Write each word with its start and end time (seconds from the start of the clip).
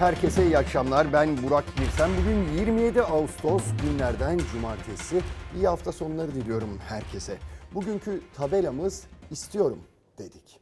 Herkese 0.00 0.46
iyi 0.46 0.58
akşamlar. 0.58 1.12
Ben 1.12 1.42
Burak 1.42 1.64
Birsen. 1.80 2.10
Bugün 2.20 2.58
27 2.58 3.02
Ağustos 3.02 3.62
günlerden 3.82 4.40
cumartesi. 4.52 5.20
İyi 5.56 5.66
hafta 5.68 5.92
sonları 5.92 6.34
diliyorum 6.34 6.78
herkese. 6.88 7.38
Bugünkü 7.74 8.20
tabelamız 8.34 9.04
istiyorum 9.30 9.78
dedik. 10.18 10.59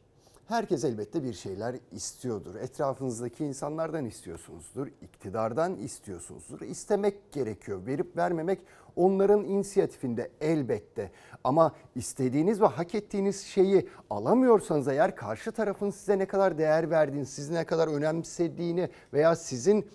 Herkes 0.48 0.84
elbette 0.84 1.24
bir 1.24 1.32
şeyler 1.32 1.76
istiyordur. 1.92 2.54
Etrafınızdaki 2.54 3.44
insanlardan 3.44 4.04
istiyorsunuzdur, 4.04 4.86
iktidardan 4.86 5.76
istiyorsunuzdur. 5.76 6.60
İstemek 6.60 7.32
gerekiyor. 7.32 7.86
Verip 7.86 8.16
vermemek 8.16 8.58
onların 8.96 9.44
inisiyatifinde 9.44 10.30
elbette. 10.40 11.10
Ama 11.44 11.74
istediğiniz 11.94 12.60
ve 12.60 12.66
hak 12.66 12.94
ettiğiniz 12.94 13.40
şeyi 13.40 13.88
alamıyorsanız 14.10 14.88
eğer 14.88 15.16
karşı 15.16 15.52
tarafın 15.52 15.90
size 15.90 16.18
ne 16.18 16.26
kadar 16.26 16.58
değer 16.58 16.90
verdiğini, 16.90 17.26
sizi 17.26 17.54
ne 17.54 17.64
kadar 17.64 17.88
önemsediğini 17.88 18.88
veya 19.12 19.36
sizin 19.36 19.86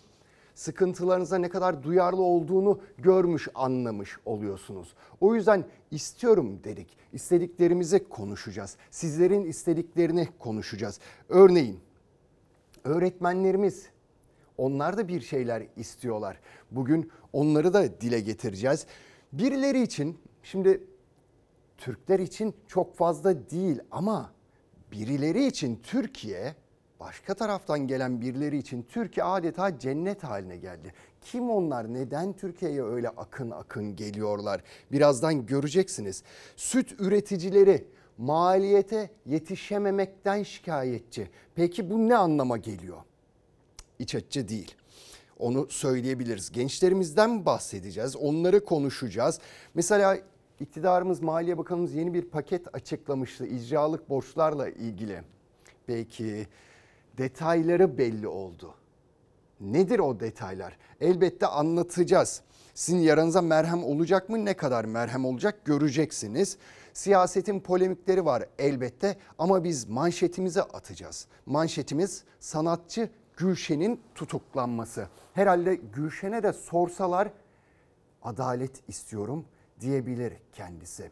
sıkıntılarınıza 0.56 1.38
ne 1.38 1.50
kadar 1.50 1.84
duyarlı 1.84 2.22
olduğunu 2.22 2.80
görmüş, 2.98 3.48
anlamış 3.56 4.18
oluyorsunuz. 4.26 4.94
O 5.22 5.36
yüzden 5.36 5.66
istiyorum 5.92 6.60
dedik. 6.64 6.98
İstediklerimizi 7.14 8.10
konuşacağız. 8.10 8.78
Sizlerin 8.92 9.44
istediklerini 9.44 10.28
konuşacağız. 10.40 11.00
Örneğin 11.30 11.80
öğretmenlerimiz 12.84 13.90
onlar 14.58 14.98
da 14.98 15.08
bir 15.08 15.22
şeyler 15.22 15.64
istiyorlar. 15.76 16.40
Bugün 16.72 17.12
onları 17.34 17.74
da 17.74 18.02
dile 18.02 18.20
getireceğiz. 18.20 18.86
Birileri 19.34 19.82
için 19.82 20.18
şimdi 20.44 20.84
Türkler 21.78 22.20
için 22.20 22.54
çok 22.68 22.96
fazla 22.96 23.50
değil 23.50 23.80
ama 23.92 24.34
birileri 24.92 25.46
için 25.46 25.80
Türkiye 25.84 26.56
başka 27.08 27.34
taraftan 27.34 27.88
gelen 27.88 28.22
birileri 28.22 28.58
için 28.58 28.86
Türkiye 28.90 29.24
adeta 29.24 29.80
cennet 29.80 30.24
haline 30.24 30.58
geldi. 30.58 30.94
Kim 31.22 31.50
onlar? 31.50 31.94
Neden 31.94 32.34
Türkiye'ye 32.34 32.84
öyle 32.84 33.10
akın 33.10 33.52
akın 33.52 33.96
geliyorlar? 33.96 34.62
Birazdan 34.92 35.46
göreceksiniz. 35.46 36.24
Süt 36.56 36.96
üreticileri 37.00 37.88
maliyete 38.18 39.10
yetişememekten 39.26 40.44
şikayetçi. 40.44 41.30
Peki 41.56 41.90
bu 41.90 42.10
ne 42.10 42.16
anlama 42.16 42.58
geliyor? 42.58 42.98
İç 44.00 44.16
açıcı 44.16 44.48
değil. 44.48 44.76
Onu 45.40 45.68
söyleyebiliriz. 45.70 46.52
Gençlerimizden 46.52 47.46
bahsedeceğiz. 47.46 48.16
Onları 48.16 48.66
konuşacağız. 48.66 49.40
Mesela 49.74 50.18
iktidarımız, 50.60 51.22
Maliye 51.22 51.58
Bakanımız 51.58 51.94
yeni 51.94 52.14
bir 52.14 52.22
paket 52.22 52.76
açıklamıştı 52.76 53.46
icralık 53.46 54.10
borçlarla 54.10 54.70
ilgili. 54.70 55.22
Belki 55.88 56.48
detayları 57.18 57.98
belli 57.98 58.28
oldu. 58.28 58.76
Nedir 59.62 60.00
o 60.00 60.20
detaylar? 60.20 60.78
Elbette 61.02 61.48
anlatacağız. 61.48 62.42
Sizin 62.74 63.00
yaranıza 63.00 63.42
merhem 63.42 63.84
olacak 63.84 64.30
mı? 64.30 64.46
Ne 64.46 64.54
kadar 64.54 64.86
merhem 64.86 65.26
olacak 65.26 65.66
göreceksiniz. 65.66 66.58
Siyasetin 66.94 67.60
polemikleri 67.60 68.26
var 68.26 68.46
elbette 68.60 69.18
ama 69.38 69.64
biz 69.64 69.90
manşetimize 69.90 70.62
atacağız. 70.62 71.28
Manşetimiz 71.46 72.24
sanatçı 72.40 73.10
Gülşen'in 73.38 74.02
tutuklanması. 74.16 75.08
Herhalde 75.34 75.76
Gülşen'e 75.76 76.44
de 76.44 76.54
sorsalar 76.54 77.30
adalet 78.24 78.90
istiyorum 78.90 79.46
diyebilir 79.82 80.34
kendisi. 80.54 81.12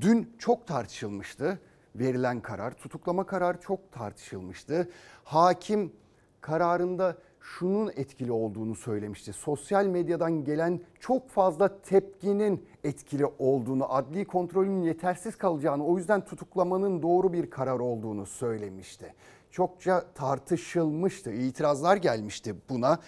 Dün 0.00 0.32
çok 0.38 0.66
tartışılmıştı 0.66 1.58
verilen 1.94 2.40
karar, 2.40 2.72
tutuklama 2.72 3.26
kararı 3.26 3.60
çok 3.60 3.92
tartışılmıştı. 3.92 4.88
Hakim 5.24 5.92
kararında 6.40 7.16
şunun 7.40 7.92
etkili 7.96 8.32
olduğunu 8.32 8.74
söylemişti. 8.74 9.32
Sosyal 9.32 9.86
medyadan 9.86 10.44
gelen 10.44 10.80
çok 11.00 11.28
fazla 11.28 11.82
tepkinin 11.82 12.66
etkili 12.84 13.26
olduğunu, 13.26 13.94
adli 13.94 14.24
kontrolün 14.24 14.82
yetersiz 14.82 15.36
kalacağını, 15.36 15.86
o 15.86 15.98
yüzden 15.98 16.24
tutuklamanın 16.24 17.02
doğru 17.02 17.32
bir 17.32 17.50
karar 17.50 17.78
olduğunu 17.78 18.26
söylemişti. 18.26 19.14
Çokça 19.50 20.04
tartışılmıştı, 20.14 21.32
itirazlar 21.32 21.96
gelmişti 21.96 22.54
buna. 22.68 22.98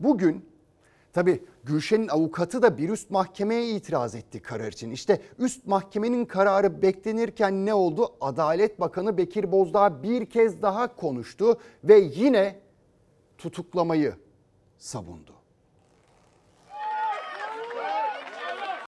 Bugün 0.00 0.44
Tabi 1.12 1.44
Gülşen'in 1.64 2.08
avukatı 2.08 2.62
da 2.62 2.78
bir 2.78 2.88
üst 2.88 3.10
mahkemeye 3.10 3.70
itiraz 3.70 4.14
etti 4.14 4.42
karar 4.42 4.72
için. 4.72 4.90
İşte 4.90 5.22
üst 5.38 5.66
mahkemenin 5.66 6.24
kararı 6.24 6.82
beklenirken 6.82 7.66
ne 7.66 7.74
oldu? 7.74 8.12
Adalet 8.20 8.80
Bakanı 8.80 9.18
Bekir 9.18 9.52
Bozdağ 9.52 10.02
bir 10.02 10.26
kez 10.26 10.62
daha 10.62 10.96
konuştu 10.96 11.60
ve 11.84 11.98
yine 11.98 12.60
tutuklamayı 13.38 14.14
savundu. 14.78 15.32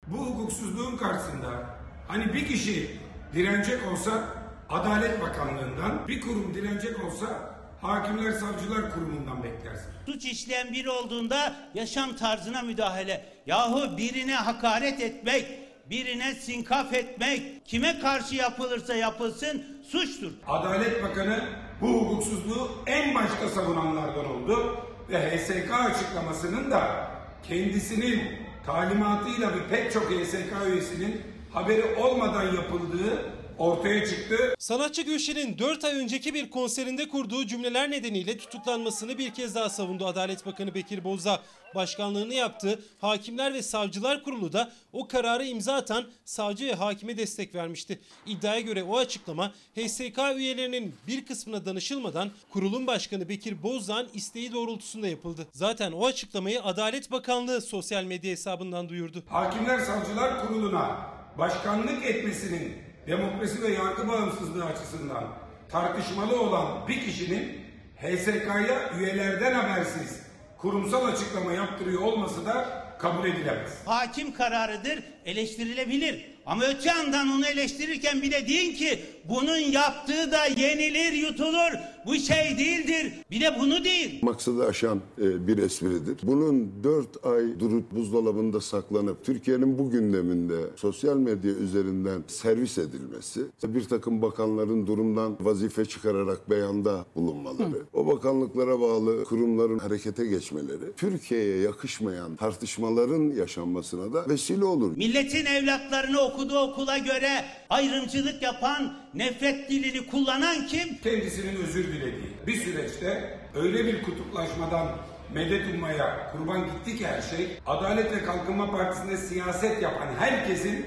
Bu 0.07 0.17
hukuksuzluğun 0.17 0.97
karşısında 0.97 1.69
hani 2.07 2.33
bir 2.33 2.47
kişi 2.47 2.99
direnecek 3.33 3.91
olsa 3.91 4.23
Adalet 4.69 5.21
Bakanlığı'ndan, 5.21 6.07
bir 6.07 6.21
kurum 6.21 6.53
direnecek 6.53 7.05
olsa 7.05 7.50
Hakimler 7.81 8.31
Savcılar 8.31 8.93
Kurumu'ndan 8.93 9.43
beklersin. 9.43 9.85
Suç 10.05 10.25
işleyen 10.25 10.73
biri 10.73 10.89
olduğunda 10.89 11.55
yaşam 11.73 12.15
tarzına 12.15 12.61
müdahale. 12.61 13.25
Yahu 13.45 13.97
birine 13.97 14.35
hakaret 14.35 15.01
etmek, 15.01 15.45
birine 15.89 16.35
sinkaf 16.35 16.93
etmek, 16.93 17.65
kime 17.65 17.99
karşı 17.99 18.35
yapılırsa 18.35 18.95
yapılsın 18.95 19.63
suçtur. 19.91 20.31
Adalet 20.47 21.03
Bakanı 21.03 21.43
bu 21.81 21.87
hukuksuzluğu 21.87 22.71
en 22.85 23.15
başta 23.15 23.49
savunanlardan 23.49 24.25
oldu 24.25 24.77
ve 25.09 25.37
HSK 25.37 25.71
açıklamasının 25.73 26.71
da 26.71 27.07
kendisinin 27.47 28.21
talimatıyla 28.65 29.49
ve 29.49 29.67
pek 29.69 29.93
çok 29.93 30.03
HSK 30.03 30.67
üyesinin 30.67 31.21
haberi 31.53 31.95
olmadan 31.95 32.55
yapıldığı 32.55 33.40
ortaya 33.61 34.05
çıktı. 34.05 34.55
Sanatçı 34.59 35.01
Gülşen'in 35.01 35.57
4 35.57 35.85
ay 35.85 35.95
önceki 35.95 36.33
bir 36.33 36.49
konserinde 36.49 37.07
kurduğu 37.07 37.47
cümleler 37.47 37.91
nedeniyle 37.91 38.37
tutuklanmasını 38.37 39.17
bir 39.17 39.33
kez 39.33 39.55
daha 39.55 39.69
savundu 39.69 40.05
Adalet 40.05 40.45
Bakanı 40.45 40.75
Bekir 40.75 41.03
Bozdağ. 41.03 41.39
Başkanlığını 41.75 42.33
yaptığı 42.33 42.79
Hakimler 43.01 43.53
ve 43.53 43.61
Savcılar 43.61 44.23
Kurulu 44.23 44.53
da 44.53 44.71
o 44.93 45.07
kararı 45.07 45.45
imza 45.45 45.73
atan 45.73 46.05
savcı 46.25 46.67
ve 46.67 46.73
hakime 46.73 47.17
destek 47.17 47.55
vermişti. 47.55 47.99
İddiaya 48.25 48.59
göre 48.59 48.83
o 48.83 48.97
açıklama 48.97 49.51
HSK 49.75 50.19
üyelerinin 50.35 50.95
bir 51.07 51.25
kısmına 51.25 51.65
danışılmadan 51.65 52.31
kurulun 52.53 52.87
başkanı 52.87 53.29
Bekir 53.29 53.63
Bozdağ'ın 53.63 54.09
isteği 54.13 54.53
doğrultusunda 54.53 55.07
yapıldı. 55.07 55.47
Zaten 55.53 55.91
o 55.91 56.05
açıklamayı 56.05 56.63
Adalet 56.63 57.11
Bakanlığı 57.11 57.61
sosyal 57.61 58.03
medya 58.03 58.31
hesabından 58.31 58.89
duyurdu. 58.89 59.23
Hakimler 59.29 59.79
Savcılar 59.79 60.47
Kurulu'na 60.47 60.97
başkanlık 61.37 62.05
etmesinin 62.05 62.90
demokrasi 63.07 63.61
ve 63.61 63.67
yargı 63.67 64.07
bağımsızlığı 64.07 64.65
açısından 64.65 65.23
tartışmalı 65.69 66.41
olan 66.41 66.87
bir 66.87 67.05
kişinin 67.05 67.61
HSK'ya 67.97 68.91
üyelerden 68.99 69.53
habersiz 69.53 70.19
kurumsal 70.57 71.05
açıklama 71.05 71.53
yaptırıyor 71.53 72.01
olması 72.01 72.45
da 72.45 72.83
kabul 72.99 73.27
edilemez. 73.27 73.71
Hakim 73.85 74.33
kararıdır, 74.33 75.03
eleştirilebilir. 75.25 76.25
Ama 76.45 76.63
öte 76.63 76.89
yandan 76.89 77.31
onu 77.31 77.47
eleştirirken 77.47 78.21
bir 78.21 78.31
de 78.31 78.47
deyin 78.47 78.75
ki 78.75 79.05
bunun 79.29 79.57
yaptığı 79.57 80.31
da 80.31 80.45
yenilir 80.45 81.13
yutulur. 81.13 81.71
Bu 82.05 82.15
şey 82.15 82.57
değildir. 82.57 83.13
Bir 83.31 83.41
de 83.41 83.55
bunu 83.59 83.83
değil. 83.83 84.19
Maksadı 84.21 84.65
aşan 84.67 85.01
e, 85.21 85.47
bir 85.47 85.57
espridir. 85.57 86.17
Bunun 86.23 86.71
dört 86.83 87.25
ay 87.25 87.59
durup 87.59 87.91
buzdolabında 87.91 88.61
saklanıp 88.61 89.25
Türkiye'nin 89.25 89.79
bu 89.79 89.89
gündeminde 89.91 90.55
sosyal 90.75 91.17
medya 91.17 91.51
üzerinden 91.51 92.23
servis 92.27 92.77
edilmesi, 92.77 93.41
bir 93.63 93.83
takım 93.83 94.21
bakanların 94.21 94.87
durumdan 94.87 95.37
vazife 95.41 95.85
çıkararak 95.85 96.49
beyanda 96.49 97.05
bulunmaları, 97.15 97.69
Hı. 97.69 97.85
o 97.93 98.07
bakanlıklara 98.07 98.81
bağlı 98.81 99.23
kurumların 99.23 99.79
harekete 99.79 100.25
geçmeleri, 100.25 100.93
Türkiye'ye 100.97 101.57
yakışmayan 101.57 102.35
tartışmaların 102.35 103.31
yaşanmasına 103.35 104.13
da 104.13 104.29
vesile 104.29 104.65
olur. 104.65 104.97
Milletin 104.97 105.45
evlatlarını 105.45 106.19
okuduğu 106.21 106.59
okula 106.59 106.97
göre 106.97 107.45
ayrımcılık 107.69 108.41
yapan, 108.41 108.93
nefret 109.13 109.69
dilini 109.69 110.07
kullanan 110.07 110.67
kim? 110.67 110.97
Kendisinin 110.97 111.55
özür 111.55 111.87
dilediği 111.87 112.31
bir 112.47 112.55
süreçte 112.55 113.37
öyle 113.55 113.85
bir 113.85 114.03
kutuplaşmadan 114.03 114.87
medet 115.33 115.75
ummaya 115.75 116.31
kurban 116.31 116.65
gitti 116.65 117.07
her 117.07 117.21
şey, 117.21 117.47
Adalet 117.65 118.11
ve 118.11 118.25
Kalkınma 118.25 118.71
Partisi'nde 118.71 119.17
siyaset 119.17 119.81
yapan 119.81 120.07
herkesin 120.19 120.85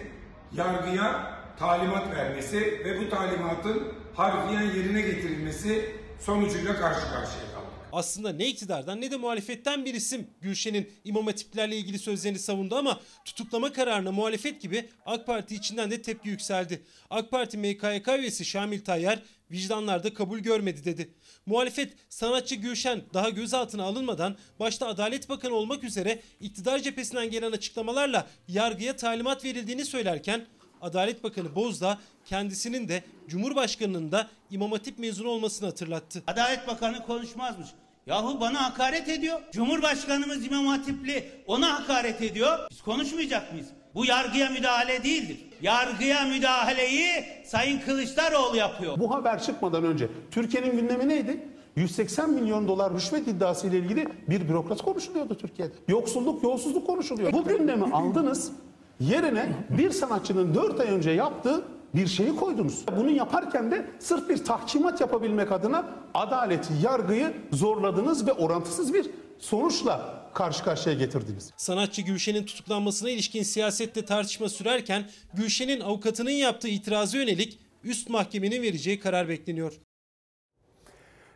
yargıya 0.53 1.35
talimat 1.59 2.17
vermesi 2.17 2.61
ve 2.85 3.01
bu 3.01 3.11
talimatın 3.11 3.83
harfiyen 4.15 4.63
yerine 4.63 5.01
getirilmesi 5.01 5.91
sonucuyla 6.21 6.77
karşı 6.77 7.01
karşıya. 7.01 7.54
Aslında 7.95 8.33
ne 8.33 8.47
iktidardan 8.49 9.01
ne 9.01 9.11
de 9.11 9.17
muhalefetten 9.17 9.85
bir 9.85 9.95
isim 9.95 10.27
Gülşen'in 10.41 10.91
imam 11.05 11.27
hatiplerle 11.27 11.77
ilgili 11.77 11.99
sözlerini 11.99 12.39
savundu 12.39 12.77
ama 12.77 13.01
tutuklama 13.25 13.73
kararına 13.73 14.13
muhalefet 14.13 14.63
gibi 14.63 14.89
AK 15.07 15.27
Parti 15.27 15.55
içinden 15.55 15.91
de 15.91 16.03
tepki 16.03 16.29
yükseldi. 16.29 16.83
AK 17.11 17.31
Parti 17.31 17.59
MKYK 17.59 18.09
üyesi 18.19 18.45
Şamil 18.45 18.85
Tayyar 18.85 19.23
vicdanlarda 19.51 20.15
kabul 20.15 20.39
görmedi 20.39 20.85
dedi. 20.85 21.15
Muhalefet 21.47 21.93
sanatçı 22.09 22.55
Gülşen 22.55 23.03
daha 23.15 23.31
gözaltına 23.31 23.85
alınmadan 23.85 24.37
başta 24.61 24.87
Adalet 24.87 25.29
Bakanı 25.29 25.55
olmak 25.55 25.85
üzere 25.85 26.23
iktidar 26.41 26.79
cephesinden 26.79 27.31
gelen 27.31 27.53
açıklamalarla 27.53 28.27
yargıya 28.49 28.97
talimat 28.97 29.45
verildiğini 29.45 29.85
söylerken 29.85 30.47
Adalet 30.81 31.25
Bakanı 31.25 31.55
Bozdağ 31.55 31.99
kendisinin 32.25 32.89
de 32.89 33.05
Cumhurbaşkanının 33.29 34.13
da 34.13 34.31
İmam 34.51 34.73
Hatip 34.73 34.99
mezunu 34.99 35.29
olmasını 35.29 35.69
hatırlattı. 35.69 36.23
Adalet 36.27 36.67
Bakanı 36.67 37.07
konuşmazmış. 37.07 37.69
Yahu 38.07 38.41
bana 38.41 38.65
hakaret 38.65 39.09
ediyor. 39.09 39.41
Cumhurbaşkanımız 39.53 40.47
İmam 40.47 40.67
Hatipli 40.67 41.25
ona 41.47 41.81
hakaret 41.81 42.23
ediyor. 42.23 42.59
Biz 42.71 42.83
konuşmayacak 42.83 43.53
mıyız? 43.53 43.67
Bu 43.95 44.05
yargıya 44.05 44.51
müdahale 44.51 45.05
değildir. 45.05 45.37
Yargıya 45.63 46.25
müdahaleyi 46.25 47.25
Sayın 47.45 47.81
Kılıçdaroğlu 47.81 48.57
yapıyor. 48.57 48.99
Bu 48.99 49.15
haber 49.15 49.43
çıkmadan 49.43 49.85
önce 49.85 50.09
Türkiye'nin 50.31 50.73
gündemi 50.77 51.09
neydi? 51.09 51.49
180 51.77 52.31
milyon 52.31 52.69
dolar 52.69 52.95
rüşvet 52.95 53.29
iddiası 53.29 53.67
ile 53.67 53.79
ilgili 53.79 54.09
bir 54.29 54.49
bürokrat 54.49 54.83
konuşuluyordu 54.83 55.35
Türkiye'de. 55.35 55.73
Yoksulluk, 55.89 56.43
yolsuzluk 56.43 56.87
konuşuluyor. 56.87 57.33
Bu 57.33 57.45
gündemi 57.45 57.95
aldınız, 57.95 58.53
yerine 59.01 59.49
bir 59.79 59.91
sanatçının 59.91 60.55
4 60.55 60.81
ay 60.81 60.91
önce 60.91 61.11
yaptığı 61.11 61.65
bir 61.95 62.07
şeyi 62.07 62.37
koydunuz. 62.37 62.85
Bunu 62.97 63.11
yaparken 63.11 63.71
de 63.71 63.91
sırf 63.99 64.29
bir 64.29 64.45
tahkimat 64.45 65.01
yapabilmek 65.01 65.53
adına 65.53 65.87
adaleti, 66.15 66.73
yargıyı 66.83 67.35
zorladınız 67.53 68.27
ve 68.27 68.33
orantısız 68.33 68.95
bir 68.95 69.11
sonuçla 69.39 70.25
karşı 70.35 70.65
karşıya 70.65 70.95
getirdiniz. 70.95 71.53
Sanatçı 71.57 72.03
Gülşen'in 72.03 72.45
tutuklanmasına 72.45 73.11
ilişkin 73.11 73.43
siyasette 73.43 74.05
tartışma 74.05 74.49
sürerken 74.49 75.11
Gülşen'in 75.35 75.81
avukatının 75.81 76.31
yaptığı 76.31 76.69
itirazı 76.69 77.17
yönelik 77.17 77.59
üst 77.85 78.11
mahkemenin 78.11 78.63
vereceği 78.63 79.01
karar 79.01 79.29
bekleniyor. 79.29 79.73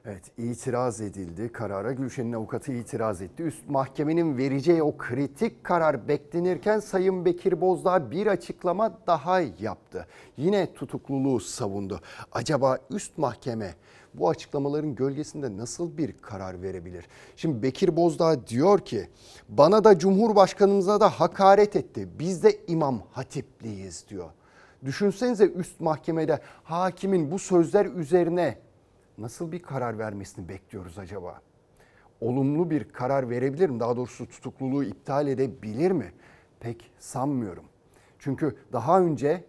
Evet 0.05 0.39
itiraz 0.39 1.00
edildi. 1.00 1.53
Karara 1.53 1.93
Gülşen'in 1.93 2.33
avukatı 2.33 2.73
itiraz 2.73 3.23
etti. 3.23 3.43
Üst 3.43 3.69
mahkemenin 3.69 4.39
vereceği 4.39 4.83
o 4.83 4.97
kritik 4.97 5.65
karar 5.65 6.09
beklenirken 6.09 6.81
Sayın 6.81 7.25
Bekir 7.25 7.61
Bozdağ 7.61 8.11
bir 8.11 8.27
açıklama 8.27 8.99
daha 9.06 9.41
yaptı. 9.41 10.06
Yine 10.37 10.75
tutukluluğu 10.75 11.41
savundu. 11.41 12.00
Acaba 12.33 12.79
üst 12.91 13.19
mahkeme 13.19 13.75
bu 14.15 14.29
açıklamaların 14.29 14.95
gölgesinde 14.95 15.56
nasıl 15.56 15.99
bir 15.99 16.12
karar 16.12 16.62
verebilir? 16.62 17.06
Şimdi 17.37 17.62
Bekir 17.62 17.97
Bozdağ 17.97 18.47
diyor 18.47 18.79
ki 18.79 19.09
bana 19.49 19.85
da 19.85 19.99
Cumhurbaşkanımıza 19.99 21.01
da 21.01 21.09
hakaret 21.09 21.77
etti. 21.77 22.09
Biz 22.19 22.43
de 22.43 22.61
İmam 22.67 23.03
Hatipliyiz 23.12 24.05
diyor. 24.09 24.31
Düşünsenize 24.85 25.44
üst 25.44 25.81
mahkemede 25.81 26.41
hakimin 26.65 27.31
bu 27.31 27.39
sözler 27.39 27.87
üzerine 27.87 28.68
nasıl 29.19 29.53
bir 29.53 29.62
karar 29.62 29.99
vermesini 29.99 30.49
bekliyoruz 30.49 30.99
acaba? 30.99 31.41
Olumlu 32.20 32.70
bir 32.70 32.93
karar 32.93 33.31
verebilir 33.31 33.70
mi? 33.70 33.81
Daha 33.81 33.97
doğrusu 33.97 34.29
tutukluluğu 34.29 34.85
iptal 34.85 35.29
edebilir 35.29 35.91
mi? 35.91 36.12
Pek 36.61 36.91
sanmıyorum. 36.99 37.65
Çünkü 38.19 38.56
daha 38.73 39.00
önce 39.00 39.44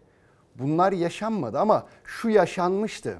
bunlar 0.55 0.91
yaşanmadı 0.91 1.59
ama 1.59 1.87
şu 2.03 2.29
yaşanmıştı. 2.29 3.17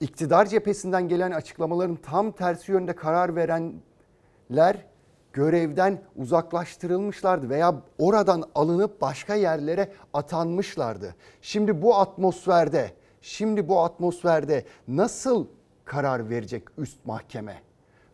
İktidar 0.00 0.46
cephesinden 0.46 1.08
gelen 1.08 1.30
açıklamaların 1.30 1.96
tam 1.96 2.32
tersi 2.32 2.72
yönde 2.72 2.96
karar 2.96 3.36
verenler 3.36 4.86
görevden 5.32 6.02
uzaklaştırılmışlardı 6.16 7.50
veya 7.50 7.74
oradan 7.98 8.44
alınıp 8.54 9.00
başka 9.00 9.34
yerlere 9.34 9.92
atanmışlardı. 10.12 11.14
Şimdi 11.42 11.82
bu 11.82 11.96
atmosferde, 11.96 12.90
şimdi 13.20 13.68
bu 13.68 13.80
atmosferde 13.80 14.64
nasıl 14.88 15.46
karar 15.86 16.30
verecek 16.30 16.62
üst 16.78 17.06
mahkeme? 17.06 17.62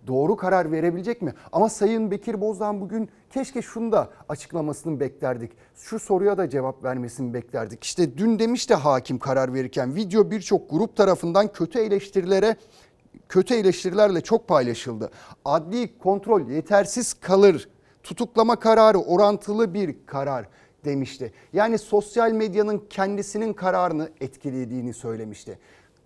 Doğru 0.07 0.37
karar 0.37 0.73
verebilecek 0.73 1.23
mi? 1.23 1.35
Ama 1.53 1.69
Sayın 1.69 2.11
Bekir 2.11 2.41
Bozdağ 2.41 2.81
bugün 2.81 3.09
keşke 3.31 3.63
şunu 3.63 3.93
da 3.93 4.11
açıklamasını 4.29 5.01
beklerdik. 5.01 5.53
Şu 5.75 5.99
soruya 5.99 6.39
da 6.39 6.51
cevap 6.51 6.85
vermesini 6.85 7.35
beklerdik. 7.35 7.85
İşte 7.85 8.19
dün 8.19 8.39
demişti 8.39 8.75
hakim 8.75 9.19
karar 9.19 9.55
verirken 9.55 9.95
video 9.95 10.31
birçok 10.31 10.71
grup 10.71 10.97
tarafından 10.97 11.53
kötü 11.53 11.79
eleştirilere 11.79 12.57
kötü 13.29 13.55
eleştirilerle 13.55 14.21
çok 14.21 14.49
paylaşıldı. 14.49 15.11
Adli 15.45 15.99
kontrol 15.99 16.49
yetersiz 16.49 17.15
kalır. 17.15 17.69
Tutuklama 18.03 18.57
kararı 18.57 18.99
orantılı 18.99 19.75
bir 19.75 19.97
karar 20.07 20.49
demişti. 20.85 21.33
Yani 21.53 21.79
sosyal 21.79 22.33
medyanın 22.33 22.85
kendisinin 22.91 23.53
kararını 23.53 24.11
etkilediğini 24.21 24.95
söylemişti. 24.95 25.59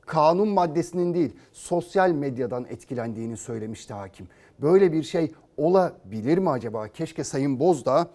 Kanun 0.06 0.48
maddesinin 0.48 1.14
değil, 1.14 1.32
sosyal 1.52 2.10
medyadan 2.10 2.64
etkilendiğini 2.64 3.36
söylemişti 3.36 3.94
hakim. 3.94 4.28
Böyle 4.62 4.92
bir 4.92 5.02
şey 5.02 5.32
olabilir 5.56 6.38
mi 6.38 6.50
acaba? 6.50 6.88
Keşke 6.88 7.24
Sayın 7.24 7.60
Bozdağ 7.60 8.08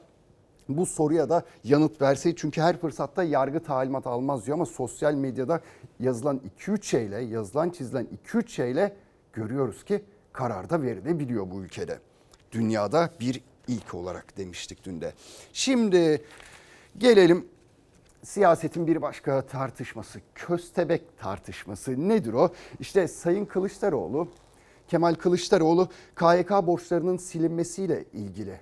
bu 0.70 0.86
soruya 0.86 1.30
da 1.30 1.44
yanıt 1.64 2.02
verseydi. 2.02 2.36
Çünkü 2.40 2.62
her 2.62 2.78
fırsatta 2.78 3.24
yargı 3.24 3.60
talimat 3.64 4.08
almaz 4.08 4.46
diyor 4.46 4.58
ama 4.58 4.66
sosyal 4.66 5.14
medyada 5.14 5.62
yazılan 6.00 6.42
2-3 6.60 6.84
şeyle, 6.84 7.22
yazılan 7.22 7.70
çizilen 7.70 8.08
2-3 8.26 8.48
şeyle 8.48 8.96
görüyoruz 9.34 9.84
ki 9.84 10.04
karar 10.34 10.70
da 10.70 10.82
verilebiliyor 10.82 11.52
bu 11.52 11.62
ülkede. 11.62 12.00
Dünyada 12.52 13.10
bir 13.20 13.42
ilk 13.68 13.94
olarak 13.94 14.38
demiştik 14.38 14.86
dün 14.86 15.02
de. 15.02 15.14
Şimdi 15.54 16.22
gelelim 16.98 17.48
siyasetin 18.24 18.88
bir 18.88 19.02
başka 19.02 19.42
tartışması, 19.42 20.20
köstebek 20.36 21.18
tartışması 21.20 22.10
nedir 22.10 22.34
o? 22.34 22.50
İşte 22.80 23.08
Sayın 23.08 23.46
Kılıçdaroğlu, 23.46 24.28
Kemal 24.88 25.16
Kılıçdaroğlu 25.16 25.90
KYK 26.16 26.52
borçlarının 26.52 27.18
silinmesiyle 27.18 28.06
ilgili 28.14 28.60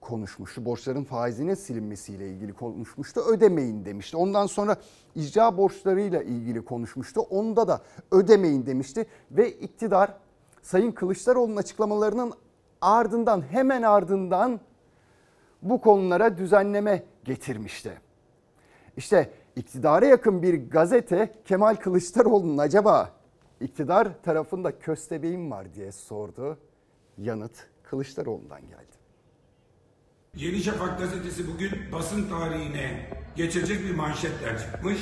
konuşmuştu. 0.00 0.64
Borçların 0.64 1.04
faizinin 1.04 1.54
silinmesiyle 1.54 2.28
ilgili 2.28 2.52
konuşmuştu. 2.52 3.20
Ödemeyin 3.20 3.84
demişti. 3.84 4.16
Ondan 4.16 4.46
sonra 4.46 4.76
icra 5.14 5.56
borçlarıyla 5.56 6.22
ilgili 6.22 6.64
konuşmuştu. 6.64 7.20
Onda 7.20 7.68
da 7.68 7.82
ödemeyin 8.10 8.66
demişti. 8.66 9.06
Ve 9.30 9.52
iktidar 9.52 10.14
Sayın 10.62 10.92
Kılıçdaroğlu'nun 10.92 11.56
açıklamalarının 11.56 12.32
ardından 12.80 13.42
hemen 13.50 13.82
ardından 13.82 14.60
bu 15.62 15.80
konulara 15.80 16.38
düzenleme 16.38 17.02
getirmişti. 17.24 18.07
İşte 18.98 19.32
iktidara 19.56 20.06
yakın 20.06 20.42
bir 20.42 20.70
gazete 20.70 21.34
Kemal 21.44 21.74
Kılıçdaroğlu'nun 21.74 22.58
acaba 22.58 23.12
iktidar 23.60 24.22
tarafında 24.22 24.78
köstebeğim 24.78 25.50
var 25.50 25.74
diye 25.74 25.92
sordu. 25.92 26.58
Yanıt 27.18 27.52
Kılıçdaroğlu'ndan 27.82 28.60
geldi. 28.60 28.98
Yeni 30.34 30.62
Şafak 30.62 30.98
gazetesi 30.98 31.54
bugün 31.54 31.70
basın 31.92 32.28
tarihine 32.28 33.10
geçecek 33.36 33.84
bir 33.84 33.94
manşetler 33.94 34.58
çıkmış. 34.58 34.98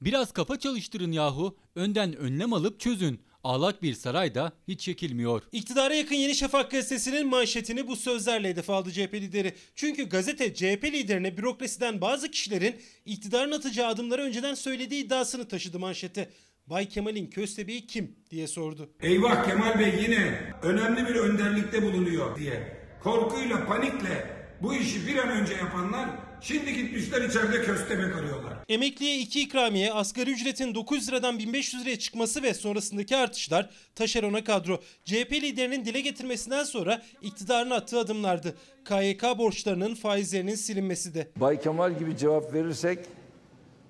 Biraz 0.00 0.32
kafa 0.32 0.58
çalıştırın 0.58 1.12
yahu. 1.12 1.56
Önden 1.74 2.16
önlem 2.16 2.52
alıp 2.52 2.80
çözün. 2.80 3.20
Ağlak 3.44 3.82
bir 3.82 3.94
sarayda 3.94 4.52
hiç 4.68 4.80
çekilmiyor. 4.80 5.42
İktidara 5.52 5.94
yakın 5.94 6.14
Yeni 6.14 6.34
Şafak 6.34 6.70
gazetesinin 6.70 7.26
manşetini 7.26 7.88
bu 7.88 7.96
sözlerle 7.96 8.48
hedef 8.48 8.70
aldı 8.70 8.92
CHP 8.92 9.14
lideri. 9.14 9.54
Çünkü 9.74 10.08
gazete 10.08 10.54
CHP 10.54 10.84
liderine 10.84 11.36
bürokrasiden 11.36 12.00
bazı 12.00 12.30
kişilerin 12.30 12.76
iktidarın 13.04 13.52
atacağı 13.52 13.88
adımları 13.88 14.22
önceden 14.22 14.54
söylediği 14.54 15.04
iddiasını 15.04 15.48
taşıdı 15.48 15.78
manşete. 15.78 16.30
Bay 16.66 16.88
Kemal'in 16.88 17.26
köstebeği 17.26 17.86
kim 17.86 18.16
diye 18.30 18.46
sordu. 18.46 18.90
Eyvah 19.00 19.48
Kemal 19.48 19.78
Bey 19.78 19.94
yine 20.02 20.52
önemli 20.62 21.08
bir 21.08 21.14
önderlikte 21.14 21.82
bulunuyor 21.82 22.36
diye. 22.38 22.76
Korkuyla, 23.02 23.66
panikle 23.66 24.26
bu 24.62 24.74
işi 24.74 25.06
bir 25.06 25.16
an 25.16 25.28
önce 25.28 25.54
yapanlar 25.54 26.08
şimdi 26.44 26.74
gitmişler 26.74 27.22
içeride 27.28 27.62
köstebek 27.62 28.16
arıyorlar. 28.16 28.52
Emekliye 28.68 29.18
2 29.18 29.40
ikramiye, 29.40 29.92
asgari 29.92 30.30
ücretin 30.30 30.74
900 30.74 31.08
liradan 31.08 31.38
1500 31.38 31.82
liraya 31.84 31.98
çıkması 31.98 32.42
ve 32.42 32.54
sonrasındaki 32.54 33.16
artışlar 33.16 33.70
taşerona 33.94 34.44
kadro. 34.44 34.80
CHP 35.04 35.32
liderinin 35.32 35.84
dile 35.84 36.00
getirmesinden 36.00 36.64
sonra 36.64 37.02
iktidarın 37.22 37.70
attığı 37.70 37.98
adımlardı. 37.98 38.56
KYK 38.84 39.22
borçlarının 39.38 39.94
faizlerinin 39.94 40.54
silinmesi 40.54 41.14
de. 41.14 41.28
Bay 41.36 41.60
Kemal 41.60 41.98
gibi 41.98 42.16
cevap 42.16 42.54
verirsek 42.54 42.98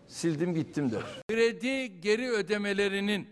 sildim 0.09 0.55
gittim 0.55 0.91
der. 0.91 1.03
Kredi 1.29 2.01
geri 2.01 2.31
ödemelerinin 2.31 3.29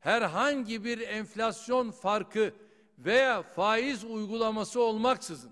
herhangi 0.00 0.84
bir 0.84 1.00
enflasyon 1.00 1.90
farkı 1.90 2.54
veya 2.98 3.42
faiz 3.42 4.04
uygulaması 4.04 4.80
olmaksızın 4.80 5.50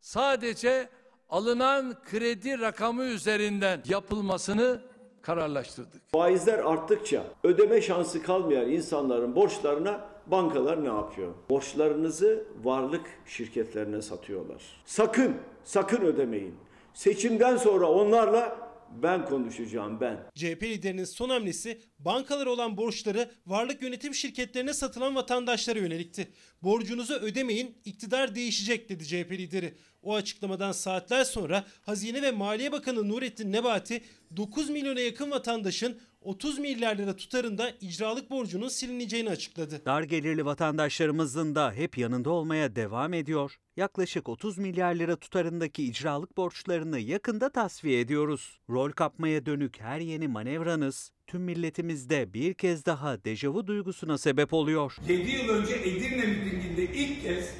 sadece 0.00 0.88
alınan 1.32 1.94
kredi 2.10 2.60
rakamı 2.60 3.04
üzerinden 3.04 3.82
yapılmasını 3.88 4.80
kararlaştırdık. 5.22 6.02
Faizler 6.12 6.58
arttıkça 6.58 7.24
ödeme 7.44 7.80
şansı 7.80 8.22
kalmayan 8.22 8.70
insanların 8.70 9.36
borçlarına 9.36 10.00
bankalar 10.26 10.84
ne 10.84 10.88
yapıyor? 10.88 11.32
Borçlarınızı 11.50 12.44
varlık 12.64 13.06
şirketlerine 13.26 14.02
satıyorlar. 14.02 14.62
Sakın, 14.84 15.36
sakın 15.64 16.00
ödemeyin. 16.00 16.54
Seçimden 16.94 17.56
sonra 17.56 17.86
onlarla 17.86 18.61
ben 19.02 19.26
konuşacağım 19.26 20.00
ben. 20.00 20.30
CHP 20.34 20.62
liderinin 20.62 21.04
son 21.04 21.28
hamlesi 21.28 21.80
bankalara 21.98 22.50
olan 22.50 22.76
borçları 22.76 23.30
varlık 23.46 23.82
yönetim 23.82 24.14
şirketlerine 24.14 24.74
satılan 24.74 25.14
vatandaşlara 25.14 25.78
yönelikti. 25.78 26.28
Borcunuzu 26.62 27.14
ödemeyin, 27.14 27.78
iktidar 27.84 28.34
değişecek 28.34 28.88
dedi 28.88 29.06
CHP 29.06 29.32
lideri. 29.32 29.74
O 30.02 30.14
açıklamadan 30.14 30.72
saatler 30.72 31.24
sonra 31.24 31.64
Hazine 31.82 32.22
ve 32.22 32.30
Maliye 32.30 32.72
Bakanı 32.72 33.08
Nurettin 33.08 33.52
Nebati 33.52 34.02
9 34.36 34.70
milyona 34.70 35.00
yakın 35.00 35.30
vatandaşın 35.30 36.00
30 36.24 36.58
milyar 36.58 36.96
lira 36.96 37.16
tutarında 37.16 37.70
icralık 37.80 38.30
borcunun 38.30 38.68
silineceğini 38.68 39.30
açıkladı. 39.30 39.82
Dar 39.86 40.02
gelirli 40.02 40.44
vatandaşlarımızın 40.44 41.54
da 41.54 41.72
hep 41.72 41.98
yanında 41.98 42.30
olmaya 42.30 42.76
devam 42.76 43.14
ediyor. 43.14 43.56
Yaklaşık 43.76 44.28
30 44.28 44.58
milyar 44.58 44.94
lira 44.94 45.16
tutarındaki 45.16 45.84
icralık 45.84 46.36
borçlarını 46.36 46.98
yakında 46.98 47.52
tasfiye 47.52 48.00
ediyoruz. 48.00 48.58
Rol 48.70 48.90
kapmaya 48.90 49.46
dönük 49.46 49.80
her 49.80 50.00
yeni 50.00 50.28
manevranız 50.28 51.12
tüm 51.26 51.42
milletimizde 51.42 52.34
bir 52.34 52.54
kez 52.54 52.86
daha 52.86 53.24
dejavu 53.24 53.66
duygusuna 53.66 54.18
sebep 54.18 54.52
oluyor. 54.52 54.96
7 55.08 55.30
yıl 55.30 55.48
önce 55.48 55.74
Edirne 55.74 56.26
mitinginde 56.26 56.84
ilk 56.84 57.22
kez 57.22 57.50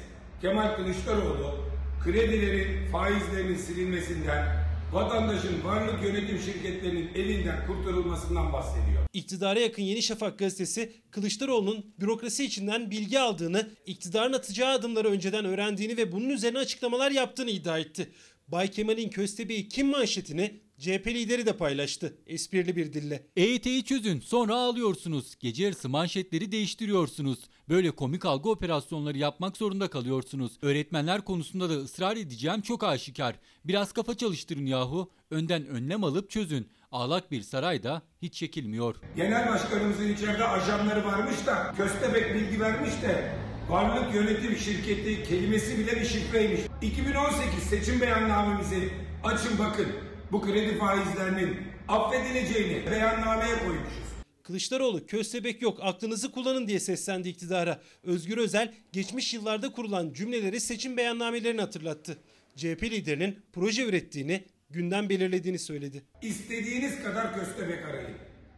Kemal 0.41 0.75
Kılıçdaroğlu 0.75 1.73
kredilerin 2.03 2.91
faizlerinin 2.91 3.55
silinmesinden, 3.55 4.62
vatandaşın 4.93 5.63
varlık 5.63 6.03
yönetim 6.03 6.39
şirketlerinin 6.39 7.09
elinden 7.15 7.67
kurtarılmasından 7.67 8.53
bahsediyor. 8.53 9.03
İktidara 9.13 9.59
yakın 9.59 9.83
Yeni 9.83 10.01
Şafak 10.01 10.39
gazetesi 10.39 10.93
Kılıçdaroğlu'nun 11.11 11.93
bürokrasi 11.99 12.45
içinden 12.45 12.91
bilgi 12.91 13.19
aldığını, 13.19 13.69
iktidarın 13.85 14.33
atacağı 14.33 14.73
adımları 14.73 15.09
önceden 15.09 15.45
öğrendiğini 15.45 15.97
ve 15.97 16.11
bunun 16.11 16.29
üzerine 16.29 16.57
açıklamalar 16.59 17.11
yaptığını 17.11 17.51
iddia 17.51 17.79
etti. 17.79 18.11
Bay 18.47 18.71
Kemal'in 18.71 19.09
köstebeği 19.09 19.69
kim 19.69 19.87
manşetini 19.87 20.61
CHP 20.79 21.07
lideri 21.07 21.45
de 21.45 21.57
paylaştı 21.57 22.17
esprili 22.27 22.75
bir 22.75 22.93
dille. 22.93 23.27
EYT'yi 23.35 23.83
çözün 23.83 24.19
sonra 24.19 24.55
ağlıyorsunuz. 24.55 25.35
Gece 25.39 25.63
yarısı 25.63 25.89
manşetleri 25.89 26.51
değiştiriyorsunuz. 26.51 27.39
Böyle 27.69 27.91
komik 27.91 28.25
algı 28.25 28.49
operasyonları 28.49 29.17
yapmak 29.17 29.57
zorunda 29.57 29.89
kalıyorsunuz. 29.89 30.51
Öğretmenler 30.61 31.21
konusunda 31.21 31.69
da 31.69 31.73
ısrar 31.73 32.17
edeceğim 32.17 32.61
çok 32.61 32.83
aşikar. 32.83 33.35
Biraz 33.65 33.91
kafa 33.91 34.17
çalıştırın 34.17 34.65
yahu. 34.65 35.11
Önden 35.31 35.65
önlem 35.67 36.03
alıp 36.03 36.29
çözün. 36.29 36.69
Ağlak 36.91 37.31
bir 37.31 37.41
saray 37.41 37.83
da 37.83 38.01
hiç 38.21 38.33
çekilmiyor. 38.33 38.95
Genel 39.15 39.49
başkanımızın 39.49 40.13
içeride 40.13 40.47
ajanları 40.47 41.05
varmış 41.05 41.45
da 41.45 41.73
köstebek 41.77 42.35
bilgi 42.35 42.59
vermiş 42.59 43.01
de 43.01 43.35
varlık 43.69 44.15
yönetim 44.15 44.57
şirketi 44.57 45.23
kelimesi 45.23 45.79
bile 45.79 46.01
bir 46.01 46.05
şifreymiş. 46.05 46.61
2018 46.81 47.63
seçim 47.63 48.01
beyannamemizi 48.01 48.93
açın 49.23 49.59
bakın. 49.59 49.87
Bu 50.31 50.41
kredi 50.41 50.77
faizlerinin 50.77 51.57
affedileceğini 51.87 52.91
beyannameye 52.91 53.59
koymuşuz. 53.59 54.12
Kılıçdaroğlu 54.43 55.05
köstebek 55.05 55.61
yok 55.61 55.79
aklınızı 55.81 56.31
kullanın 56.31 56.67
diye 56.67 56.79
seslendi 56.79 57.29
iktidara. 57.29 57.81
Özgür 58.03 58.37
Özel 58.37 58.73
geçmiş 58.91 59.33
yıllarda 59.33 59.71
kurulan 59.71 60.13
cümleleri 60.13 60.59
seçim 60.59 60.97
beyannamelerini 60.97 61.61
hatırlattı. 61.61 62.17
CHP 62.55 62.83
liderinin 62.83 63.39
proje 63.53 63.85
ürettiğini, 63.85 64.43
gündem 64.69 65.09
belirlediğini 65.09 65.59
söyledi. 65.59 66.03
İstediğiniz 66.21 67.03
kadar 67.03 67.35
köstebek 67.35 67.85
arayın. 67.85 68.17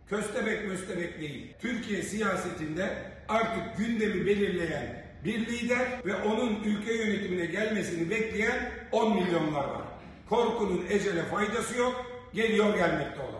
Köstebek 0.09 0.67
möstebek 0.67 1.21
değil. 1.21 1.53
Türkiye 1.61 2.03
siyasetinde 2.03 3.11
artık 3.27 3.77
gündemi 3.77 4.25
belirleyen 4.25 5.05
bir 5.25 5.45
lider 5.47 6.05
ve 6.05 6.15
onun 6.15 6.63
ülke 6.63 6.93
yönetimine 6.93 7.45
gelmesini 7.45 8.09
bekleyen 8.09 8.71
10 8.91 9.15
milyonlar 9.15 9.67
var. 9.67 9.81
Korkunun 10.29 10.85
ecele 10.89 11.23
faydası 11.23 11.77
yok, 11.77 12.05
geliyor 12.33 12.77
gelmekte 12.77 13.21
olan. 13.21 13.34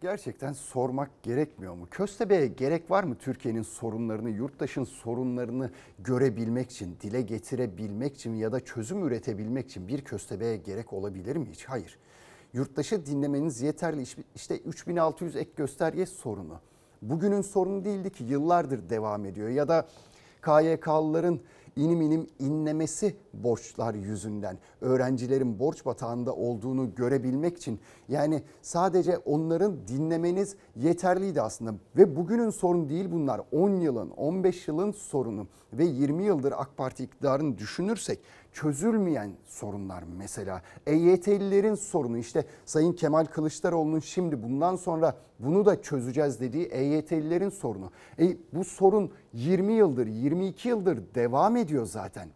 Gerçekten 0.00 0.52
sormak 0.52 1.22
gerekmiyor 1.22 1.74
mu? 1.74 1.86
Köstebeğe 1.90 2.46
gerek 2.46 2.90
var 2.90 3.04
mı 3.04 3.14
Türkiye'nin 3.14 3.62
sorunlarını, 3.62 4.30
yurttaşın 4.30 4.84
sorunlarını 4.84 5.70
görebilmek 5.98 6.70
için, 6.70 6.96
dile 7.00 7.22
getirebilmek 7.22 8.16
için 8.16 8.34
ya 8.34 8.52
da 8.52 8.60
çözüm 8.60 9.06
üretebilmek 9.06 9.66
için 9.66 9.88
bir 9.88 10.00
köstebeğe 10.00 10.56
gerek 10.56 10.92
olabilir 10.92 11.36
mi 11.36 11.46
hiç? 11.50 11.64
Hayır. 11.64 11.98
Yurttaşı 12.52 13.06
dinlemeniz 13.06 13.62
yeterli. 13.62 14.04
İşte 14.34 14.58
3600 14.58 15.36
ek 15.36 15.50
gösterge 15.56 16.06
sorunu. 16.06 16.60
Bugünün 17.02 17.42
sorunu 17.42 17.84
değildi 17.84 18.10
ki 18.10 18.24
yıllardır 18.24 18.90
devam 18.90 19.24
ediyor 19.24 19.48
ya 19.48 19.68
da 19.68 19.88
KYK'lıların 20.42 21.40
inim 21.76 22.00
inim 22.00 22.26
inlemesi 22.38 23.16
borçlar 23.32 23.94
yüzünden. 23.94 24.58
Öğrencilerin 24.80 25.58
borç 25.58 25.86
batağında 25.86 26.34
olduğunu 26.34 26.94
görebilmek 26.94 27.56
için. 27.56 27.80
Yani 28.08 28.42
sadece 28.62 29.18
onların 29.18 29.88
dinlemeniz 29.88 30.56
yeterliydi 30.76 31.42
aslında. 31.42 31.74
Ve 31.96 32.16
bugünün 32.16 32.50
sorunu 32.50 32.88
değil 32.88 33.12
bunlar. 33.12 33.40
10 33.52 33.70
yılın 33.80 34.10
15 34.10 34.68
yılın 34.68 34.92
sorunu. 34.92 35.46
Ve 35.72 35.84
20 35.84 36.24
yıldır 36.24 36.54
AK 36.56 36.76
Parti 36.76 37.04
iktidarını 37.04 37.58
düşünürsek 37.58 38.18
çözülmeyen 38.56 39.30
sorunlar 39.46 40.04
mesela 40.18 40.62
EYT'lilerin 40.86 41.74
sorunu 41.74 42.18
işte 42.18 42.44
Sayın 42.64 42.92
Kemal 42.92 43.24
Kılıçdaroğlu'nun 43.24 44.00
şimdi 44.00 44.42
bundan 44.42 44.76
sonra 44.76 45.16
bunu 45.38 45.66
da 45.66 45.82
çözeceğiz 45.82 46.40
dediği 46.40 46.64
EYT'lilerin 46.64 47.48
sorunu. 47.48 47.90
E, 48.18 48.36
bu 48.52 48.64
sorun 48.64 49.10
20 49.32 49.72
yıldır 49.72 50.06
22 50.06 50.68
yıldır 50.68 50.98
devam 51.14 51.56
ediyor 51.56 51.86
zaten. 51.86 52.28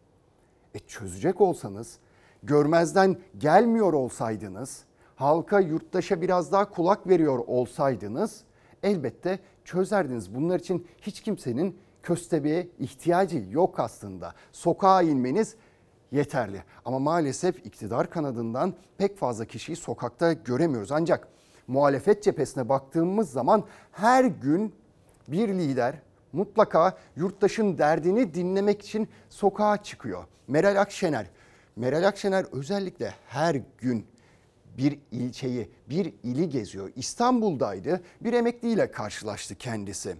E 0.74 0.78
çözecek 0.78 1.40
olsanız, 1.40 1.98
görmezden 2.42 3.16
gelmiyor 3.38 3.92
olsaydınız, 3.92 4.84
halka, 5.14 5.60
yurttaşa 5.60 6.20
biraz 6.20 6.52
daha 6.52 6.70
kulak 6.70 7.06
veriyor 7.08 7.38
olsaydınız 7.46 8.40
elbette 8.82 9.38
çözerdiniz. 9.64 10.34
Bunlar 10.34 10.60
için 10.60 10.86
hiç 11.02 11.20
kimsenin 11.20 11.78
köstebeğe 12.02 12.68
ihtiyacı 12.78 13.44
yok 13.50 13.80
aslında. 13.80 14.34
Sokağa 14.52 15.02
inmeniz 15.02 15.56
yeterli. 16.12 16.62
Ama 16.84 16.98
maalesef 16.98 17.66
iktidar 17.66 18.10
kanadından 18.10 18.74
pek 18.98 19.18
fazla 19.18 19.44
kişiyi 19.44 19.76
sokakta 19.76 20.32
göremiyoruz. 20.32 20.92
Ancak 20.92 21.28
muhalefet 21.66 22.22
cephesine 22.22 22.68
baktığımız 22.68 23.30
zaman 23.30 23.64
her 23.92 24.24
gün 24.24 24.74
bir 25.28 25.48
lider 25.48 25.94
mutlaka 26.32 26.98
yurttaşın 27.16 27.78
derdini 27.78 28.34
dinlemek 28.34 28.82
için 28.82 29.08
sokağa 29.28 29.82
çıkıyor. 29.82 30.24
Meral 30.48 30.80
Akşener, 30.80 31.26
Meral 31.76 32.08
Akşener 32.08 32.46
özellikle 32.52 33.14
her 33.26 33.60
gün 33.78 34.06
bir 34.78 34.98
ilçeyi, 35.12 35.70
bir 35.90 36.14
ili 36.22 36.48
geziyor. 36.48 36.90
İstanbul'daydı. 36.96 38.00
Bir 38.20 38.32
emekliyle 38.32 38.90
karşılaştı 38.90 39.54
kendisi. 39.54 40.16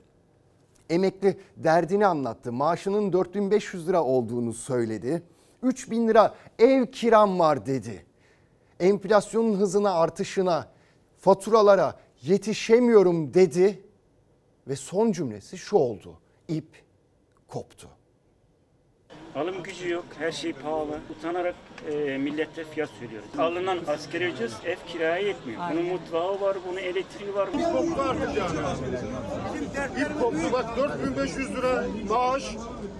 Emekli 0.91 1.39
derdini 1.57 2.07
anlattı. 2.07 2.53
Maaşının 2.53 3.13
4500 3.13 3.89
lira 3.89 4.05
olduğunu 4.05 4.53
söyledi. 4.53 5.23
3000 5.63 6.09
lira 6.09 6.35
ev 6.59 6.87
kiram 6.87 7.39
var 7.39 7.67
dedi. 7.67 8.05
Enflasyonun 8.81 9.55
hızına 9.59 9.95
artışına, 9.95 10.69
faturalara 11.19 11.99
yetişemiyorum 12.23 13.35
dedi 13.35 13.83
ve 14.69 14.77
son 14.77 15.13
cümlesi 15.13 15.59
şu 15.59 15.77
oldu. 15.77 16.19
İp 16.49 16.69
koptu. 17.49 17.89
Alım 19.35 19.63
gücü 19.63 19.89
yok, 19.91 20.05
her 20.19 20.33
şey 20.33 20.53
pahalı. 20.53 20.99
Utanarak 21.19 21.55
e, 21.93 22.19
millete 22.19 22.65
fiyat 22.65 22.91
söylüyoruz. 22.91 23.29
Alınan 23.39 23.79
askeri 23.87 24.25
ücret 24.25 24.51
ev 24.65 24.77
kiraya 24.87 25.17
yetmiyor. 25.17 25.61
Bunun 25.73 25.85
mutfağı 25.85 26.41
var, 26.41 26.57
bunun 26.69 26.77
elektriği 26.77 27.35
var. 27.35 27.49
İp 27.49 27.73
koptu 27.73 28.03
artık 28.03 28.37
yani. 28.37 28.59
İp 30.01 30.21
koptu 30.21 30.53
bak 30.53 30.77
4500 30.77 31.51
lira 31.57 31.85
maaş, 32.09 32.57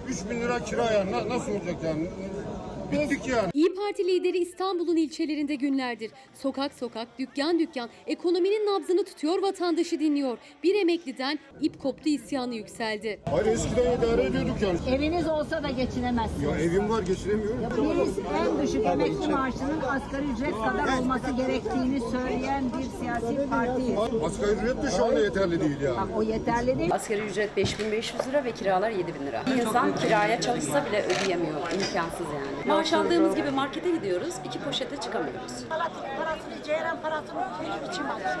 3000 0.07 0.41
lira 0.41 0.59
kira 0.63 0.91
yani. 0.91 1.11
Na- 1.11 1.29
Nasıl 1.29 1.51
olacak 1.51 1.75
yani? 1.83 2.09
Bittik 2.91 3.27
yani. 3.27 3.49
İyi 3.53 3.75
Parti 3.75 4.07
lideri 4.07 4.37
İstanbul'un 4.37 4.95
ilçelerinde 4.95 5.55
günlerdir. 5.55 6.11
Sokak 6.33 6.73
sokak, 6.73 7.19
dükkan 7.19 7.59
dükkan 7.59 7.89
ekonominin 8.07 8.65
nabzını 8.65 9.05
tutuyor, 9.05 9.41
vatandaşı 9.41 9.99
dinliyor. 9.99 10.37
Bir 10.63 10.75
emekliden 10.75 11.39
ip 11.61 11.79
koptu 11.81 12.09
isyanı 12.09 12.55
yükseldi. 12.55 13.19
Hayır 13.31 13.45
eskiden 13.45 13.97
idare 13.97 14.23
ediyorduk 14.23 14.55
yani. 14.61 14.95
Eviniz 14.95 15.27
olsa 15.27 15.63
da 15.63 15.69
geçinemezsiniz. 15.69 16.43
Ya 16.43 16.57
evim 16.59 16.89
var 16.89 17.01
geçiremiyorum. 17.03 17.59
Birisi 17.61 18.21
en 18.21 18.63
düşük 18.67 18.85
emekli 18.85 19.27
maaşının 19.27 19.81
asgari 19.81 20.25
ücret 20.35 20.51
kadar 20.53 20.99
olması 20.99 21.31
gerektiğini 21.31 21.99
söyleyen 22.11 22.63
bir 22.65 22.99
siyasi 22.99 23.49
partiyiz. 23.49 23.99
Asgari 24.23 24.51
ücret 24.51 24.83
de 24.83 24.91
şu 24.97 25.05
anda 25.05 25.19
yeterli 25.19 25.59
değil 25.61 25.81
yani. 25.81 25.97
Bak 25.97 26.17
o 26.17 26.23
yeterli 26.23 26.79
değil. 26.79 26.93
Asgari 26.93 27.21
ücret 27.21 27.57
5500 27.57 28.27
lira 28.27 28.43
ve 28.43 28.51
kiralar 28.51 28.89
7000 28.91 29.25
lira. 29.25 29.43
Bir 29.47 29.61
insan 29.61 29.95
kiraya 29.95 30.41
çalışsa 30.41 30.85
bile 30.85 31.03
ödeyemiyor. 31.03 31.55
İmkansız 31.61 32.27
yani. 32.35 32.71
Maaş 32.81 32.93
aldığımız 32.93 33.35
gibi 33.35 33.51
markete 33.51 33.91
gidiyoruz, 33.91 34.33
iki 34.45 34.59
poşete 34.59 34.97
çıkamıyoruz. 34.97 35.51
parasını, 35.69 36.63
ceyran 36.65 37.01
parasını 37.01 37.41
hiç 37.41 37.89
biçim 37.89 38.11
alıyor. 38.11 38.37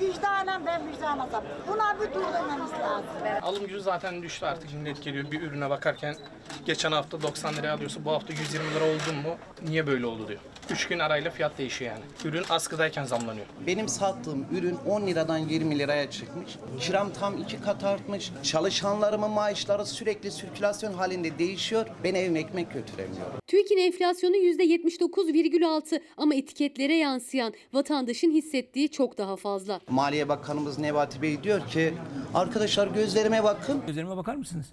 Vicdanen 0.00 0.66
ben 0.66 0.88
vicdan 0.88 1.18
azabım. 1.18 1.48
Buna 1.68 2.00
bir 2.00 2.14
durdurmamız 2.14 2.72
lazım. 2.72 3.06
Alım 3.42 3.66
gücü 3.66 3.80
zaten 3.80 4.22
düştü 4.22 4.46
artık 4.46 4.74
millet 4.74 5.02
geliyor 5.02 5.30
bir 5.30 5.42
ürüne 5.42 5.70
bakarken 5.70 6.16
geçen 6.64 6.92
hafta 6.92 7.22
90 7.22 7.54
liraya 7.54 7.74
alıyorsa 7.74 8.04
bu 8.04 8.12
hafta 8.12 8.32
120 8.32 8.74
lira 8.74 8.84
oldu 8.84 9.28
mu 9.28 9.36
niye 9.68 9.86
böyle 9.86 10.06
oldu 10.06 10.28
diyor. 10.28 10.40
3 10.70 10.88
gün 10.88 10.98
arayla 10.98 11.30
fiyat 11.30 11.58
değişiyor 11.58 11.90
yani. 11.92 12.04
Ürün 12.24 12.44
askıdayken 12.50 13.04
zamlanıyor. 13.04 13.46
Benim 13.66 13.88
sattığım 13.88 14.46
ürün 14.52 14.76
10 14.86 15.06
liradan 15.06 15.38
20 15.38 15.78
liraya 15.78 16.10
çıkmış. 16.10 16.56
Kiram 16.80 17.12
tam 17.12 17.42
iki 17.42 17.60
kat 17.60 17.84
artmış. 17.84 18.32
Çalışanlarımın 18.42 19.30
maaşları 19.30 19.86
sürekli 19.86 20.30
sirkülasyon 20.30 20.92
halinde 20.92 21.38
değişiyor. 21.38 21.86
Ben 22.04 22.14
evime 22.14 22.38
ekmek 22.40 22.72
götüremiyorum. 22.72 23.32
TÜİK'in 23.46 23.78
enflasyonu 23.78 24.36
%79,6 24.36 26.00
ama 26.16 26.34
etiketlere 26.34 26.94
yansıyan 26.94 27.54
vatandaşın 27.72 28.30
hissettiği 28.30 28.90
çok 28.90 29.18
daha 29.18 29.36
fazla. 29.36 29.80
Maliye 29.90 30.28
Bakanımız 30.28 30.78
Nebati 30.78 31.22
Bey 31.22 31.42
diyor 31.42 31.66
ki 31.68 31.94
arkadaşlar 32.34 32.86
gözlerime 32.86 33.44
bakın. 33.44 33.82
Gözlerime 33.86 34.16
bakar 34.16 34.34
mısınız? 34.34 34.66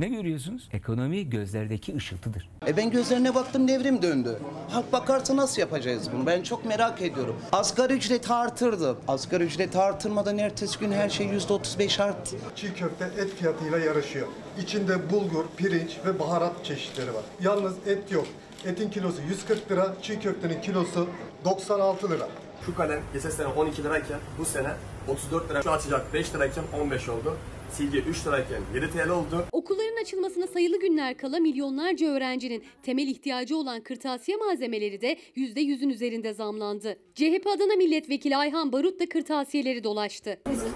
Ne 0.00 0.08
görüyorsunuz? 0.08 0.68
Ekonomi 0.72 1.30
gözlerdeki 1.30 1.96
ışıltıdır. 1.96 2.48
E 2.66 2.76
ben 2.76 2.90
gözlerine 2.90 3.34
baktım 3.34 3.68
devrim 3.68 4.02
döndü. 4.02 4.38
Halk 4.70 4.92
bakarsa 4.92 5.36
nasıl 5.36 5.60
yapacağız 5.60 6.08
bunu? 6.12 6.26
Ben 6.26 6.42
çok 6.42 6.64
merak 6.64 7.02
ediyorum. 7.02 7.36
Asgari 7.52 7.92
ücreti 7.92 8.32
artırdı. 8.32 8.96
Asgari 9.08 9.44
ücreti 9.44 9.78
artırmadan 9.78 10.38
ertesi 10.38 10.78
gün 10.78 10.92
her 10.92 11.08
şey 11.08 11.26
yüzde 11.26 11.52
otuz 11.52 11.78
beş 11.78 12.00
arttı. 12.00 12.36
Çiğ 12.56 12.74
köfte 12.74 13.04
et 13.04 13.34
fiyatıyla 13.38 13.78
yarışıyor. 13.78 14.26
İçinde 14.62 15.10
bulgur, 15.10 15.44
pirinç 15.56 15.98
ve 16.06 16.18
baharat 16.18 16.64
çeşitleri 16.64 17.14
var. 17.14 17.24
Yalnız 17.40 17.74
et 17.86 18.12
yok. 18.12 18.26
Etin 18.64 18.90
kilosu 18.90 19.22
140 19.28 19.70
lira, 19.70 19.94
çiğ 20.02 20.20
köftenin 20.20 20.60
kilosu 20.60 21.08
96 21.44 22.10
lira. 22.10 22.28
Şu 22.66 22.74
kalem 22.74 23.00
geçen 23.12 23.30
sene 23.30 23.46
12 23.46 23.84
lirayken 23.84 24.18
bu 24.38 24.44
sene 24.44 24.70
34 25.08 25.50
lira. 25.50 25.62
Şu 25.62 25.70
açacak 25.70 26.14
5 26.14 26.34
lirayken 26.34 26.64
15 26.80 27.08
oldu. 27.08 27.36
Silgi 27.72 27.98
3 27.98 28.26
lirayken 28.26 28.60
7 28.74 28.90
TL 28.90 29.08
oldu. 29.08 29.44
Okulların 29.52 30.02
açılmasına 30.02 30.46
sayılı 30.46 30.80
günler 30.80 31.16
kala 31.16 31.38
milyonlarca 31.38 32.06
öğrencinin 32.06 32.64
temel 32.82 33.06
ihtiyacı 33.08 33.56
olan 33.56 33.80
kırtasiye 33.80 34.36
malzemeleri 34.36 35.00
de 35.00 35.16
%100'ün 35.36 35.88
üzerinde 35.90 36.34
zamlandı. 36.34 36.96
CHP 37.14 37.46
Adana 37.56 37.76
Milletvekili 37.76 38.36
Ayhan 38.36 38.72
Barut 38.72 39.00
da 39.00 39.08
kırtasiyeleri 39.08 39.84
dolaştı. 39.84 40.40
Eski. 40.52 40.70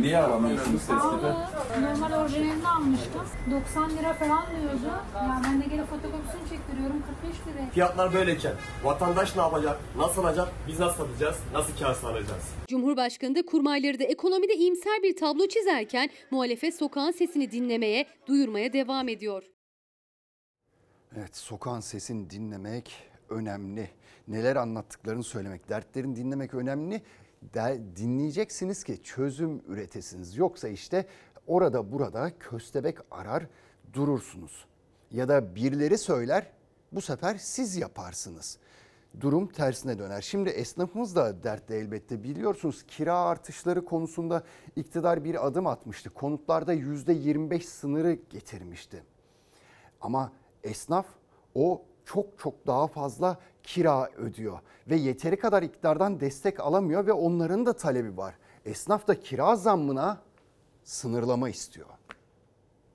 Niye 0.00 0.18
alamıyorsunuz 0.18 0.86
Pahalı. 0.88 1.36
Normal 1.82 2.22
orijinalini 2.24 2.68
almıştım. 2.68 3.22
90 3.50 3.90
lira 3.96 4.12
falan 4.14 4.44
diyordu. 4.60 4.94
Ya 5.14 5.40
ben 5.44 5.62
de 5.62 5.64
gelip 5.66 5.86
fotokopisini 5.86 6.48
çektiriyorum 6.50 7.02
45 7.22 7.54
lira. 7.54 7.70
Fiyatlar 7.74 8.14
böyleyken 8.14 8.52
vatandaş 8.84 9.36
ne 9.36 9.42
yapacak? 9.42 9.80
Nasıl 9.96 10.24
alacak? 10.24 10.48
Biz 10.68 10.80
nasıl 10.80 11.06
satacağız? 11.06 11.36
Nasıl 11.54 11.76
kâr 11.78 11.94
sağlayacağız? 11.94 12.42
Cumhurbaşkanı 12.68 13.34
da 13.34 13.42
kurmayları 13.46 13.98
da 13.98 14.04
ekonomide 14.04 14.54
iyimser 14.54 15.02
bir 15.02 15.16
tablo 15.16 15.46
çizerken 15.84 16.10
muhalefet 16.30 16.74
sokağın 16.74 17.10
sesini 17.10 17.50
dinlemeye, 17.50 18.06
duyurmaya 18.26 18.72
devam 18.72 19.08
ediyor. 19.08 19.42
Evet 21.16 21.36
sokağın 21.36 21.80
sesini 21.80 22.30
dinlemek 22.30 23.10
önemli. 23.28 23.90
Neler 24.28 24.56
anlattıklarını 24.56 25.22
söylemek, 25.22 25.68
dertlerini 25.68 26.16
dinlemek 26.16 26.54
önemli. 26.54 27.02
Der, 27.42 27.96
dinleyeceksiniz 27.96 28.84
ki 28.84 29.02
çözüm 29.02 29.62
üretesiniz. 29.66 30.36
Yoksa 30.36 30.68
işte 30.68 31.06
orada 31.46 31.92
burada 31.92 32.38
köstebek 32.38 32.98
arar 33.10 33.46
durursunuz. 33.92 34.66
Ya 35.10 35.28
da 35.28 35.54
birileri 35.54 35.98
söyler 35.98 36.50
bu 36.92 37.00
sefer 37.00 37.36
siz 37.38 37.76
yaparsınız. 37.76 38.58
Durum 39.20 39.46
tersine 39.46 39.98
döner. 39.98 40.20
Şimdi 40.20 40.48
esnafımız 40.48 41.16
da 41.16 41.42
dertte 41.42 41.76
elbette 41.76 42.22
biliyorsunuz 42.22 42.82
kira 42.86 43.18
artışları 43.18 43.84
konusunda 43.84 44.42
iktidar 44.76 45.24
bir 45.24 45.46
adım 45.46 45.66
atmıştı. 45.66 46.10
Konutlarda 46.10 46.74
%25 46.74 47.60
sınırı 47.60 48.12
getirmişti. 48.12 49.02
Ama 50.00 50.32
esnaf 50.64 51.06
o 51.54 51.82
çok 52.04 52.38
çok 52.38 52.66
daha 52.66 52.86
fazla 52.86 53.38
kira 53.62 54.10
ödüyor 54.10 54.58
ve 54.88 54.96
yeteri 54.96 55.36
kadar 55.36 55.62
iktidardan 55.62 56.20
destek 56.20 56.60
alamıyor 56.60 57.06
ve 57.06 57.12
onların 57.12 57.66
da 57.66 57.72
talebi 57.72 58.16
var. 58.16 58.34
Esnaf 58.64 59.08
da 59.08 59.20
kira 59.20 59.56
zammına 59.56 60.22
sınırlama 60.84 61.48
istiyor. 61.48 61.86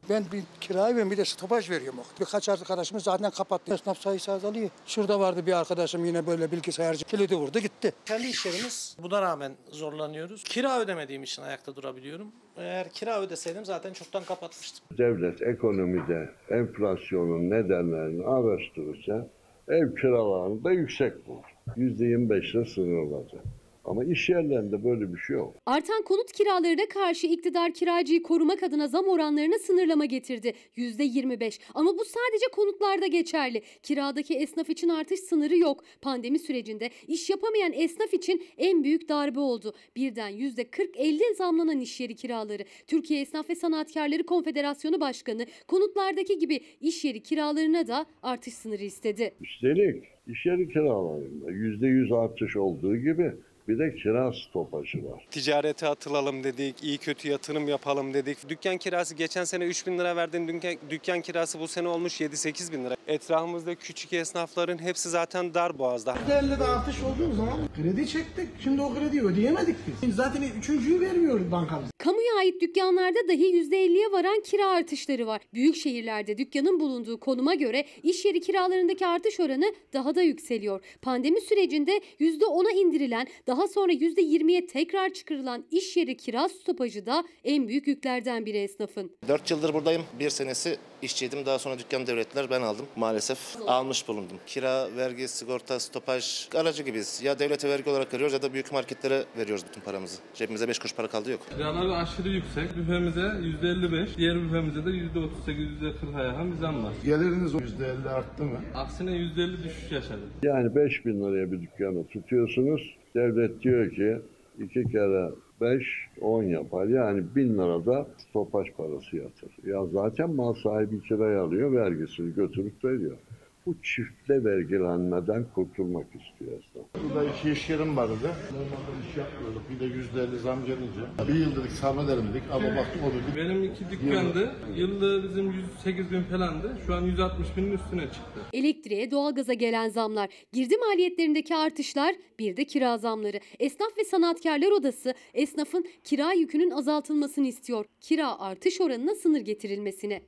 Ben 0.09 0.23
bir 0.33 0.43
kirayı 0.61 0.97
ben 0.97 1.11
bir 1.11 1.17
de 1.17 1.25
stopaj 1.25 1.69
veriyorum. 1.69 1.99
Birkaç 2.19 2.49
arkadaşımız 2.49 3.03
zaten 3.03 3.31
kapattı. 3.31 3.73
Esnaf 3.73 3.97
sayısı 3.97 4.31
azalıyor. 4.31 4.69
Şurada 4.85 5.19
vardı 5.19 5.45
bir 5.45 5.53
arkadaşım 5.59 6.05
yine 6.05 6.27
böyle 6.27 6.51
bilgisayarcı. 6.51 7.05
Kilidi 7.05 7.35
vurdu 7.35 7.59
gitti. 7.59 7.93
Kendi 8.05 8.27
iş 8.27 8.45
yerimiz. 8.45 8.97
Buna 9.01 9.21
rağmen 9.21 9.51
zorlanıyoruz. 9.71 10.43
Kira 10.43 10.79
ödemediğim 10.79 11.23
için 11.23 11.41
ayakta 11.41 11.75
durabiliyorum. 11.75 12.27
Eğer 12.57 12.89
kira 12.89 13.21
ödeseydim 13.21 13.65
zaten 13.65 13.93
çoktan 13.93 14.23
kapatmıştım. 14.23 14.97
Devlet 14.97 15.41
ekonomide 15.41 16.29
enflasyonun 16.49 17.49
nedenlerini 17.49 18.25
araştırırsa 18.25 19.27
ev 19.67 19.95
kiralarını 19.95 20.63
da 20.63 20.71
yüksek 20.71 21.27
bulur. 21.27 21.43
%25 21.77 22.57
ile 22.57 22.65
sınırlanacak. 22.65 23.41
Ama 23.89 24.03
iş 24.03 24.29
yerlerinde 24.29 24.83
böyle 24.83 25.13
bir 25.13 25.17
şey 25.17 25.35
yok. 25.35 25.55
Artan 25.65 26.03
konut 26.03 26.31
kiralarına 26.31 26.87
karşı 26.89 27.27
iktidar 27.27 27.73
kiracıyı 27.73 28.23
korumak 28.23 28.63
adına 28.63 28.87
zam 28.87 29.07
oranlarına 29.07 29.59
sınırlama 29.59 30.05
getirdi. 30.05 30.53
%25 30.77 31.59
ama 31.73 31.97
bu 31.97 32.05
sadece 32.05 32.45
konutlarda 32.51 33.07
geçerli. 33.07 33.61
Kiradaki 33.83 34.33
esnaf 34.35 34.69
için 34.69 34.89
artış 34.89 35.19
sınırı 35.19 35.57
yok. 35.57 35.83
Pandemi 36.01 36.39
sürecinde 36.39 36.89
iş 37.07 37.29
yapamayan 37.29 37.73
esnaf 37.73 38.13
için 38.13 38.43
en 38.57 38.83
büyük 38.83 39.09
darbe 39.09 39.39
oldu. 39.39 39.73
Birden 39.95 40.31
%40-50 40.31 41.35
zamlanan 41.35 41.79
iş 41.79 41.99
yeri 41.99 42.15
kiraları. 42.15 42.63
Türkiye 42.87 43.21
Esnaf 43.21 43.49
ve 43.49 43.55
Sanatkarları 43.55 44.25
Konfederasyonu 44.25 45.01
Başkanı 45.01 45.45
konutlardaki 45.67 46.37
gibi 46.37 46.59
iş 46.81 47.05
yeri 47.05 47.23
kiralarına 47.23 47.87
da 47.87 48.05
artış 48.23 48.53
sınırı 48.53 48.83
istedi. 48.83 49.33
Üstelik 49.41 50.03
iş 50.27 50.45
yeri 50.45 50.67
kiralarında 50.67 51.51
%100 51.51 52.15
artış 52.15 52.57
olduğu 52.57 52.97
gibi 52.97 53.33
bir 53.69 53.79
de 53.79 53.95
kira 53.95 54.33
stopajı 54.33 55.05
var. 55.05 55.25
Ticarete 55.31 55.87
atılalım 55.87 56.43
dedik, 56.43 56.83
iyi 56.83 56.97
kötü 56.97 57.29
yatırım 57.29 57.67
yapalım 57.67 58.13
dedik. 58.13 58.49
Dükkan 58.49 58.77
kirası 58.77 59.15
geçen 59.15 59.43
sene 59.43 59.65
3 59.65 59.87
bin 59.87 59.97
lira 59.99 60.15
verdin, 60.15 60.47
dükkan, 60.47 60.75
dükkan 60.89 61.21
kirası 61.21 61.59
bu 61.59 61.67
sene 61.67 61.87
olmuş 61.87 62.21
7-8 62.21 62.73
bin 62.73 62.85
lira. 62.85 62.95
Etrafımızda 63.07 63.75
küçük 63.75 64.13
esnafların 64.13 64.77
hepsi 64.77 65.09
zaten 65.09 65.53
dar 65.53 65.79
boğazda. 65.79 66.15
%50'de 66.29 66.63
artış 66.63 66.95
olduğu 67.03 67.35
zaman 67.35 67.59
kredi 67.75 68.07
çektik. 68.07 68.47
Şimdi 68.63 68.81
o 68.81 68.93
krediyi 68.93 69.23
ödeyemedik 69.23 69.75
biz. 70.03 70.15
Zaten 70.15 70.43
üçüncüyü 70.59 71.01
vermiyoruz 71.01 71.51
bankamız. 71.51 71.89
Kamuya 71.97 72.35
ait 72.39 72.61
dükkanlarda 72.61 73.27
dahi 73.27 73.43
%50'ye 73.43 74.11
varan 74.11 74.41
kira 74.41 74.69
artışları 74.69 75.27
var. 75.27 75.41
Büyük 75.53 75.75
şehirlerde 75.75 76.37
dükkanın 76.37 76.79
bulunduğu 76.79 77.19
konuma 77.19 77.55
göre 77.55 77.85
iş 78.03 78.25
yeri 78.25 78.39
kiralarındaki 78.41 79.07
artış 79.07 79.39
oranı 79.39 79.73
daha 79.93 80.15
da 80.15 80.21
yükseliyor. 80.21 80.81
Pandemi 81.01 81.41
sürecinde 81.41 82.01
%10'a 82.19 82.71
indirilen, 82.71 83.27
daha 83.47 83.58
sonra 83.67 83.91
%20'ye 83.93 84.67
tekrar 84.67 85.09
çıkarılan 85.09 85.63
iş 85.71 85.97
yeri 85.97 86.17
kira 86.17 86.49
stopajı 86.49 87.05
da 87.05 87.23
en 87.43 87.67
büyük 87.67 87.87
yüklerden 87.87 88.45
biri 88.45 88.57
esnafın. 88.57 89.11
4 89.27 89.51
yıldır 89.51 89.73
buradayım. 89.73 90.01
Bir 90.19 90.29
senesi 90.29 90.77
işçiydim. 91.01 91.45
Daha 91.45 91.59
sonra 91.59 91.79
dükkan 91.79 92.07
devrettiler 92.07 92.49
ben 92.49 92.61
aldım. 92.61 92.85
Maalesef 92.95 93.39
almış 93.67 94.07
bulundum. 94.07 94.37
Kira, 94.47 94.95
vergi, 94.97 95.27
sigorta, 95.27 95.79
stopaj 95.79 96.49
aracı 96.55 96.83
gibiyiz. 96.83 97.21
Ya 97.23 97.39
devlete 97.39 97.69
vergi 97.69 97.89
olarak 97.89 98.13
veriyoruz 98.13 98.33
ya 98.33 98.41
da 98.41 98.53
büyük 98.53 98.71
marketlere 98.73 99.23
veriyoruz 99.37 99.65
bütün 99.69 99.81
paramızı. 99.81 100.19
Cebimize 100.33 100.67
5 100.67 100.79
kuruş 100.79 100.95
para 100.95 101.07
kaldı 101.07 101.31
yok. 101.31 101.41
Kiralar 101.55 102.01
aşırı 102.03 102.29
yüksek. 102.29 102.77
Büfemize 102.77 103.19
%55, 103.19 104.17
diğer 104.17 104.43
büfemize 104.43 104.85
de 104.85 104.89
%38, 104.89 105.79
%40'a 105.81 106.23
yakın 106.23 106.51
bir 106.51 106.57
zam 106.57 106.83
var. 106.83 106.93
Geliriniz 107.05 107.53
%50 107.53 108.09
arttı 108.09 108.43
mı? 108.43 108.59
Aksine 108.75 109.11
%50 109.11 109.63
düşüş 109.63 109.91
yaşadık. 109.91 110.29
Yani 110.43 110.75
5 110.75 111.05
bin 111.05 111.21
liraya 111.23 111.51
bir 111.51 111.61
dükkanı 111.61 112.07
tutuyorsunuz. 112.07 112.95
Devlet 113.15 113.61
diyor 113.61 113.89
ki 113.89 114.17
iki 114.59 114.83
kere 114.91 115.29
5, 115.61 115.83
10 116.21 116.43
yapar. 116.43 116.85
Yani 116.87 117.23
1000 117.35 117.53
lirada 117.53 118.07
stopaj 118.17 118.71
parası 118.71 119.15
yatır. 119.17 119.51
Ya 119.63 119.85
zaten 119.85 120.35
mal 120.35 120.53
sahibi 120.53 121.01
kiraya 121.01 121.41
alıyor, 121.41 121.71
vergisini 121.71 122.33
götürüp 122.33 122.85
veriyor. 122.85 123.17
Bu 123.65 123.81
çiftle 123.83 124.43
vergilenmeden 124.43 125.45
kurtulmak 125.55 126.07
istiyor 126.07 126.51
esnaf. 126.51 126.85
Burada 127.03 127.29
iki 127.29 127.51
iş 127.51 127.69
yerim 127.69 127.97
vardı. 127.97 128.13
Normalde 128.53 129.09
iş 129.09 129.17
yapmıyorduk. 129.17 129.61
Bir 129.69 129.79
de 129.79 129.85
yüzde 129.85 130.23
elli 130.23 130.39
zam 130.39 130.65
gelince. 130.65 130.99
Bir 131.27 131.33
yıl 131.33 131.55
dedik 131.55 131.71
sabredelim 131.71 132.29
dedik 132.29 132.43
ama 132.51 132.75
baktık 132.75 133.01
o 133.03 133.07
dedik. 133.13 133.37
Benim 133.37 133.63
iki 133.63 133.89
dükkandı. 133.89 134.55
Yılda 134.75 135.23
bizim 135.23 135.51
108 135.51 136.11
bin 136.11 136.23
falandı. 136.23 136.77
Şu 136.85 136.95
an 136.95 137.01
160 137.01 137.57
binin 137.57 137.71
üstüne 137.71 138.01
çıktı. 138.01 138.39
Elektriğe, 138.53 139.11
doğalgaza 139.11 139.53
gelen 139.53 139.89
zamlar, 139.89 140.29
girdi 140.53 140.77
maliyetlerindeki 140.77 141.55
artışlar, 141.55 142.15
bir 142.39 142.57
de 142.57 142.65
kira 142.65 142.97
zamları. 142.97 143.39
Esnaf 143.59 143.97
ve 143.97 144.03
Sanatkarlar 144.03 144.71
Odası 144.71 145.13
esnafın 145.33 145.85
kira 146.03 146.33
yükünün 146.33 146.69
azaltılmasını 146.69 147.47
istiyor. 147.47 147.85
Kira 148.01 148.39
artış 148.39 148.81
oranına 148.81 149.15
sınır 149.15 149.41
getirilmesini. 149.41 150.21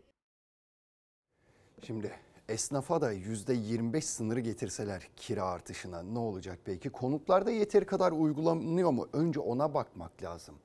Şimdi 1.87 2.11
esnafa 2.51 3.01
da 3.01 3.13
%25 3.13 4.01
sınırı 4.01 4.39
getirseler 4.39 5.09
kira 5.15 5.43
artışına 5.43 6.03
ne 6.03 6.19
olacak 6.19 6.59
peki? 6.65 6.89
Konutlarda 6.89 7.51
yeteri 7.51 7.85
kadar 7.85 8.11
uygulanıyor 8.11 8.91
mu? 8.91 9.07
Önce 9.13 9.39
ona 9.39 9.73
bakmak 9.73 10.23
lazım. 10.23 10.55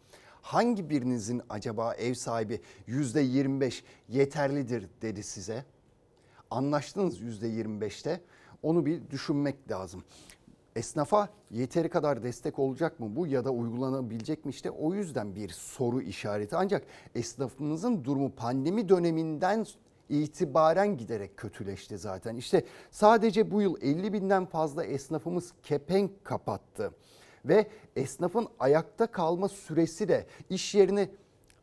Hangi 0.43 0.91
birinizin 0.91 1.43
acaba 1.49 1.95
ev 1.95 2.15
sahibi 2.15 2.61
%25 2.89 3.83
yeterlidir 4.09 4.89
dedi 5.03 5.23
size? 5.23 5.65
Anlaştınız 6.51 7.21
%25'te. 7.21 8.21
Onu 8.63 8.87
bir 8.87 9.11
düşünmek 9.11 9.71
lazım. 9.71 10.05
Esnafa 10.77 11.29
yeteri 11.51 11.89
kadar 11.89 12.23
destek 12.23 12.59
olacak 12.59 13.01
mı 13.01 13.17
bu 13.17 13.27
ya 13.27 13.45
da 13.45 13.51
uygulanabilecek 13.51 14.45
mi 14.45 14.51
işte 14.51 14.71
o 14.71 14.95
yüzden 14.95 15.35
bir 15.35 15.49
soru 15.49 16.03
işareti. 16.03 16.57
Ancak 16.57 16.87
esnafımızın 17.15 18.05
durumu 18.05 18.33
pandemi 18.33 18.89
döneminden 18.89 19.67
itibaren 20.09 20.97
giderek 20.97 21.37
kötüleşti 21.37 21.99
zaten. 21.99 22.37
İşte 22.37 22.65
sadece 22.91 23.51
bu 23.51 23.63
yıl 23.63 23.77
50 23.83 24.13
binden 24.13 24.47
fazla 24.47 24.85
esnafımız 24.85 25.53
kepenk 25.63 26.25
kapattı. 26.25 26.93
Ve 27.45 27.67
esnafın 27.97 28.49
ayakta 28.59 29.07
kalma 29.07 29.49
süresi 29.49 30.09
de 30.09 30.27
iş 30.51 30.75
yerini 30.75 31.09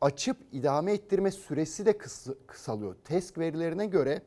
açıp 0.01 0.37
idame 0.51 0.93
ettirme 0.93 1.31
süresi 1.31 1.85
de 1.85 1.91
kıs- 1.91 2.35
kısalıyor. 2.47 2.95
TESK 3.03 3.37
verilerine 3.37 3.85
göre 3.85 4.21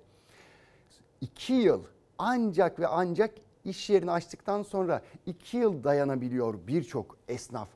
2 1.21 1.53
yıl 1.53 1.85
ancak 2.19 2.81
ve 2.81 2.87
ancak 2.87 3.35
iş 3.65 3.91
yerini 3.91 4.11
açtıktan 4.11 4.63
sonra 4.63 5.03
2 5.27 5.57
yıl 5.57 5.85
dayanabiliyor 5.85 6.67
birçok 6.67 7.17
esnaf. 7.29 7.69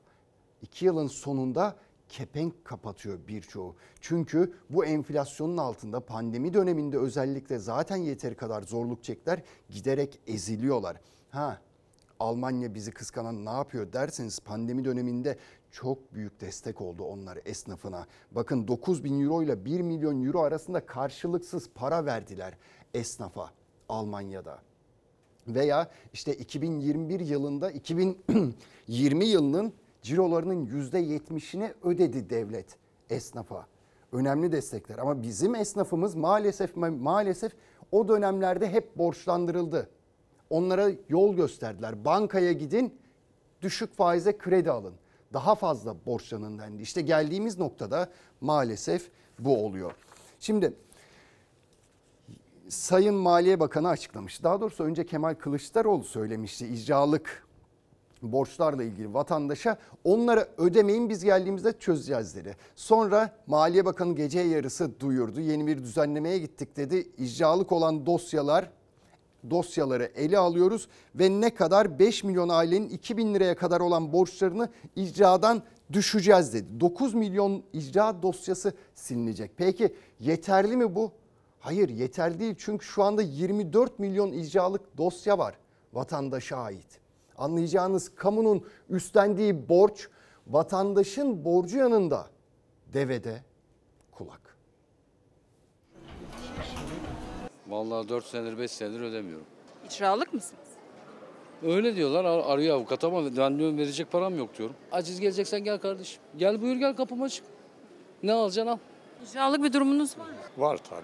2 0.63 0.85
yılın 0.85 1.07
sonunda 1.07 1.77
kepenk 2.11 2.65
kapatıyor 2.65 3.19
birçoğu. 3.29 3.77
Çünkü 4.01 4.53
bu 4.71 4.85
enflasyonun 4.85 5.57
altında 5.57 6.01
pandemi 6.01 6.55
döneminde 6.55 6.99
özellikle 6.99 7.59
zaten 7.59 7.97
yeteri 7.97 8.35
kadar 8.35 8.63
zorluk 8.63 9.05
çekler 9.05 9.43
giderek 9.71 10.21
eziliyorlar. 10.27 11.01
Ha 11.31 11.61
Almanya 12.21 12.75
bizi 12.75 12.91
kıskanan 12.91 13.45
ne 13.45 13.51
yapıyor 13.51 13.93
derseniz 13.93 14.41
pandemi 14.41 14.85
döneminde 14.85 15.39
çok 15.71 16.15
büyük 16.15 16.41
destek 16.41 16.81
oldu 16.81 17.05
onlar 17.05 17.39
esnafına. 17.45 18.07
Bakın 18.33 18.69
9 18.69 19.05
bin 19.05 19.25
euro 19.25 19.43
ile 19.43 19.65
1 19.65 19.81
milyon 19.81 20.25
euro 20.27 20.41
arasında 20.41 20.87
karşılıksız 20.87 21.71
para 21.75 22.07
verdiler 22.07 22.55
esnafa 22.95 23.51
Almanya'da. 23.89 24.59
Veya 25.49 25.91
işte 26.13 26.35
2021 26.35 27.21
yılında 27.21 27.71
2020 27.71 29.25
yılının 29.29 29.73
cirolarının 30.03 30.67
%70'ini 30.67 31.75
ödedi 31.83 32.31
devlet 32.31 32.77
esnafa. 33.11 33.67
Önemli 34.13 34.53
destekler 34.53 34.99
ama 34.99 35.23
bizim 35.23 35.55
esnafımız 35.55 36.15
maalesef 36.15 36.77
maalesef 36.77 37.53
o 37.93 38.09
dönemlerde 38.09 38.71
hep 38.71 38.99
borçlandırıldı. 38.99 39.89
Onlara 40.51 40.91
yol 41.09 41.35
gösterdiler. 41.37 42.05
Bankaya 42.05 42.53
gidin, 42.53 42.99
düşük 43.63 43.97
faize 43.97 44.39
kredi 44.39 44.71
alın. 44.71 44.95
Daha 45.33 45.55
fazla 45.55 45.97
borçlanın 46.07 46.59
dendi. 46.59 46.83
İşte 46.83 47.01
geldiğimiz 47.01 47.59
noktada 47.59 48.09
maalesef 48.41 49.11
bu 49.39 49.65
oluyor. 49.67 49.93
Şimdi 50.41 50.75
Sayın 52.69 53.15
Maliye 53.15 53.61
Bakanı 53.61 53.89
açıklamış. 53.89 54.43
Daha 54.43 54.61
doğrusu 54.61 54.85
önce 54.85 55.07
Kemal 55.07 55.35
Kılıçdaroğlu 55.35 56.05
söylemişti 56.05 56.67
icralık 56.67 57.47
borçlarla 58.23 58.83
ilgili 58.83 59.15
vatandaşa 59.15 59.77
onlara 60.05 60.49
ödemeyin 60.59 61.09
biz 61.09 61.25
geldiğimizde 61.25 61.73
çözeceğiz 61.79 62.37
dedi. 62.37 62.57
Sonra 62.77 63.37
Maliye 63.47 63.85
Bakanı 63.85 64.15
gece 64.15 64.41
yarısı 64.41 65.01
duyurdu. 65.01 65.41
Yeni 65.41 65.67
bir 65.67 65.79
düzenlemeye 65.79 66.39
gittik 66.39 66.77
dedi. 66.77 67.09
İcralık 67.19 67.73
olan 67.73 68.07
dosyalar 68.07 68.71
dosyaları 69.51 70.05
ele 70.15 70.39
alıyoruz 70.39 70.89
ve 71.15 71.41
ne 71.41 71.55
kadar 71.55 71.99
5 71.99 72.25
milyon 72.25 72.49
ailenin 72.49 72.89
2 72.89 73.17
bin 73.17 73.35
liraya 73.35 73.57
kadar 73.57 73.81
olan 73.81 74.13
borçlarını 74.13 74.69
icradan 74.97 75.63
düşeceğiz 75.93 76.55
dedi. 76.55 76.81
9 76.81 77.15
milyon 77.15 77.63
icra 77.73 78.23
dosyası 78.23 78.73
silinecek. 78.95 79.51
Peki 79.57 79.95
yeterli 80.21 80.77
mi 80.77 80.95
bu? 80.95 81.13
Hayır 81.61 81.89
yeterli 81.89 82.41
değil 82.41 82.55
çünkü 82.59 82.87
şu 82.87 83.03
anda 83.03 83.23
24 83.23 83.99
milyon 83.99 84.33
icralık 84.33 84.99
dosya 84.99 85.39
var 85.39 85.55
vatandaşa 85.93 86.57
ait. 86.57 87.00
Anlayacağınız 87.41 88.15
kamunun 88.15 88.65
üstlendiği 88.91 89.69
borç 89.69 90.09
vatandaşın 90.47 91.45
borcu 91.45 91.79
yanında 91.79 92.27
devede 92.93 93.43
kulak. 94.13 94.57
Vallahi 97.69 98.09
4 98.09 98.25
senedir 98.27 98.59
5 98.59 98.71
senedir 98.71 99.01
ödemiyorum. 99.01 99.47
İcralık 99.87 100.35
mısınız? 100.35 100.61
Öyle 101.63 101.97
diyorlar 101.97 102.25
ar- 102.25 102.53
arıyor 102.53 102.77
avukat 102.77 103.05
ama 103.05 103.37
ben 103.37 103.59
diyorum 103.59 103.79
verecek 103.79 104.13
param 104.13 104.39
yok 104.39 104.59
diyorum. 104.59 104.77
Aciz 104.93 105.21
geleceksen 105.21 105.65
gel 105.65 105.79
kardeşim. 105.79 106.23
Gel 106.37 106.63
buyur 106.63 106.77
gel 106.77 106.97
kapım 106.97 107.23
açık. 107.23 107.45
Ne 108.23 108.33
alacaksın 108.33 108.73
al. 108.73 108.79
İcralık 109.31 109.63
bir 109.63 109.73
durumunuz 109.73 110.19
var 110.19 110.25
mı? 110.27 110.35
Var 110.59 110.81
tabii. 110.91 111.01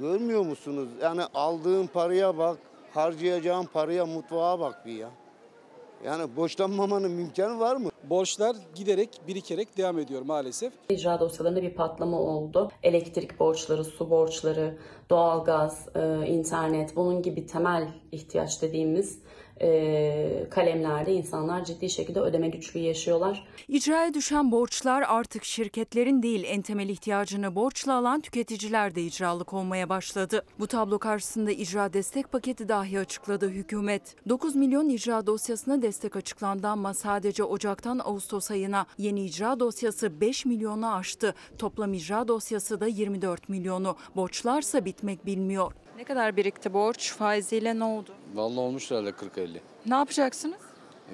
Görmüyor 0.00 0.42
musunuz? 0.42 0.88
Yani 1.02 1.22
aldığın 1.34 1.86
paraya 1.86 2.38
bak, 2.38 2.58
harcayacağın 2.94 3.64
paraya, 3.64 4.06
mutfağa 4.06 4.60
bak 4.60 4.86
bir 4.86 4.92
ya. 4.92 5.10
Yani 6.04 6.36
borçlanmamanın 6.36 7.18
imkanı 7.18 7.60
var 7.60 7.76
mı? 7.76 7.90
Borçlar 8.10 8.56
giderek 8.74 9.20
birikerek 9.28 9.76
devam 9.76 9.98
ediyor 9.98 10.22
maalesef. 10.22 10.72
İcra 10.88 11.20
dosyalarında 11.20 11.62
bir 11.62 11.74
patlama 11.74 12.20
oldu. 12.20 12.70
Elektrik 12.82 13.40
borçları, 13.40 13.84
su 13.84 14.10
borçları, 14.10 14.78
doğalgaz, 15.10 15.88
e, 15.94 16.26
internet 16.26 16.96
bunun 16.96 17.22
gibi 17.22 17.46
temel 17.46 17.88
ihtiyaç 18.12 18.62
dediğimiz 18.62 19.18
e, 19.60 20.46
kalemlerde 20.50 21.12
insanlar 21.12 21.64
ciddi 21.64 21.90
şekilde 21.90 22.20
ödeme 22.20 22.48
güçlüğü 22.48 22.80
yaşıyorlar. 22.80 23.46
İcraya 23.68 24.14
düşen 24.14 24.52
borçlar 24.52 25.04
artık 25.08 25.44
şirketlerin 25.44 26.22
değil 26.22 26.44
en 26.46 26.62
temel 26.62 26.88
ihtiyacını 26.88 27.54
borçla 27.54 27.94
alan 27.94 28.20
tüketiciler 28.20 28.94
de 28.94 29.02
icralık 29.02 29.52
olmaya 29.52 29.88
başladı. 29.88 30.42
Bu 30.58 30.66
tablo 30.66 30.98
karşısında 30.98 31.50
icra 31.50 31.92
destek 31.92 32.32
paketi 32.32 32.68
dahi 32.68 32.98
açıkladı 32.98 33.48
hükümet. 33.48 34.16
9 34.28 34.56
milyon 34.56 34.88
icra 34.88 35.26
dosyasına 35.26 35.82
destek 35.82 36.16
açıklandı 36.16 36.66
ama 36.66 36.94
sadece 36.94 37.44
Ocak'tan 37.44 37.98
Ağustos 37.98 38.50
ayına 38.50 38.86
yeni 38.98 39.24
icra 39.24 39.60
dosyası 39.60 40.20
5 40.20 40.44
milyonu 40.44 40.94
aştı. 40.94 41.34
Toplam 41.58 41.94
icra 41.94 42.28
dosyası 42.28 42.80
da 42.80 42.86
24 42.86 43.48
milyonu. 43.48 43.96
Borçlarsa 44.16 44.84
bitmek 44.84 45.26
bilmiyor. 45.26 45.72
Ne 45.96 46.04
kadar 46.04 46.36
birikti 46.36 46.72
borç? 46.74 47.12
Faiziyle 47.12 47.78
ne 47.78 47.84
oldu? 47.84 48.10
Vallahi 48.34 48.60
olmuş 48.60 48.90
herhalde 48.90 49.10
40-50. 49.10 49.48
Ne 49.86 49.94
yapacaksınız? 49.94 50.60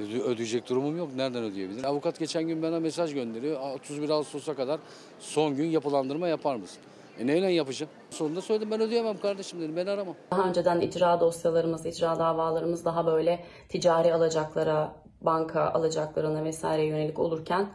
Öde- 0.00 0.22
ödeyecek 0.22 0.68
durumum 0.68 0.96
yok. 0.96 1.08
Nereden 1.16 1.42
ödeyebilirim? 1.44 1.86
Avukat 1.86 2.18
geçen 2.18 2.42
gün 2.44 2.62
bana 2.62 2.80
mesaj 2.80 3.14
gönderiyor. 3.14 3.60
31 3.74 4.10
Ağustos'a 4.10 4.54
kadar 4.54 4.80
son 5.20 5.56
gün 5.56 5.66
yapılandırma 5.66 6.28
yapar 6.28 6.56
mısın? 6.56 6.78
E 7.18 7.26
neyle 7.26 7.52
yapacağım? 7.52 7.92
Sonunda 8.10 8.40
söyledim 8.40 8.70
ben 8.70 8.80
ödeyemem 8.80 9.18
kardeşim 9.18 9.60
dedim. 9.60 9.76
Beni 9.76 9.90
arama. 9.90 10.12
Daha 10.30 10.48
önceden 10.48 10.80
icra 10.80 11.20
dosyalarımız, 11.20 11.86
icra 11.86 12.18
davalarımız 12.18 12.84
daha 12.84 13.06
böyle 13.06 13.44
ticari 13.68 14.14
alacaklara, 14.14 14.92
banka 15.20 15.62
alacaklarına 15.70 16.44
vesaire 16.44 16.84
yönelik 16.86 17.18
olurken 17.18 17.68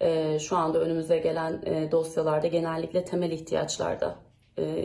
e, 0.00 0.38
şu 0.38 0.56
anda 0.56 0.78
önümüze 0.80 1.18
gelen 1.18 1.62
e, 1.66 1.90
dosyalarda 1.92 2.46
genellikle 2.46 3.04
temel 3.04 3.30
ihtiyaçlarda 3.30 4.14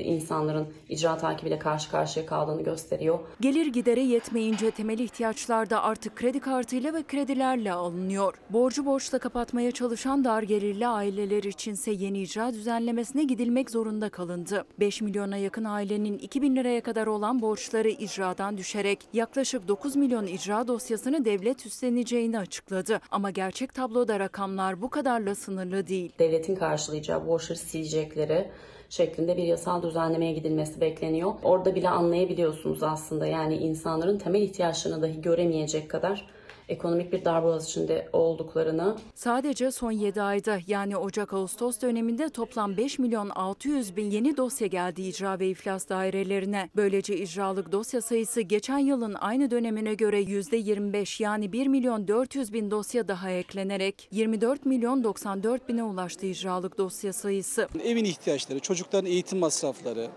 insanların 0.04 0.68
icra 0.90 1.18
takibiyle 1.18 1.60
karşı 1.60 1.92
karşıya 1.92 2.26
kaldığını 2.26 2.62
gösteriyor. 2.62 3.20
Gelir 3.42 3.66
gidere 3.66 4.02
yetmeyince 4.02 4.72
temel 4.72 5.00
ihtiyaçlar 5.00 5.70
da 5.70 5.84
artık 5.84 6.16
kredi 6.16 6.40
kartıyla 6.40 6.94
ve 6.94 7.04
kredilerle 7.04 7.74
alınıyor. 7.74 8.34
Borcu 8.50 8.86
borçla 8.86 9.20
kapatmaya 9.20 9.72
çalışan 9.72 10.24
dar 10.24 10.44
gelirli 10.44 10.88
aileler 10.88 11.44
içinse 11.44 11.92
yeni 11.92 12.22
icra 12.22 12.54
düzenlemesine 12.54 13.24
gidilmek 13.24 13.72
zorunda 13.72 14.10
kalındı. 14.10 14.66
5 14.80 15.02
milyona 15.02 15.38
yakın 15.38 15.64
ailenin 15.64 16.18
2 16.18 16.42
bin 16.42 16.56
liraya 16.56 16.82
kadar 16.82 17.08
olan 17.08 17.42
borçları 17.42 17.90
icradan 17.90 18.58
düşerek 18.58 19.00
yaklaşık 19.14 19.68
9 19.68 19.96
milyon 19.96 20.28
icra 20.28 20.68
dosyasını 20.68 21.26
devlet 21.26 21.66
üstleneceğini 21.66 22.40
açıkladı. 22.40 23.02
Ama 23.12 23.30
gerçek 23.30 23.74
tabloda 23.74 24.20
rakamlar 24.20 24.82
bu 24.82 24.90
kadarla 24.90 25.36
sınırlı 25.36 25.88
değil. 25.88 26.12
Devletin 26.20 26.56
karşılayacağı 26.56 27.28
borçları 27.28 27.60
silecekleri 27.60 28.52
şeklinde 28.90 29.38
bir 29.38 29.44
yasal 29.44 29.84
düzenlemeye 29.84 30.34
gidilmesi 30.34 30.82
bekleniyor. 30.82 31.34
Orada 31.44 31.76
bile 31.76 31.90
anlayabiliyorsunuz 31.90 32.84
aslında 32.84 33.28
yani 33.28 33.56
insanların 33.56 34.18
temel 34.18 34.42
ihtiyaçlarını 34.42 35.02
dahi 35.02 35.22
göremeyecek 35.22 35.90
kadar 35.90 36.28
ekonomik 36.70 37.14
bir 37.14 37.26
darboğaz 37.26 37.70
içinde 37.70 38.10
olduklarını. 38.14 38.96
Sadece 39.16 39.72
son 39.72 39.92
7 39.92 40.22
ayda 40.22 40.60
yani 40.68 40.98
Ocak-Ağustos 40.98 41.82
döneminde 41.82 42.30
toplam 42.30 42.78
5 42.78 43.00
milyon 43.00 43.30
600 43.30 43.96
bin 43.96 44.12
yeni 44.12 44.38
dosya 44.38 44.68
geldi 44.68 45.02
icra 45.02 45.40
ve 45.40 45.48
iflas 45.48 45.90
dairelerine. 45.90 46.70
Böylece 46.76 47.18
icralık 47.18 47.72
dosya 47.72 48.02
sayısı 48.02 48.42
geçen 48.42 48.78
yılın 48.78 49.14
aynı 49.14 49.52
dönemine 49.52 49.94
göre 49.94 50.22
%25 50.22 51.24
yani 51.24 51.54
1 51.54 51.68
milyon 51.68 52.08
400 52.08 52.54
bin 52.54 52.72
dosya 52.72 53.08
daha 53.08 53.30
eklenerek 53.32 54.08
24 54.12 54.66
milyon 54.66 55.04
94 55.04 55.70
bine 55.70 55.84
ulaştı 55.84 56.26
icralık 56.26 56.78
dosya 56.78 57.14
sayısı. 57.14 57.68
Evin 57.84 58.06
ihtiyaçları, 58.06 58.60
çocukların 58.60 59.12
eğitim 59.12 59.40
masrafları, 59.40 60.08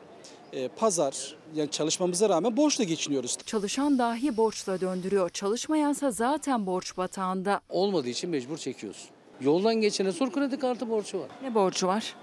pazar 0.76 1.36
yani 1.54 1.70
çalışmamıza 1.70 2.28
rağmen 2.28 2.56
borçla 2.56 2.84
geçiniyoruz. 2.84 3.38
Çalışan 3.46 3.98
dahi 3.98 4.36
borçla 4.36 4.80
döndürüyor. 4.80 5.30
Çalışmayansa 5.30 6.10
zaten 6.10 6.66
borç 6.66 6.96
batağında. 6.96 7.60
Olmadığı 7.68 8.08
için 8.08 8.30
mecbur 8.30 8.58
çekiyorsun. 8.58 9.10
Yoldan 9.40 9.74
geçene 9.74 10.12
sor 10.12 10.32
kredi 10.32 10.58
kartı 10.58 10.88
borcu 10.90 11.20
var. 11.20 11.28
Ne 11.42 11.54
borcu 11.54 11.86
var? 11.86 12.14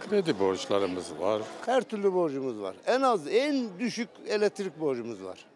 Kredi 0.00 0.38
borçlarımız 0.38 1.18
var. 1.20 1.42
Her 1.66 1.82
türlü 1.82 2.12
borcumuz 2.12 2.60
var. 2.60 2.76
En 2.86 3.00
az 3.00 3.28
en 3.28 3.78
düşük 3.78 4.08
elektrik 4.26 4.80
borcumuz 4.80 5.24
var. 5.24 5.46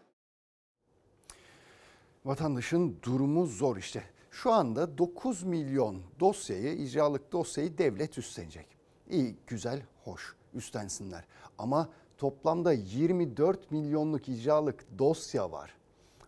Vatandaşın 2.25 2.97
durumu 3.03 3.47
zor 3.47 3.77
işte. 3.77 4.03
Şu 4.31 4.53
anda 4.53 4.99
9 4.99 5.43
milyon 5.43 6.03
dosyayı, 6.21 6.75
icralık 6.75 7.33
dosyayı 7.33 7.79
devlet 7.79 8.19
üstlenecek. 8.19 8.67
İyi, 9.11 9.37
güzel, 9.47 9.83
hoş 10.05 10.40
üstlensinler. 10.55 11.25
Ama 11.59 11.89
toplamda 12.19 12.73
24 12.73 13.71
milyonluk 13.71 14.29
icralık 14.29 14.99
dosya 14.99 15.53
var. 15.53 15.75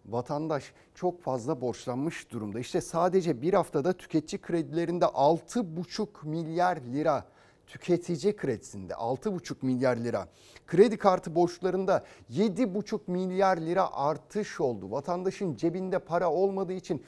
Vatandaş 0.07 0.73
çok 0.95 1.23
fazla 1.23 1.61
borçlanmış 1.61 2.31
durumda. 2.31 2.61
İşte 2.61 2.81
sadece 2.81 3.43
bir 3.43 3.55
haftada 3.55 3.93
tüketici 3.93 4.41
kredilerinde 4.41 5.05
6,5 5.05 6.07
milyar 6.27 6.77
lira 6.77 7.25
tüketici 7.67 8.37
kredisinde 8.37 8.93
6,5 8.93 9.57
milyar 9.63 9.97
lira. 9.97 10.29
Kredi 10.67 10.99
kartı 10.99 11.35
borçlarında 11.35 12.05
7,5 12.31 13.01
milyar 13.07 13.57
lira 13.57 13.93
artış 13.93 14.61
oldu. 14.61 14.91
Vatandaşın 14.91 15.57
cebinde 15.57 15.99
para 15.99 16.31
olmadığı 16.31 16.73
için 16.73 17.03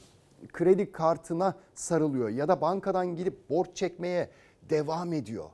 kredi 0.52 0.92
kartına 0.92 1.54
sarılıyor 1.74 2.28
ya 2.28 2.48
da 2.48 2.60
bankadan 2.60 3.16
gidip 3.16 3.50
borç 3.50 3.68
çekmeye 3.74 4.30
devam 4.70 5.12
ediyor. 5.12 5.50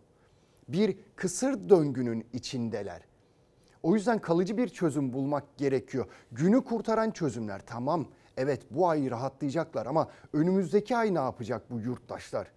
Bir 0.72 0.96
kısır 1.16 1.68
döngünün 1.68 2.26
içindeler. 2.32 3.02
O 3.82 3.94
yüzden 3.94 4.18
kalıcı 4.18 4.56
bir 4.56 4.68
çözüm 4.68 5.12
bulmak 5.12 5.58
gerekiyor. 5.58 6.06
Günü 6.32 6.64
kurtaran 6.64 7.10
çözümler 7.10 7.62
tamam. 7.66 8.06
Evet 8.36 8.62
bu 8.70 8.88
ay 8.88 9.10
rahatlayacaklar 9.10 9.86
ama 9.86 10.08
önümüzdeki 10.32 10.96
ay 10.96 11.14
ne 11.14 11.18
yapacak 11.18 11.70
bu 11.70 11.80
yurttaşlar? 11.80 12.50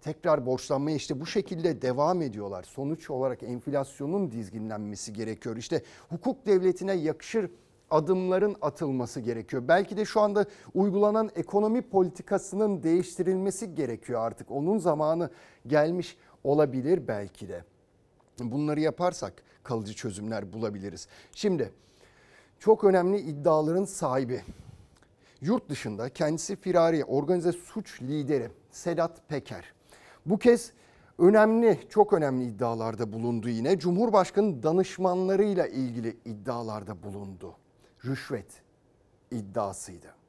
Tekrar 0.00 0.46
borçlanmaya 0.46 0.96
işte 0.96 1.20
bu 1.20 1.26
şekilde 1.26 1.82
devam 1.82 2.22
ediyorlar. 2.22 2.62
Sonuç 2.62 3.10
olarak 3.10 3.42
enflasyonun 3.42 4.30
dizginlenmesi 4.30 5.12
gerekiyor. 5.12 5.56
İşte 5.56 5.82
hukuk 6.08 6.46
devletine 6.46 6.92
yakışır 6.92 7.50
adımların 7.90 8.56
atılması 8.62 9.20
gerekiyor. 9.20 9.62
Belki 9.68 9.96
de 9.96 10.04
şu 10.04 10.20
anda 10.20 10.44
uygulanan 10.74 11.30
ekonomi 11.36 11.82
politikasının 11.82 12.82
değiştirilmesi 12.82 13.74
gerekiyor 13.74 14.20
artık. 14.20 14.50
Onun 14.50 14.78
zamanı 14.78 15.30
gelmiş 15.66 16.16
olabilir 16.44 17.08
belki 17.08 17.48
de. 17.48 17.64
Bunları 18.38 18.80
yaparsak 18.80 19.42
kalıcı 19.62 19.94
çözümler 19.94 20.52
bulabiliriz. 20.52 21.08
Şimdi 21.32 21.72
çok 22.58 22.84
önemli 22.84 23.18
iddiaların 23.18 23.84
sahibi. 23.84 24.42
Yurt 25.40 25.68
dışında 25.68 26.08
kendisi 26.08 26.56
firari 26.56 27.04
organize 27.04 27.52
suç 27.52 28.02
lideri 28.02 28.50
Sedat 28.70 29.28
Peker. 29.28 29.72
Bu 30.26 30.38
kez 30.38 30.72
önemli, 31.18 31.80
çok 31.88 32.12
önemli 32.12 32.44
iddialarda 32.44 33.12
bulundu 33.12 33.48
yine. 33.48 33.78
Cumhurbaşkanı 33.78 34.62
danışmanlarıyla 34.62 35.66
ilgili 35.66 36.16
iddialarda 36.24 37.02
bulundu. 37.02 37.56
Rüşvet 38.04 38.62
iddiasıydı. 39.30 40.19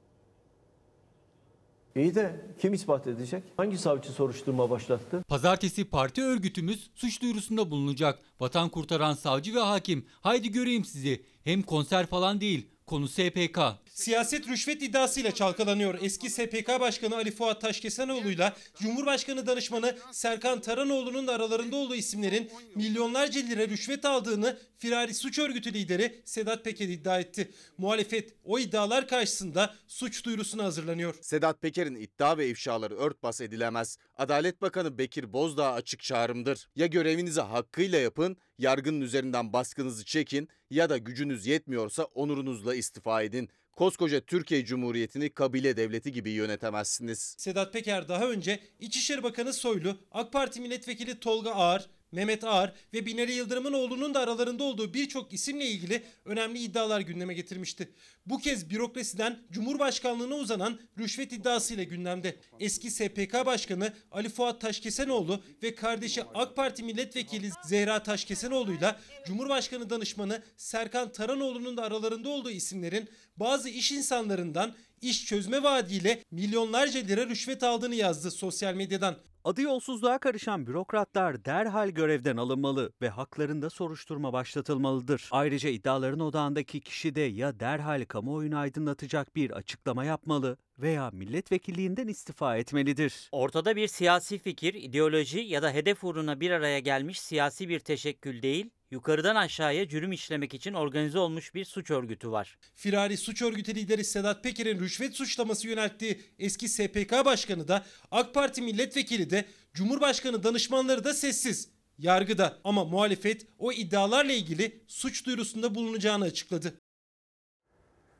İyi 1.95 2.15
de 2.15 2.45
kim 2.61 2.73
ispat 2.73 3.07
edecek? 3.07 3.43
Hangi 3.57 3.77
savcı 3.77 4.11
soruşturma 4.11 4.69
başlattı? 4.69 5.23
Pazartesi 5.27 5.85
parti 5.85 6.23
örgütümüz 6.23 6.89
suç 6.95 7.21
duyurusunda 7.21 7.71
bulunacak. 7.71 8.19
Vatan 8.39 8.69
kurtaran 8.69 9.13
savcı 9.13 9.55
ve 9.55 9.59
hakim. 9.59 10.05
Haydi 10.21 10.51
göreyim 10.51 10.85
sizi. 10.85 11.25
Hem 11.43 11.61
konser 11.61 12.05
falan 12.05 12.41
değil. 12.41 12.67
Konu 12.87 13.07
SPK. 13.07 13.59
Siyaset 13.93 14.47
rüşvet 14.47 14.81
iddiasıyla 14.81 15.31
çalkalanıyor. 15.31 15.99
Eski 16.01 16.29
SPK 16.29 16.79
Başkanı 16.79 17.15
Ali 17.15 17.31
Fuat 17.31 17.61
Taşkesenoğlu'yla 17.61 18.55
Cumhurbaşkanı 18.79 19.47
danışmanı 19.47 19.97
Serkan 20.11 20.61
Taranoğlu'nun 20.61 21.27
da 21.27 21.33
aralarında 21.33 21.75
olduğu 21.75 21.95
isimlerin 21.95 22.51
milyonlarca 22.75 23.41
lira 23.41 23.67
rüşvet 23.67 24.05
aldığını 24.05 24.57
firari 24.77 25.13
suç 25.13 25.39
örgütü 25.39 25.73
lideri 25.73 26.21
Sedat 26.25 26.63
Peker 26.63 26.87
iddia 26.87 27.19
etti. 27.19 27.51
Muhalefet 27.77 28.33
o 28.43 28.59
iddialar 28.59 29.07
karşısında 29.07 29.75
suç 29.87 30.25
duyurusuna 30.25 30.63
hazırlanıyor. 30.63 31.15
Sedat 31.21 31.61
Peker'in 31.61 31.95
iddia 31.95 32.37
ve 32.37 32.49
ifşaları 32.49 32.97
örtbas 32.97 33.41
edilemez. 33.41 33.97
Adalet 34.15 34.61
Bakanı 34.61 34.97
Bekir 34.97 35.33
Bozdağ 35.33 35.73
açık 35.73 35.99
çağrımdır. 35.99 36.69
Ya 36.75 36.87
görevinizi 36.87 37.41
hakkıyla 37.41 37.99
yapın, 37.99 38.37
yargının 38.57 39.01
üzerinden 39.01 39.53
baskınızı 39.53 40.05
çekin 40.05 40.49
ya 40.69 40.89
da 40.89 40.97
gücünüz 40.97 41.45
yetmiyorsa 41.45 42.03
onurunuzla 42.03 42.75
istifa 42.75 43.23
edin. 43.23 43.49
Koskoca 43.75 44.21
Türkiye 44.21 44.65
Cumhuriyeti'ni 44.65 45.29
kabile 45.29 45.77
devleti 45.77 46.11
gibi 46.11 46.31
yönetemezsiniz. 46.31 47.35
Sedat 47.37 47.73
Peker 47.73 48.07
daha 48.09 48.29
önce 48.29 48.59
İçişleri 48.79 49.23
Bakanı 49.23 49.53
Soylu, 49.53 49.97
AK 50.11 50.33
Parti 50.33 50.61
Milletvekili 50.61 51.19
Tolga 51.19 51.51
Ağar, 51.51 51.89
Mehmet 52.11 52.43
Ağar 52.43 52.73
ve 52.93 53.05
Binali 53.05 53.31
Yıldırım'ın 53.31 53.73
oğlunun 53.73 54.13
da 54.13 54.19
aralarında 54.19 54.63
olduğu 54.63 54.93
birçok 54.93 55.33
isimle 55.33 55.65
ilgili 55.65 56.03
önemli 56.25 56.59
iddialar 56.59 56.99
gündeme 56.99 57.33
getirmişti. 57.33 57.89
Bu 58.25 58.39
kez 58.39 58.69
bürokrasiden 58.69 59.39
Cumhurbaşkanlığına 59.51 60.35
uzanan 60.35 60.79
rüşvet 60.99 61.33
iddiasıyla 61.33 61.83
gündemde. 61.83 62.35
Eski 62.59 62.91
SPK 62.91 63.45
Başkanı 63.45 63.93
Ali 64.11 64.29
Fuat 64.29 64.61
Taşkesenoğlu 64.61 65.43
ve 65.63 65.75
kardeşi 65.75 66.23
AK 66.23 66.55
Parti 66.55 66.83
Milletvekili 66.83 67.49
Zehra 67.65 68.03
Taşkesenoğlu'yla 68.03 68.99
Cumhurbaşkanı 69.25 69.89
danışmanı 69.89 70.43
Serkan 70.57 71.11
Taranoğlu'nun 71.11 71.77
da 71.77 71.83
aralarında 71.83 72.29
olduğu 72.29 72.51
isimlerin 72.51 73.09
bazı 73.37 73.69
iş 73.69 73.91
insanlarından 73.91 74.75
iş 75.01 75.25
çözme 75.25 75.63
vaadiyle 75.63 76.23
milyonlarca 76.31 76.99
lira 76.99 77.27
rüşvet 77.27 77.63
aldığını 77.63 77.95
yazdı 77.95 78.31
sosyal 78.31 78.73
medyadan. 78.75 79.15
Adı 79.43 79.61
yolsuzluğa 79.61 80.17
karışan 80.17 80.67
bürokratlar 80.67 81.45
derhal 81.45 81.89
görevden 81.89 82.37
alınmalı 82.37 82.91
ve 83.01 83.09
haklarında 83.09 83.69
soruşturma 83.69 84.33
başlatılmalıdır. 84.33 85.29
Ayrıca 85.31 85.69
iddiaların 85.69 86.19
odağındaki 86.19 86.81
kişi 86.81 87.15
de 87.15 87.21
ya 87.21 87.59
derhal 87.59 88.05
kamuoyunu 88.05 88.57
aydınlatacak 88.57 89.35
bir 89.35 89.51
açıklama 89.51 90.05
yapmalı 90.05 90.57
veya 90.79 91.11
milletvekilliğinden 91.11 92.07
istifa 92.07 92.57
etmelidir. 92.57 93.29
Ortada 93.31 93.75
bir 93.75 93.87
siyasi 93.87 94.37
fikir, 94.37 94.73
ideoloji 94.73 95.39
ya 95.39 95.61
da 95.61 95.71
hedef 95.71 96.03
uğruna 96.03 96.39
bir 96.39 96.51
araya 96.51 96.79
gelmiş 96.79 97.19
siyasi 97.19 97.69
bir 97.69 97.79
teşekkül 97.79 98.41
değil, 98.41 98.69
yukarıdan 98.91 99.35
aşağıya 99.35 99.89
cürüm 99.89 100.11
işlemek 100.11 100.53
için 100.53 100.73
organize 100.73 101.19
olmuş 101.19 101.53
bir 101.55 101.65
suç 101.65 101.91
örgütü 101.91 102.31
var. 102.31 102.57
Firari 102.75 103.17
suç 103.17 103.41
örgütü 103.41 103.75
lideri 103.75 104.03
Sedat 104.03 104.43
Peker'in 104.43 104.79
rüşvet 104.79 105.15
suçlaması 105.15 105.67
yönelttiği 105.67 106.21
eski 106.39 106.69
SPK 106.69 107.25
Başkanı 107.25 107.67
da 107.67 107.85
AK 108.11 108.33
Parti 108.33 108.61
milletvekili 108.61 109.29
de 109.29 109.45
Cumhurbaşkanı 109.73 110.43
danışmanları 110.43 111.03
da 111.03 111.13
sessiz. 111.13 111.69
Yargıda 111.97 112.57
ama 112.63 112.85
muhalefet 112.85 113.47
o 113.57 113.71
iddialarla 113.71 114.33
ilgili 114.33 114.83
suç 114.87 115.25
duyurusunda 115.25 115.75
bulunacağını 115.75 116.23
açıkladı. 116.23 116.81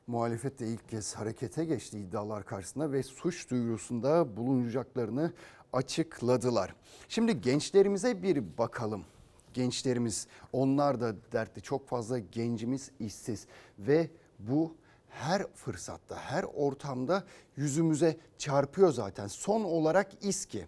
Muhalefet 0.06 0.60
de 0.60 0.66
ilk 0.66 0.88
kez 0.88 1.14
harekete 1.14 1.64
geçti 1.64 1.98
iddialar 1.98 2.44
karşısında 2.44 2.92
ve 2.92 3.02
suç 3.02 3.50
duyurusunda 3.50 4.36
bulunacaklarını 4.36 5.32
açıkladılar. 5.72 6.74
Şimdi 7.08 7.40
gençlerimize 7.40 8.22
bir 8.22 8.58
bakalım. 8.58 9.04
Gençlerimiz 9.54 10.26
onlar 10.52 11.00
da 11.00 11.14
dertli 11.32 11.62
çok 11.62 11.88
fazla 11.88 12.18
gencimiz 12.18 12.90
işsiz 13.00 13.46
ve 13.78 14.10
bu 14.38 14.76
her 15.08 15.46
fırsatta 15.54 16.16
her 16.16 16.44
ortamda 16.44 17.24
yüzümüze 17.56 18.16
çarpıyor 18.38 18.92
zaten. 18.92 19.26
Son 19.26 19.64
olarak 19.64 20.24
İSKİ 20.24 20.66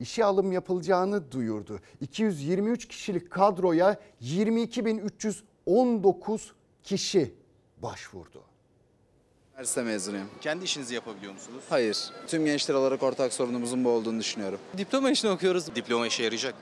işe 0.00 0.24
alım 0.24 0.52
yapılacağını 0.52 1.32
duyurdu. 1.32 1.80
223 2.00 2.88
kişilik 2.88 3.30
kadroya 3.30 4.00
22.319 4.20 6.50
kişi 6.82 7.43
başvurdu. 7.84 8.42
Üniversite 9.52 9.82
mezunuyum. 9.82 10.28
Kendi 10.40 10.64
işinizi 10.64 10.94
yapabiliyor 10.94 11.32
musunuz? 11.32 11.64
Hayır. 11.68 11.98
Tüm 12.26 12.44
gençler 12.44 12.74
olarak 12.74 13.02
ortak 13.02 13.32
sorunumuzun 13.32 13.84
bu 13.84 13.88
olduğunu 13.88 14.20
düşünüyorum. 14.20 14.58
Diploma 14.78 15.10
işini 15.10 15.30
okuyoruz. 15.30 15.74
Diploma 15.74 16.06
işe 16.06 16.22
yarayacak 16.22 16.54
mı? 16.54 16.60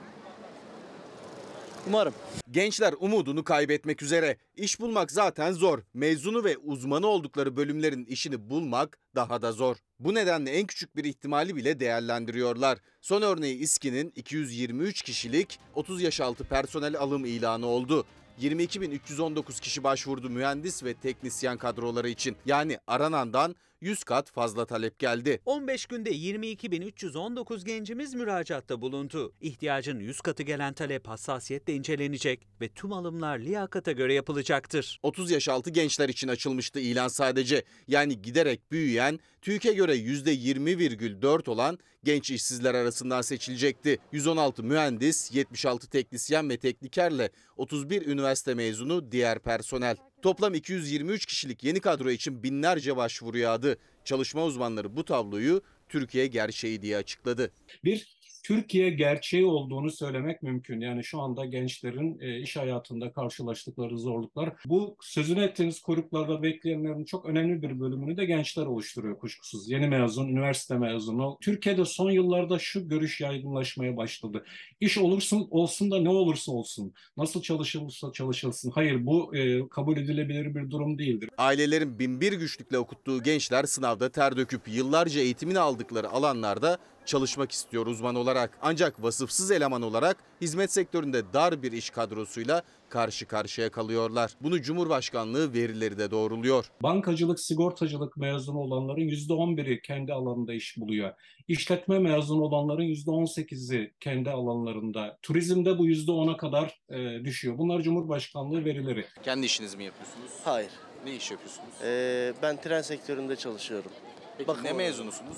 Umarım. 1.87 2.13
Gençler 2.51 2.93
umudunu 2.99 3.43
kaybetmek 3.43 4.01
üzere. 4.01 4.37
İş 4.55 4.79
bulmak 4.79 5.11
zaten 5.11 5.51
zor. 5.51 5.79
Mezunu 5.93 6.43
ve 6.43 6.57
uzmanı 6.57 7.07
oldukları 7.07 7.55
bölümlerin 7.55 8.05
işini 8.05 8.49
bulmak 8.49 8.99
daha 9.15 9.41
da 9.41 9.51
zor. 9.51 9.75
Bu 9.99 10.13
nedenle 10.13 10.51
en 10.51 10.67
küçük 10.67 10.95
bir 10.95 11.03
ihtimali 11.03 11.55
bile 11.55 11.79
değerlendiriyorlar. 11.79 12.77
Son 13.01 13.21
örneği 13.21 13.57
İSKİ'nin 13.57 14.13
223 14.15 15.01
kişilik 15.01 15.59
30 15.75 16.01
yaş 16.01 16.21
altı 16.21 16.43
personel 16.43 16.97
alım 16.97 17.25
ilanı 17.25 17.67
oldu. 17.67 18.05
22.319 18.41 19.61
kişi 19.61 19.83
başvurdu 19.83 20.29
mühendis 20.29 20.83
ve 20.83 20.93
teknisyen 20.93 21.57
kadroları 21.57 22.09
için. 22.09 22.35
Yani 22.45 22.77
aranandan 22.87 23.55
100 23.83 24.03
kat 24.03 24.31
fazla 24.31 24.65
talep 24.65 24.99
geldi. 24.99 25.41
15 25.45 25.85
günde 25.85 26.11
22.319 26.11 27.65
gencimiz 27.65 28.13
müracaatta 28.13 28.81
bulundu. 28.81 29.33
İhtiyacın 29.41 29.99
100 29.99 30.21
katı 30.21 30.43
gelen 30.43 30.73
talep 30.73 31.07
hassasiyetle 31.07 31.73
incelenecek 31.73 32.47
ve 32.61 32.69
tüm 32.69 32.93
alımlar 32.93 33.39
liyakata 33.39 33.91
göre 33.91 34.13
yapılacaktır. 34.13 34.99
30 35.03 35.31
yaş 35.31 35.49
altı 35.49 35.69
gençler 35.69 36.09
için 36.09 36.27
açılmıştı 36.27 36.79
ilan 36.79 37.07
sadece. 37.07 37.63
Yani 37.87 38.21
giderek 38.21 38.71
büyüyen, 38.71 39.19
TÜİK'e 39.43 39.73
göre 39.73 39.95
%20,4 39.95 41.49
olan 41.49 41.79
genç 42.03 42.31
işsizler 42.31 42.75
arasından 42.75 43.21
seçilecekti. 43.21 43.97
116 44.11 44.63
mühendis, 44.63 45.35
76 45.35 45.89
teknisyen 45.89 46.49
ve 46.49 46.57
teknikerle 46.57 47.29
31 47.57 48.07
üniversite 48.07 48.53
mezunu 48.53 49.11
diğer 49.11 49.39
personel. 49.39 49.95
Toplam 50.21 50.53
223 50.53 51.25
kişilik 51.25 51.63
yeni 51.63 51.79
kadro 51.79 52.11
için 52.11 52.43
binlerce 52.43 52.95
başvuru 52.97 53.37
yağdı. 53.37 53.77
Çalışma 54.05 54.45
uzmanları 54.45 54.95
bu 54.95 55.05
tabloyu 55.05 55.61
Türkiye 55.89 56.27
gerçeği 56.27 56.81
diye 56.81 56.97
açıkladı. 56.97 57.51
bir 57.83 58.22
Türkiye 58.43 58.89
gerçeği 58.89 59.45
olduğunu 59.45 59.91
söylemek 59.91 60.43
mümkün. 60.43 60.81
Yani 60.81 61.03
şu 61.03 61.21
anda 61.21 61.45
gençlerin 61.45 62.19
e, 62.19 62.39
iş 62.39 62.55
hayatında 62.55 63.11
karşılaştıkları 63.11 63.97
zorluklar. 63.97 64.53
Bu 64.65 64.97
sözünü 65.01 65.43
ettiğiniz 65.43 65.81
kuyruklarda 65.81 66.43
bekleyenlerin 66.43 67.05
çok 67.05 67.25
önemli 67.25 67.61
bir 67.61 67.79
bölümünü 67.79 68.17
de 68.17 68.25
gençler 68.25 68.65
oluşturuyor 68.65 69.19
kuşkusuz. 69.19 69.69
Yeni 69.71 69.87
mezun, 69.87 70.27
üniversite 70.27 70.77
mezunu. 70.77 71.37
Türkiye'de 71.41 71.85
son 71.85 72.11
yıllarda 72.11 72.59
şu 72.59 72.89
görüş 72.89 73.21
yaygınlaşmaya 73.21 73.97
başladı. 73.97 74.45
İş 74.79 74.97
olursun 74.97 75.47
olsun 75.51 75.91
da 75.91 75.99
ne 75.99 76.09
olursa 76.09 76.51
olsun. 76.51 76.93
Nasıl 77.17 77.41
çalışılırsa 77.41 78.11
çalışılsın. 78.11 78.71
Hayır 78.71 79.05
bu 79.05 79.35
e, 79.35 79.69
kabul 79.69 79.97
edilebilir 79.97 80.55
bir 80.55 80.71
durum 80.71 80.97
değildir. 80.97 81.29
Ailelerin 81.37 81.99
binbir 81.99 82.33
güçlükle 82.33 82.77
okuttuğu 82.77 83.23
gençler 83.23 83.63
sınavda 83.63 84.11
ter 84.11 84.37
döküp 84.37 84.61
yıllarca 84.67 85.21
eğitimini 85.21 85.59
aldıkları 85.59 86.09
alanlarda 86.09 86.77
çalışmak 87.05 87.51
istiyor 87.51 87.85
uzman 87.85 88.15
olarak. 88.15 88.57
Ancak 88.61 89.03
vasıfsız 89.03 89.51
eleman 89.51 89.81
olarak 89.81 90.17
hizmet 90.41 90.71
sektöründe 90.71 91.33
dar 91.33 91.63
bir 91.63 91.71
iş 91.71 91.89
kadrosuyla 91.89 92.61
karşı 92.89 93.25
karşıya 93.25 93.71
kalıyorlar. 93.71 94.31
Bunu 94.41 94.61
Cumhurbaşkanlığı 94.61 95.53
verileri 95.53 95.97
de 95.97 96.11
doğruluyor. 96.11 96.65
Bankacılık, 96.83 97.39
sigortacılık 97.39 98.17
mezunu 98.17 98.57
olanların 98.57 99.01
%11'i 99.01 99.81
kendi 99.81 100.13
alanında 100.13 100.53
iş 100.53 100.77
buluyor. 100.77 101.13
İşletme 101.47 101.99
mezunu 101.99 102.41
olanların 102.41 102.83
%18'i 102.83 103.93
kendi 103.99 104.29
alanlarında. 104.29 105.17
Turizmde 105.21 105.77
bu 105.77 105.87
%10'a 105.87 106.37
kadar 106.37 106.81
e, 106.89 107.25
düşüyor. 107.25 107.57
Bunlar 107.57 107.81
Cumhurbaşkanlığı 107.81 108.65
verileri. 108.65 109.05
Kendi 109.23 109.45
işinizi 109.45 109.77
mi 109.77 109.83
yapıyorsunuz? 109.83 110.31
Hayır. 110.43 110.71
Ne 111.05 111.15
iş 111.15 111.31
yapıyorsunuz? 111.31 111.69
Ee, 111.83 112.33
ben 112.41 112.61
tren 112.61 112.81
sektöründe 112.81 113.35
çalışıyorum. 113.35 113.91
Peki 114.37 114.47
Bakın 114.47 114.63
ne 114.63 114.73
mezunusunuz? 114.73 115.37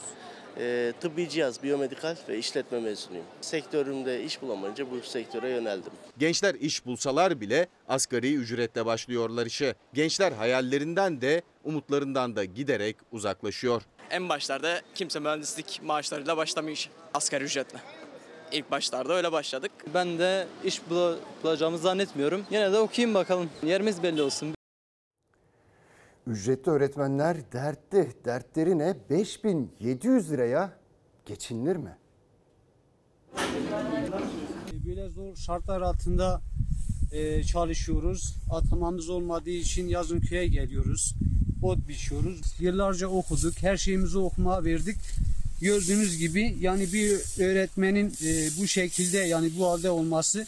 Ee, 0.59 0.93
tıbbi 1.01 1.29
cihaz, 1.29 1.63
biyomedikal 1.63 2.15
ve 2.29 2.37
işletme 2.37 2.79
mezunuyum. 2.79 3.25
Sektörümde 3.41 4.23
iş 4.23 4.41
bulamayınca 4.41 4.91
bu 4.91 5.01
sektöre 5.01 5.49
yöneldim. 5.49 5.91
Gençler 6.17 6.55
iş 6.55 6.85
bulsalar 6.85 7.41
bile 7.41 7.67
asgari 7.87 8.33
ücretle 8.35 8.85
başlıyorlar 8.85 9.45
işe. 9.45 9.75
Gençler 9.93 10.31
hayallerinden 10.31 11.21
de 11.21 11.41
umutlarından 11.63 12.35
da 12.35 12.45
giderek 12.45 12.95
uzaklaşıyor. 13.11 13.81
En 14.09 14.29
başlarda 14.29 14.81
kimse 14.95 15.19
mühendislik 15.19 15.81
maaşlarıyla 15.83 16.37
başlamıyor 16.37 16.77
işe. 16.77 16.89
Asgari 17.13 17.43
ücretle. 17.43 17.79
İlk 18.51 18.71
başlarda 18.71 19.13
öyle 19.13 19.31
başladık. 19.31 19.71
Ben 19.93 20.19
de 20.19 20.47
iş 20.63 20.81
bula- 20.91 21.15
bulacağımı 21.43 21.77
zannetmiyorum. 21.77 22.45
Yine 22.51 22.71
de 22.73 22.77
okuyayım 22.79 23.13
bakalım. 23.15 23.49
Yerimiz 23.63 24.03
belli 24.03 24.21
olsun. 24.21 24.55
Ücretli 26.27 26.69
öğretmenler 26.69 27.51
dertli. 27.51 28.07
Dertleri 28.25 28.77
ne? 28.77 28.95
5700 29.09 30.31
liraya 30.31 30.73
geçinilir 31.25 31.75
mi? 31.75 31.97
Böyle 34.85 35.09
zor 35.09 35.35
şartlar 35.35 35.81
altında 35.81 36.41
e, 37.11 37.43
çalışıyoruz. 37.43 38.35
Atamamız 38.49 39.09
olmadığı 39.09 39.49
için 39.49 39.88
yazın 39.88 40.19
köye 40.19 40.47
geliyoruz. 40.47 41.15
Ot 41.63 41.88
biçiyoruz. 41.88 42.41
Yıllarca 42.59 43.07
okuduk. 43.07 43.53
Her 43.61 43.77
şeyimizi 43.77 44.17
okumaya 44.17 44.63
verdik. 44.63 44.97
Gördüğünüz 45.61 46.17
gibi 46.17 46.55
yani 46.59 46.93
bir 46.93 47.41
öğretmenin 47.43 48.07
e, 48.07 48.49
bu 48.59 48.67
şekilde 48.67 49.17
yani 49.17 49.51
bu 49.57 49.65
halde 49.65 49.89
olması 49.89 50.45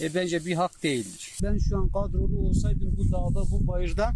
e, 0.00 0.14
bence 0.14 0.44
bir 0.44 0.54
hak 0.54 0.82
değildir. 0.82 1.34
Ben 1.42 1.58
şu 1.58 1.78
an 1.78 1.88
kadrolu 1.88 2.38
olsaydım 2.38 2.96
bu 2.98 3.12
dağda 3.12 3.50
bu 3.50 3.66
bayırda 3.66 4.12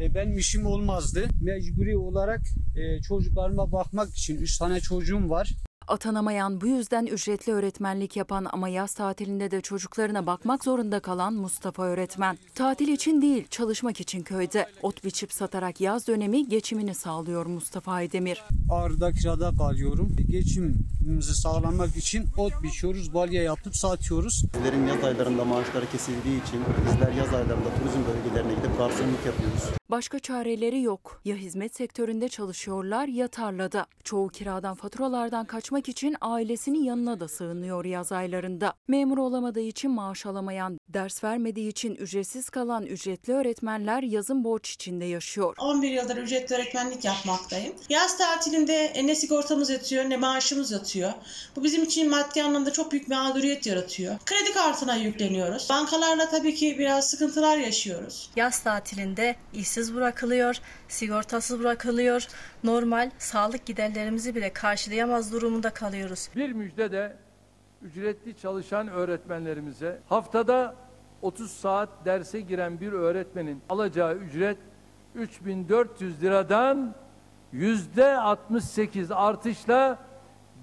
e, 0.00 0.14
benim 0.14 0.38
işim 0.38 0.66
olmazdı. 0.66 1.28
Mecburi 1.40 1.96
olarak 1.96 2.40
e, 2.76 3.02
çocuklarıma 3.02 3.72
bakmak 3.72 4.08
için 4.08 4.36
3 4.36 4.58
tane 4.58 4.80
çocuğum 4.80 5.30
var. 5.30 5.54
Atanamayan 5.88 6.60
bu 6.60 6.66
yüzden 6.66 7.06
ücretli 7.06 7.52
öğretmenlik 7.52 8.16
yapan 8.16 8.46
ama 8.52 8.68
yaz 8.68 8.94
tatilinde 8.94 9.50
de 9.50 9.60
çocuklarına 9.60 10.26
bakmak 10.26 10.64
zorunda 10.64 11.00
kalan 11.00 11.34
Mustafa 11.34 11.82
öğretmen. 11.82 12.38
Tatil 12.54 12.88
için 12.88 13.22
değil, 13.22 13.46
çalışmak 13.50 14.00
için 14.00 14.22
köyde. 14.22 14.66
Ot 14.82 15.04
biçip 15.04 15.32
satarak 15.32 15.80
yaz 15.80 16.08
dönemi 16.08 16.48
geçimini 16.48 16.94
sağlıyor 16.94 17.46
Mustafa 17.46 17.92
Aydemir. 17.92 18.42
Ağrı'da 18.70 19.12
kirada 19.12 19.50
kalıyorum. 19.58 20.16
Geçimimizi 20.30 21.34
sağlamak 21.34 21.96
için 21.96 22.24
ot 22.36 22.62
biçiyoruz, 22.62 23.14
balya 23.14 23.42
yapıp 23.42 23.76
satıyoruz. 23.76 24.44
Bizlerin 24.54 24.86
yaz 24.86 25.04
aylarında 25.04 25.44
maaşları 25.44 25.90
kesildiği 25.90 26.42
için 26.42 26.60
bizler 26.86 27.12
yaz 27.12 27.34
aylarında 27.34 27.68
turizm 27.78 28.00
bölgelerine 28.08 28.54
gidip 28.54 28.78
garsonluk 28.78 29.26
yapıyoruz. 29.26 29.83
Başka 29.94 30.18
çareleri 30.18 30.82
yok. 30.82 31.20
Ya 31.24 31.36
hizmet 31.36 31.76
sektöründe 31.76 32.28
çalışıyorlar 32.28 33.08
ya 33.08 33.28
tarlada. 33.28 33.86
Çoğu 34.04 34.28
kiradan 34.28 34.74
faturalardan 34.74 35.44
kaçmak 35.44 35.88
için 35.88 36.16
ailesinin 36.20 36.84
yanına 36.84 37.20
da 37.20 37.28
sığınıyor 37.28 37.84
yaz 37.84 38.12
aylarında. 38.12 38.72
Memur 38.88 39.18
olamadığı 39.18 39.60
için 39.60 39.90
maaş 39.90 40.26
alamayan, 40.26 40.78
ders 40.88 41.24
vermediği 41.24 41.68
için 41.68 41.94
ücretsiz 41.94 42.50
kalan 42.50 42.86
ücretli 42.86 43.32
öğretmenler 43.32 44.02
yazın 44.02 44.44
borç 44.44 44.70
içinde 44.70 45.04
yaşıyor. 45.04 45.54
11 45.58 45.90
yıldır 45.90 46.16
ücretli 46.16 46.54
öğretmenlik 46.54 47.04
yapmaktayım. 47.04 47.74
Yaz 47.88 48.18
tatilinde 48.18 48.92
ne 49.04 49.14
sigortamız 49.14 49.70
yatıyor 49.70 50.04
ne 50.04 50.16
maaşımız 50.16 50.70
yatıyor. 50.70 51.12
Bu 51.56 51.64
bizim 51.64 51.82
için 51.82 52.10
maddi 52.10 52.42
anlamda 52.42 52.72
çok 52.72 52.92
büyük 52.92 53.10
bir 53.10 53.14
mağduriyet 53.14 53.66
yaratıyor. 53.66 54.18
Kredi 54.26 54.52
kartına 54.52 54.96
yükleniyoruz. 54.96 55.66
Bankalarla 55.70 56.30
tabii 56.30 56.54
ki 56.54 56.76
biraz 56.78 57.10
sıkıntılar 57.10 57.58
yaşıyoruz. 57.58 58.30
Yaz 58.36 58.62
tatilinde 58.62 59.36
işsiz 59.52 59.83
bırakılıyor, 59.94 60.56
sigortasız 60.88 61.60
bırakılıyor. 61.60 62.26
Normal 62.64 63.10
sağlık 63.18 63.66
giderlerimizi 63.66 64.34
bile 64.34 64.52
karşılayamaz 64.52 65.32
durumunda 65.32 65.70
kalıyoruz. 65.70 66.28
Bir 66.36 66.52
müjde 66.52 66.92
de 66.92 67.16
ücretli 67.82 68.36
çalışan 68.42 68.88
öğretmenlerimize 68.88 69.98
haftada 70.08 70.74
30 71.22 71.50
saat 71.50 71.88
derse 72.04 72.40
giren 72.40 72.80
bir 72.80 72.92
öğretmenin 72.92 73.62
alacağı 73.68 74.14
ücret 74.14 74.58
3400 75.14 76.22
liradan 76.22 76.94
yüzde 77.52 78.16
68 78.18 79.10
artışla 79.10 79.98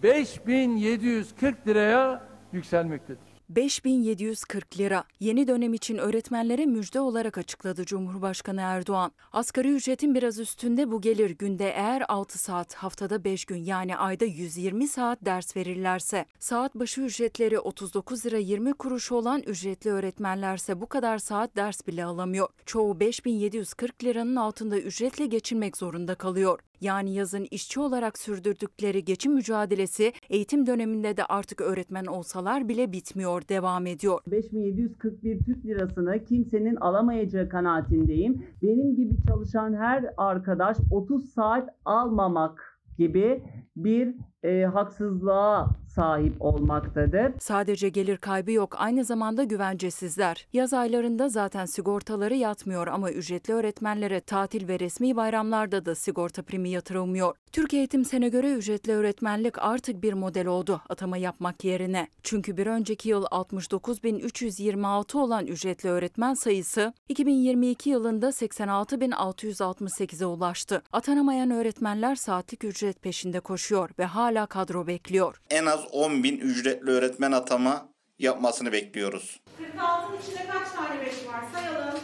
5740 0.04 1.68
liraya 1.68 2.22
yükselmektedir. 2.52 3.31
5740 3.56 4.78
lira. 4.78 5.04
Yeni 5.20 5.48
dönem 5.48 5.74
için 5.74 5.98
öğretmenlere 5.98 6.66
müjde 6.66 7.00
olarak 7.00 7.38
açıkladı 7.38 7.86
Cumhurbaşkanı 7.86 8.62
Erdoğan. 8.62 9.12
Asgari 9.34 9.72
ücretin 9.72 10.16
biraz 10.16 10.40
üstünde 10.40 10.92
bu 10.92 11.02
gelir 11.02 11.30
günde 11.30 11.70
eğer 11.70 12.04
6 12.08 12.40
saat, 12.40 12.74
haftada 12.74 13.24
5 13.24 13.46
gün 13.46 13.58
yani 13.58 13.98
ayda 13.98 14.26
120 14.26 14.88
saat 14.88 15.26
ders 15.26 15.56
verirlerse. 15.56 16.26
Saat 16.40 16.76
başı 16.76 17.02
ücretleri 17.02 17.60
39 17.60 18.26
lira 18.26 18.38
20 18.38 18.74
kuruş 18.74 19.12
olan 19.12 19.42
ücretli 19.42 19.90
öğretmenlerse 19.90 20.82
bu 20.82 20.90
kadar 20.90 21.18
saat 21.18 21.56
ders 21.56 21.88
bile 21.88 22.06
alamıyor. 22.06 22.50
Çoğu 22.66 23.00
5740 23.00 24.04
liranın 24.04 24.36
altında 24.36 24.80
ücretle 24.80 25.26
geçinmek 25.26 25.78
zorunda 25.78 26.16
kalıyor. 26.16 26.60
Yani 26.82 27.14
yazın 27.14 27.48
işçi 27.52 27.80
olarak 27.80 28.18
sürdürdükleri 28.18 29.06
geçim 29.06 29.34
mücadelesi 29.34 30.14
eğitim 30.30 30.68
döneminde 30.68 31.18
de 31.18 31.26
artık 31.26 31.62
öğretmen 31.62 32.06
olsalar 32.06 32.70
bile 32.70 32.92
bitmiyor, 32.92 33.48
devam 33.50 33.86
ediyor. 33.86 34.20
5741 34.28 35.40
Türk 35.46 35.66
lirasını 35.66 36.26
kimsenin 36.26 36.76
alamayacağı 36.76 37.50
kanaatindeyim. 37.50 38.46
Benim 38.64 38.96
gibi 38.96 39.16
çalışan 39.28 39.74
her 39.74 40.06
arkadaş 40.18 40.78
30 40.92 41.34
saat 41.34 41.70
almamak 41.86 42.80
gibi 42.98 43.44
bir 43.76 44.16
e, 44.44 44.66
haksızlığa 44.66 45.70
sahip 45.96 46.42
olmaktadır. 46.42 47.34
Sadece 47.40 47.90
gelir 47.90 48.18
kaybı 48.18 48.52
yok, 48.52 48.76
aynı 48.78 49.06
zamanda 49.06 49.44
güvencesizler. 49.44 50.48
Yaz 50.54 50.74
aylarında 50.74 51.30
zaten 51.30 51.66
sigortaları 51.66 52.36
yatmıyor 52.36 52.88
ama 52.88 53.12
ücretli 53.12 53.54
öğretmenlere 53.54 54.20
tatil 54.20 54.68
ve 54.68 54.80
resmi 54.80 55.16
bayramlarda 55.16 55.86
da 55.86 55.96
sigorta 55.96 56.42
primi 56.42 56.70
yatırılmıyor. 56.70 57.36
Türk 57.52 57.74
Eğitim 57.74 58.06
Sen'e 58.06 58.30
göre 58.30 58.52
ücretli 58.54 58.94
öğretmenlik 58.94 59.60
artık 59.60 60.04
bir 60.04 60.14
model 60.14 60.48
oldu 60.48 60.82
atama 60.90 61.18
yapmak 61.18 61.64
yerine. 61.64 62.08
Çünkü 62.24 62.58
bir 62.58 62.68
önceki 62.68 63.10
yıl 63.10 63.24
69.326 63.24 65.18
olan 65.18 65.48
ücretli 65.48 65.90
öğretmen 65.90 66.34
sayısı 66.34 66.94
2022 67.10 67.90
yılında 67.90 68.28
86.668'e 68.30 70.26
ulaştı. 70.26 70.82
Atanamayan 70.92 71.52
öğretmenler 71.52 72.16
saatlik 72.16 72.64
ücret 72.64 73.02
peşinde 73.02 73.40
koşuyor 73.40 73.90
ve 74.00 74.06
hala 74.06 74.31
kadro 74.46 74.88
bekliyor. 74.88 75.42
En 75.50 75.66
az 75.66 75.86
10 75.92 76.24
bin 76.24 76.38
ücretli 76.38 76.90
öğretmen 76.90 77.32
atama 77.32 77.90
yapmasını 78.20 78.72
bekliyoruz. 78.72 79.42
46'nın 79.60 80.22
içinde 80.22 80.48
kaç 80.48 80.72
tane 80.72 81.02
5 81.02 81.28
var 81.28 81.44
sayalım. 81.54 82.00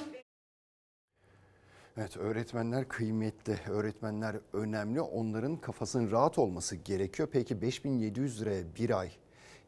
Evet 1.98 2.18
öğretmenler 2.18 2.88
kıymetli, 2.88 3.60
öğretmenler 3.70 4.36
önemli. 4.54 5.02
Onların 5.02 5.58
kafasının 5.58 6.12
rahat 6.12 6.38
olması 6.38 6.76
gerekiyor. 6.76 7.30
Peki 7.32 7.62
5700 7.62 8.42
liraya 8.42 8.76
bir 8.76 9.00
ay 9.00 9.12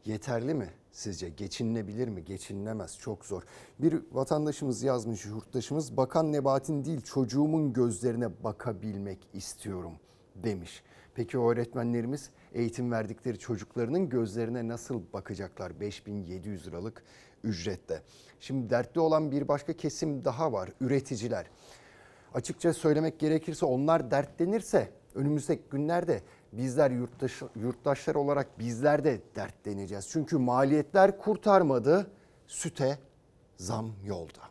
yeterli 0.05 0.53
mi 0.53 0.69
sizce? 0.91 1.29
Geçinilebilir 1.29 2.07
mi? 2.07 2.25
Geçinilemez. 2.25 2.99
Çok 2.99 3.25
zor. 3.25 3.43
Bir 3.79 4.01
vatandaşımız 4.11 4.83
yazmış, 4.83 5.25
yurttaşımız 5.25 5.97
bakan 5.97 6.31
Nebatin 6.31 6.85
değil 6.85 7.01
çocuğumun 7.01 7.73
gözlerine 7.73 8.43
bakabilmek 8.43 9.19
istiyorum 9.33 9.93
demiş. 10.35 10.83
Peki 11.19 11.37
o 11.37 11.51
öğretmenlerimiz 11.51 12.29
eğitim 12.53 12.91
verdikleri 12.91 13.39
çocuklarının 13.39 14.09
gözlerine 14.09 14.67
nasıl 14.67 15.01
bakacaklar 15.13 15.79
5700 15.79 16.67
liralık 16.67 17.03
ücrette? 17.43 18.01
Şimdi 18.39 18.69
dertli 18.69 18.99
olan 19.01 19.31
bir 19.31 19.47
başka 19.47 19.73
kesim 19.73 20.25
daha 20.25 20.53
var. 20.53 20.69
Üreticiler. 20.81 21.45
Açıkça 22.33 22.73
söylemek 22.73 23.19
gerekirse 23.19 23.65
onlar 23.65 24.11
dertlenirse 24.11 24.91
önümüzdeki 25.15 25.63
günlerde 25.71 26.23
bizler 26.53 26.91
yurttaş, 26.91 27.41
yurttaşlar 27.55 28.15
olarak 28.15 28.59
bizler 28.59 29.03
de 29.03 29.21
dertleneceğiz. 29.35 30.09
Çünkü 30.09 30.37
maliyetler 30.37 31.17
kurtarmadı, 31.17 32.11
süte 32.47 32.99
zam 33.57 33.91
yolda. 34.05 34.41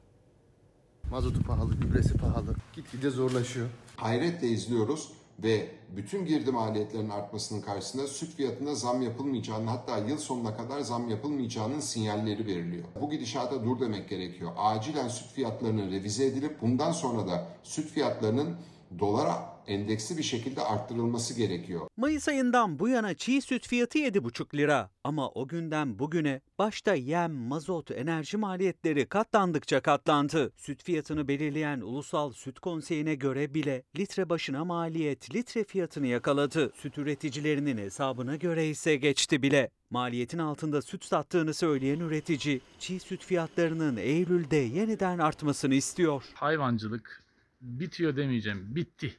Mazotu 1.10 1.42
pahalı, 1.42 1.74
gübresi 1.74 2.14
pahalı. 2.14 2.54
Gitgide 2.72 3.10
zorlaşıyor. 3.10 3.68
Hayretle 3.96 4.46
izliyoruz 4.48 5.17
ve 5.38 5.68
bütün 5.96 6.26
girdi 6.26 6.50
maliyetlerinin 6.50 7.10
artmasının 7.10 7.60
karşısında 7.60 8.06
süt 8.06 8.34
fiyatına 8.34 8.74
zam 8.74 9.02
yapılmayacağının 9.02 9.66
hatta 9.66 9.98
yıl 9.98 10.18
sonuna 10.18 10.56
kadar 10.56 10.80
zam 10.80 11.08
yapılmayacağının 11.08 11.80
sinyalleri 11.80 12.46
veriliyor. 12.46 12.84
Bu 13.00 13.10
gidişata 13.10 13.64
dur 13.64 13.80
demek 13.80 14.08
gerekiyor. 14.08 14.50
Acilen 14.56 15.08
süt 15.08 15.28
fiyatlarının 15.28 15.90
revize 15.90 16.26
edilip 16.26 16.62
bundan 16.62 16.92
sonra 16.92 17.26
da 17.28 17.46
süt 17.62 17.90
fiyatlarının 17.90 18.56
dolara 18.98 19.57
endeksli 19.68 20.18
bir 20.18 20.22
şekilde 20.22 20.62
arttırılması 20.62 21.34
gerekiyor. 21.34 21.88
Mayıs 21.96 22.28
ayından 22.28 22.78
bu 22.78 22.88
yana 22.88 23.14
çiğ 23.14 23.40
süt 23.40 23.68
fiyatı 23.68 23.98
7,5 23.98 24.56
lira. 24.56 24.90
Ama 25.04 25.30
o 25.30 25.48
günden 25.48 25.98
bugüne 25.98 26.40
başta 26.58 26.94
yem, 26.94 27.32
mazot, 27.32 27.90
enerji 27.90 28.36
maliyetleri 28.36 29.06
katlandıkça 29.06 29.80
katlandı. 29.80 30.52
Süt 30.56 30.82
fiyatını 30.82 31.28
belirleyen 31.28 31.80
Ulusal 31.80 32.32
Süt 32.32 32.58
Konseyi'ne 32.58 33.14
göre 33.14 33.54
bile 33.54 33.82
litre 33.98 34.28
başına 34.28 34.64
maliyet 34.64 35.34
litre 35.34 35.64
fiyatını 35.64 36.06
yakaladı. 36.06 36.72
Süt 36.74 36.98
üreticilerinin 36.98 37.78
hesabına 37.78 38.36
göre 38.36 38.68
ise 38.68 38.96
geçti 38.96 39.42
bile. 39.42 39.70
Maliyetin 39.90 40.38
altında 40.38 40.82
süt 40.82 41.04
sattığını 41.04 41.54
söyleyen 41.54 42.00
üretici, 42.00 42.60
çiğ 42.78 43.00
süt 43.00 43.24
fiyatlarının 43.24 43.96
Eylül'de 43.96 44.56
yeniden 44.56 45.18
artmasını 45.18 45.74
istiyor. 45.74 46.24
Hayvancılık 46.34 47.24
bitiyor 47.60 48.16
demeyeceğim, 48.16 48.74
bitti. 48.74 49.18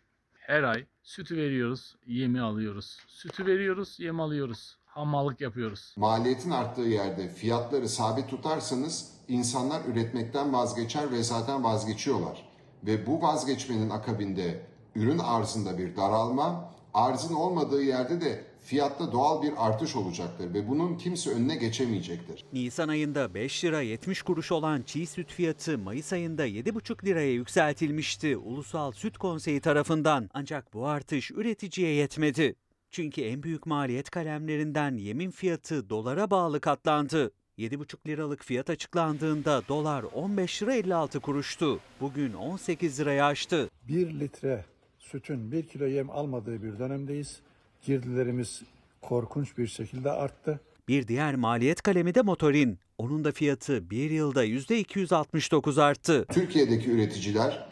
Her 0.49 0.63
ay 0.63 0.85
sütü 1.03 1.37
veriyoruz, 1.37 1.95
yemi 2.07 2.41
alıyoruz. 2.41 2.97
Sütü 3.07 3.45
veriyoruz, 3.45 3.99
yem 3.99 4.19
alıyoruz. 4.19 4.77
Hamallık 4.85 5.41
yapıyoruz. 5.41 5.93
Maliyetin 5.97 6.51
arttığı 6.51 6.81
yerde 6.81 7.29
fiyatları 7.29 7.89
sabit 7.89 8.29
tutarsanız 8.29 9.11
insanlar 9.27 9.81
üretmekten 9.85 10.53
vazgeçer 10.53 11.11
ve 11.11 11.23
zaten 11.23 11.63
vazgeçiyorlar. 11.63 12.49
Ve 12.83 13.05
bu 13.07 13.21
vazgeçmenin 13.21 13.89
akabinde 13.89 14.65
ürün 14.95 15.19
arzında 15.19 15.77
bir 15.77 15.95
daralma, 15.95 16.73
arzın 16.93 17.33
olmadığı 17.33 17.83
yerde 17.83 18.21
de 18.21 18.45
fiyatta 18.69 19.11
doğal 19.11 19.41
bir 19.41 19.53
artış 19.57 19.95
olacaktır 19.95 20.53
ve 20.53 20.67
bunun 20.67 20.97
kimse 20.97 21.29
önüne 21.29 21.55
geçemeyecektir. 21.55 22.45
Nisan 22.53 22.87
ayında 22.87 23.33
5 23.33 23.65
lira 23.65 23.81
70 23.81 24.21
kuruş 24.21 24.51
olan 24.51 24.81
çiğ 24.81 25.05
süt 25.05 25.31
fiyatı 25.31 25.77
Mayıs 25.77 26.13
ayında 26.13 26.47
7,5 26.47 27.05
liraya 27.05 27.33
yükseltilmişti 27.33 28.37
Ulusal 28.37 28.91
Süt 28.91 29.17
Konseyi 29.17 29.61
tarafından. 29.61 30.29
Ancak 30.33 30.73
bu 30.73 30.87
artış 30.87 31.31
üreticiye 31.31 31.91
yetmedi. 31.91 32.55
Çünkü 32.89 33.21
en 33.21 33.43
büyük 33.43 33.65
maliyet 33.65 34.09
kalemlerinden 34.09 34.97
yemin 34.97 35.31
fiyatı 35.31 35.89
dolara 35.89 36.31
bağlı 36.31 36.59
katlandı. 36.61 37.31
7,5 37.57 38.07
liralık 38.07 38.43
fiyat 38.43 38.69
açıklandığında 38.69 39.61
dolar 39.67 40.03
15 40.13 40.63
lira 40.63 40.75
56 40.75 41.19
kuruştu. 41.19 41.79
Bugün 42.01 42.33
18 42.33 42.99
liraya 42.99 43.25
aştı. 43.25 43.69
1 43.87 44.19
litre 44.19 44.65
sütün 44.99 45.51
1 45.51 45.63
kilo 45.63 45.85
yem 45.85 46.09
almadığı 46.09 46.63
bir 46.63 46.79
dönemdeyiz. 46.79 47.41
Girdilerimiz 47.85 48.61
korkunç 49.01 49.57
bir 49.57 49.67
şekilde 49.67 50.11
arttı. 50.11 50.59
Bir 50.87 51.07
diğer 51.07 51.35
maliyet 51.35 51.81
kalemi 51.81 52.15
de 52.15 52.21
motorin. 52.21 52.79
Onun 52.97 53.23
da 53.23 53.31
fiyatı 53.31 53.89
bir 53.89 54.11
yılda 54.11 54.45
%269 54.45 55.81
arttı. 55.81 56.25
Türkiye'deki 56.31 56.91
üreticiler 56.91 57.65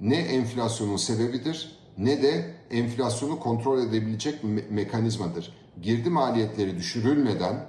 ne 0.00 0.16
enflasyonun 0.16 0.96
sebebidir 0.96 1.72
ne 1.98 2.22
de 2.22 2.54
enflasyonu 2.70 3.38
kontrol 3.40 3.82
edebilecek 3.88 4.42
me- 4.44 4.70
mekanizmadır. 4.70 5.52
Girdi 5.82 6.10
maliyetleri 6.10 6.76
düşürülmeden 6.78 7.66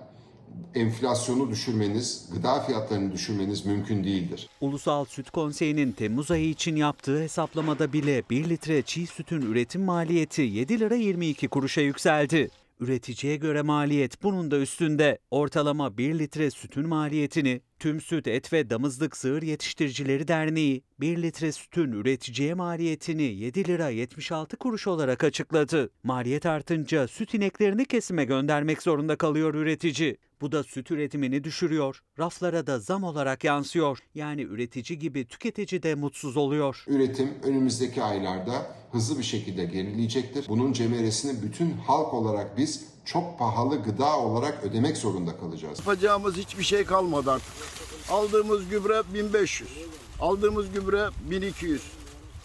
enflasyonu 0.76 1.50
düşürmeniz, 1.50 2.30
gıda 2.34 2.60
fiyatlarını 2.60 3.12
düşürmeniz 3.12 3.66
mümkün 3.66 4.04
değildir. 4.04 4.50
Ulusal 4.62 5.06
Süt 5.06 5.30
Konseyi'nin 5.30 5.92
Temmuz 5.92 6.32
ayı 6.32 6.50
için 6.50 6.76
yaptığı 6.76 7.22
hesaplamada 7.22 7.94
bile 7.94 8.24
1 8.30 8.50
litre 8.50 8.82
çiğ 8.82 9.08
sütün 9.08 9.42
üretim 9.42 9.82
maliyeti 9.82 10.42
7 10.42 10.80
lira 10.80 10.96
22 10.96 11.48
kuruşa 11.48 11.82
yükseldi. 11.82 12.50
Üreticiye 12.80 13.36
göre 13.36 13.62
maliyet 13.62 14.24
bunun 14.24 14.52
da 14.52 14.58
üstünde. 14.58 15.18
Ortalama 15.32 15.98
1 15.98 16.20
litre 16.20 16.52
sütün 16.52 16.88
maliyetini 16.88 17.62
Tüm 17.84 18.02
Süt 18.02 18.28
Et 18.28 18.54
ve 18.54 18.70
Damızlık 18.70 19.18
Sığır 19.18 19.42
Yetiştiricileri 19.42 20.28
Derneği 20.28 20.84
1 21.00 21.22
litre 21.22 21.52
sütün 21.52 21.92
üreticiye 21.92 22.54
maliyetini 22.54 23.24
7 23.24 23.68
lira 23.68 23.90
76 23.90 24.58
kuruş 24.58 24.88
olarak 24.88 25.24
açıkladı. 25.24 25.90
Maliyet 26.04 26.46
artınca 26.46 27.08
süt 27.08 27.34
ineklerini 27.34 27.86
kesime 27.86 28.26
göndermek 28.26 28.82
zorunda 28.82 29.16
kalıyor 29.16 29.54
üretici. 29.54 30.18
Bu 30.42 30.52
da 30.52 30.64
süt 30.64 30.92
üretimini 30.92 31.44
düşürüyor. 31.44 32.04
Raflara 32.20 32.68
da 32.68 32.80
zam 32.80 33.04
olarak 33.04 33.44
yansıyor. 33.44 34.00
Yani 34.16 34.42
üretici 34.42 35.00
gibi 35.00 35.26
tüketici 35.26 35.84
de 35.84 35.96
mutsuz 35.96 36.38
oluyor. 36.38 36.84
Üretim 36.88 37.30
önümüzdeki 37.44 38.04
aylarda 38.04 38.76
hızlı 38.92 39.20
bir 39.20 39.24
şekilde 39.24 39.66
gerileyecektir. 39.66 40.46
Bunun 40.50 40.74
cemeresini 40.74 41.42
bütün 41.42 41.72
halk 41.72 42.14
olarak 42.14 42.58
biz 42.58 42.93
çok 43.06 43.40
pahalı 43.40 43.84
gıda 43.84 44.18
olarak 44.20 44.64
ödemek 44.64 44.98
zorunda 44.98 45.38
kalacağız. 45.38 45.80
Yapacağımız 45.80 46.38
hiçbir 46.38 46.64
şey 46.64 46.86
kalmadı 46.86 47.32
artık. 47.32 47.54
Aldığımız 48.10 48.70
gübre 48.70 49.02
1500. 49.14 49.70
Aldığımız 50.20 50.72
gübre 50.72 51.10
1200. 51.30 51.82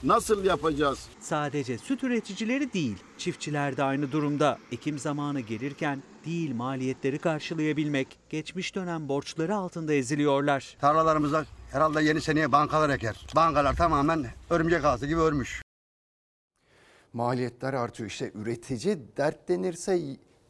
Nasıl 0.03 0.45
yapacağız? 0.45 0.99
Sadece 1.21 1.79
süt 1.79 2.05
üreticileri 2.05 2.73
değil, 2.73 2.97
çiftçiler 3.19 3.77
de 3.77 3.83
aynı 3.83 4.13
durumda. 4.13 4.59
Ekim 4.73 4.99
zamanı 4.99 5.41
gelirken 5.41 6.03
değil 6.25 6.55
maliyetleri 6.55 7.19
karşılayabilmek, 7.19 8.19
geçmiş 8.31 8.75
dönem 8.75 9.09
borçları 9.09 9.57
altında 9.57 9.93
eziliyorlar. 9.93 10.77
Tarlalarımızda 10.81 11.45
herhalde 11.73 12.03
yeni 12.03 12.21
seneye 12.21 12.53
bankalar 12.53 12.91
eker. 12.91 13.27
Bankalar 13.37 13.77
tamamen 13.77 14.27
örümcek 14.51 14.85
ağzı 14.85 15.07
gibi 15.07 15.21
örmüş. 15.21 15.63
Maliyetler 17.13 17.75
artıyor. 17.75 18.11
İşte 18.11 18.33
üretici 18.35 18.99
dertlenirse 19.17 20.01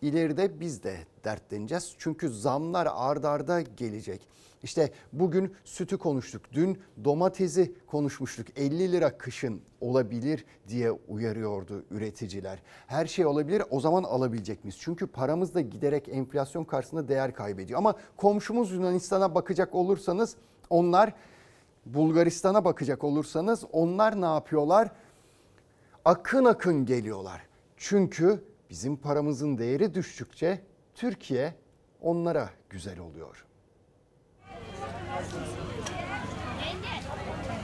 ileride 0.02 0.60
biz 0.60 0.82
de 0.82 0.96
dertleneceğiz. 1.24 1.94
Çünkü 1.98 2.28
zamlar 2.28 2.88
ard 2.94 3.24
arda 3.24 3.60
gelecek. 3.60 4.28
İşte 4.62 4.90
bugün 5.12 5.54
sütü 5.64 5.98
konuştuk. 5.98 6.42
Dün 6.52 6.78
domatesi 7.04 7.74
konuşmuştuk. 7.86 8.46
50 8.56 8.92
lira 8.92 9.18
kışın 9.18 9.60
olabilir 9.80 10.44
diye 10.68 10.90
uyarıyordu 10.90 11.84
üreticiler. 11.90 12.62
Her 12.86 13.06
şey 13.06 13.26
olabilir 13.26 13.62
o 13.70 13.80
zaman 13.80 14.02
alabilecek 14.02 14.64
miyiz? 14.64 14.76
Çünkü 14.80 15.06
paramız 15.06 15.54
da 15.54 15.60
giderek 15.60 16.08
enflasyon 16.08 16.64
karşısında 16.64 17.08
değer 17.08 17.34
kaybediyor. 17.34 17.78
Ama 17.78 17.94
komşumuz 18.16 18.72
Yunanistan'a 18.72 19.34
bakacak 19.34 19.74
olursanız 19.74 20.36
onlar 20.70 21.14
Bulgaristan'a 21.86 22.64
bakacak 22.64 23.04
olursanız 23.04 23.64
onlar 23.72 24.20
ne 24.20 24.26
yapıyorlar? 24.26 24.90
Akın 26.04 26.44
akın 26.44 26.86
geliyorlar. 26.86 27.42
Çünkü 27.76 28.44
bizim 28.70 28.96
paramızın 28.96 29.58
değeri 29.58 29.94
düştükçe 29.94 30.60
Türkiye 30.94 31.54
onlara 32.02 32.50
güzel 32.70 32.98
oluyor. 32.98 33.44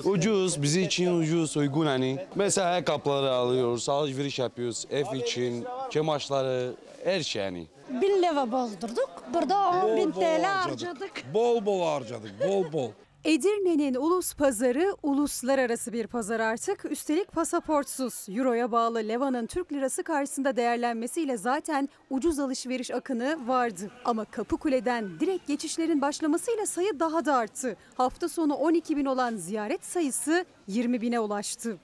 Ucuz, 0.05 0.63
bizi 0.63 0.83
için 0.83 1.21
ucuz, 1.21 1.57
uygun 1.57 1.87
hani. 1.87 2.27
Mesela 2.35 2.67
ayakkabıları 2.67 3.33
alıyoruz, 3.35 3.89
alışveriş 3.89 4.39
yapıyoruz, 4.39 4.87
ev 4.91 5.15
için, 5.15 5.65
çamaşırları, 5.91 6.75
her 7.05 7.21
şey 7.21 7.45
yani. 7.45 7.67
Bin 7.91 8.23
lira 8.23 8.53
bozdurduk. 8.53 9.11
Burada 9.35 9.69
10 9.85 9.97
bin 9.97 10.13
TL 10.13 10.43
harcadık. 10.43 10.89
harcadık. 10.89 11.35
Bol 11.35 11.67
bol 11.67 11.85
harcadık, 11.87 12.49
bol 12.49 12.73
bol. 12.73 12.91
Edirne'nin 13.25 13.95
ulus 13.95 14.35
pazarı 14.35 14.97
uluslararası 15.03 15.93
bir 15.93 16.07
pazar 16.07 16.41
artık. 16.41 16.85
Üstelik 16.91 17.33
pasaportsuz. 17.33 18.27
Euro'ya 18.29 18.73
bağlı 18.73 18.99
Leva'nın 18.99 19.47
Türk 19.47 19.73
lirası 19.73 20.03
karşısında 20.03 20.57
değerlenmesiyle 20.57 21.37
zaten 21.37 21.89
ucuz 22.11 22.39
alışveriş 22.39 22.91
akını 22.91 23.49
vardı. 23.49 23.91
Ama 24.05 24.25
Kapıkule'den 24.25 25.21
direkt 25.21 25.47
geçişlerin 25.47 26.01
başlamasıyla 26.01 26.67
sayı 26.67 27.01
daha 27.01 27.25
da 27.25 27.35
arttı. 27.37 27.77
Hafta 27.95 28.29
sonu 28.29 28.55
12 28.55 28.97
bin 28.97 29.05
olan 29.05 29.37
ziyaret 29.37 29.85
sayısı 29.85 30.45
20 30.67 31.01
bine 31.01 31.21
ulaştı. 31.21 31.79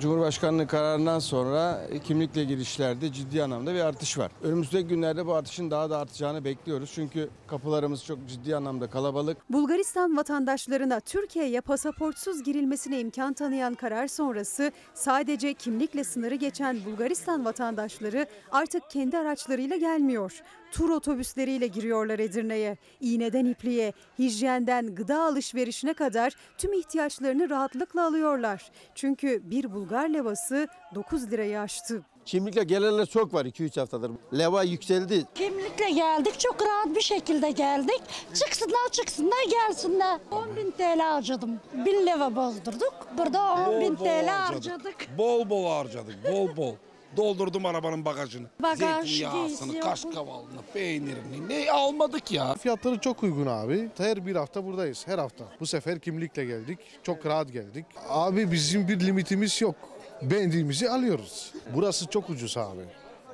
Cumhurbaşkanlığı 0.00 0.66
kararından 0.66 1.18
sonra 1.18 1.80
kimlikle 2.04 2.44
girişlerde 2.44 3.12
ciddi 3.12 3.42
anlamda 3.42 3.74
bir 3.74 3.80
artış 3.80 4.18
var. 4.18 4.32
Önümüzdeki 4.42 4.88
günlerde 4.88 5.26
bu 5.26 5.34
artışın 5.34 5.70
daha 5.70 5.90
da 5.90 5.98
artacağını 5.98 6.44
bekliyoruz. 6.44 6.92
Çünkü 6.94 7.28
kapılarımız 7.46 8.04
çok 8.04 8.18
ciddi 8.28 8.56
anlamda 8.56 8.86
kalabalık. 8.90 9.36
Bulgaristan 9.50 10.16
vatandaşlarına 10.16 11.00
Türkiye'ye 11.00 11.60
pasaportsuz 11.60 12.42
girilmesine 12.42 13.00
imkan 13.00 13.32
tanıyan 13.32 13.74
karar 13.74 14.06
sonrası 14.06 14.72
sadece 14.94 15.54
kimlikle 15.54 16.04
sınırı 16.04 16.34
geçen 16.34 16.84
Bulgaristan 16.84 17.44
vatandaşları 17.44 18.26
artık 18.52 18.90
kendi 18.90 19.18
araçlarıyla 19.18 19.76
gelmiyor. 19.76 20.42
Tur 20.74 20.90
otobüsleriyle 20.90 21.66
giriyorlar 21.66 22.18
Edirne'ye. 22.18 22.76
İğneden 23.00 23.44
ipliğe, 23.44 23.92
hijyenden 24.18 24.94
gıda 24.94 25.22
alışverişine 25.22 25.94
kadar 25.94 26.32
tüm 26.58 26.72
ihtiyaçlarını 26.72 27.50
rahatlıkla 27.50 28.06
alıyorlar. 28.06 28.70
Çünkü 28.94 29.42
bir 29.50 29.74
Bulgar 29.74 30.08
levası 30.08 30.68
9 30.94 31.30
lirayı 31.30 31.60
aştı. 31.60 32.02
Kimlikle 32.24 32.64
gelenler 32.64 33.06
çok 33.06 33.34
var 33.34 33.44
2-3 33.44 33.80
haftadır. 33.80 34.10
Leva 34.38 34.62
yükseldi. 34.62 35.24
Kimlikle 35.34 35.90
geldik. 35.90 36.40
Çok 36.40 36.62
rahat 36.62 36.96
bir 36.96 37.00
şekilde 37.00 37.50
geldik. 37.50 38.00
Çıksınlar 38.34 38.88
çıksınlar 38.92 39.44
gelsinler. 39.50 40.20
10 40.30 40.56
bin 40.56 40.70
TL 40.70 40.98
harcadım. 41.00 41.60
1000 41.86 42.06
lira 42.06 42.36
bozdurduk. 42.36 42.94
Burada 43.18 43.52
10 43.52 43.80
bin 43.80 43.96
TL 43.96 44.26
harcadık. 44.28 45.18
Bol 45.18 45.50
bol 45.50 45.70
harcadık, 45.70 46.32
bol 46.32 46.56
bol. 46.56 46.74
Doldurdum 47.16 47.66
arabanın 47.66 48.04
bagajını. 48.04 48.46
Bagaj, 48.62 49.08
Zeytinyağısını, 49.08 49.72
giysi, 49.72 49.80
kaşkavalını, 49.80 50.62
peynirini 50.72 51.48
ne 51.48 51.70
almadık 51.72 52.32
ya. 52.32 52.54
Fiyatları 52.54 52.98
çok 52.98 53.22
uygun 53.22 53.46
abi. 53.46 53.88
Her 53.98 54.26
bir 54.26 54.36
hafta 54.36 54.64
buradayız. 54.64 55.06
Her 55.06 55.18
hafta. 55.18 55.44
Bu 55.60 55.66
sefer 55.66 55.98
kimlikle 55.98 56.44
geldik. 56.44 56.78
Çok 57.02 57.26
rahat 57.26 57.52
geldik. 57.52 57.86
Abi 58.08 58.52
bizim 58.52 58.88
bir 58.88 59.00
limitimiz 59.00 59.62
yok. 59.62 59.74
Beğendiğimizi 60.22 60.90
alıyoruz. 60.90 61.52
Burası 61.74 62.06
çok 62.06 62.30
ucuz 62.30 62.56
abi. 62.56 62.82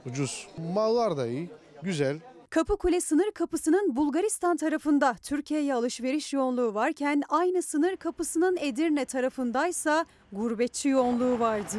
Ucuz. 0.07 0.49
Mallar 0.75 1.17
da 1.17 1.27
iyi. 1.27 1.51
Güzel. 1.83 2.17
Kapıkule 2.51 3.01
sınır 3.01 3.31
kapısının 3.31 3.97
Bulgaristan 3.97 4.57
tarafında 4.57 5.17
Türkiye'ye 5.23 5.75
alışveriş 5.75 6.33
yoğunluğu 6.33 6.75
varken 6.75 7.23
aynı 7.29 7.63
sınır 7.63 7.97
kapısının 7.97 8.57
Edirne 8.61 9.05
tarafındaysa 9.05 10.07
gurbetçi 10.33 10.89
yoğunluğu 10.89 11.39
vardı. 11.41 11.77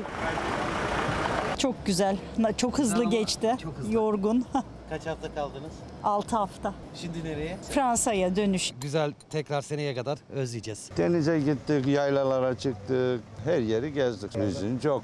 Çok 1.62 1.86
güzel. 1.86 2.18
Çok 2.58 2.80
hızlı 2.80 3.04
geçti. 3.10 3.58
Yorgun. 3.90 4.46
Kaç 4.90 5.06
hafta 5.06 5.36
kaldınız? 5.36 5.72
6 6.04 6.36
hafta. 6.36 6.74
Şimdi 6.96 7.24
nereye? 7.24 7.58
Fransa'ya 7.70 8.36
dönüş. 8.36 8.74
Güzel 8.82 9.14
tekrar 9.30 9.62
seneye 9.62 9.96
kadar 9.96 10.20
özleyeceğiz. 10.34 10.90
Denize 10.98 11.40
gittik, 11.40 11.88
yaylalara 11.88 12.58
çıktık, 12.58 13.24
her 13.46 13.60
yeri 13.60 13.94
gezdik. 13.94 14.32
Bizim 14.38 14.80
çok 14.80 15.04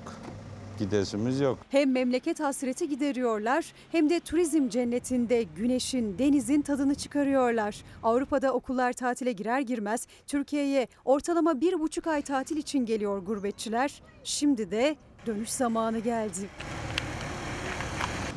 gidesimiz 0.80 1.39
yok. 1.39 1.58
Hem 1.70 1.91
memleket 1.91 2.39
hasreti 2.39 2.89
gideriyorlar 2.89 3.74
hem 3.91 4.10
de 4.10 4.20
turizm 4.20 4.70
cennetinde 4.70 5.43
güneşin, 5.43 6.18
denizin 6.18 6.62
tadını 6.62 6.95
çıkarıyorlar. 6.95 7.76
Avrupa'da 8.03 8.53
okullar 8.53 8.93
tatile 8.93 9.32
girer 9.32 9.60
girmez 9.60 10.08
Türkiye'ye 10.28 10.88
ortalama 11.05 11.62
bir 11.62 11.80
buçuk 11.80 12.08
ay 12.08 12.22
tatil 12.22 12.58
için 12.58 12.86
geliyor 12.86 13.18
gurbetçiler. 13.18 14.01
Şimdi 14.24 14.72
de 14.72 14.95
dönüş 15.28 15.49
zamanı 15.49 15.99
geldi. 15.99 16.49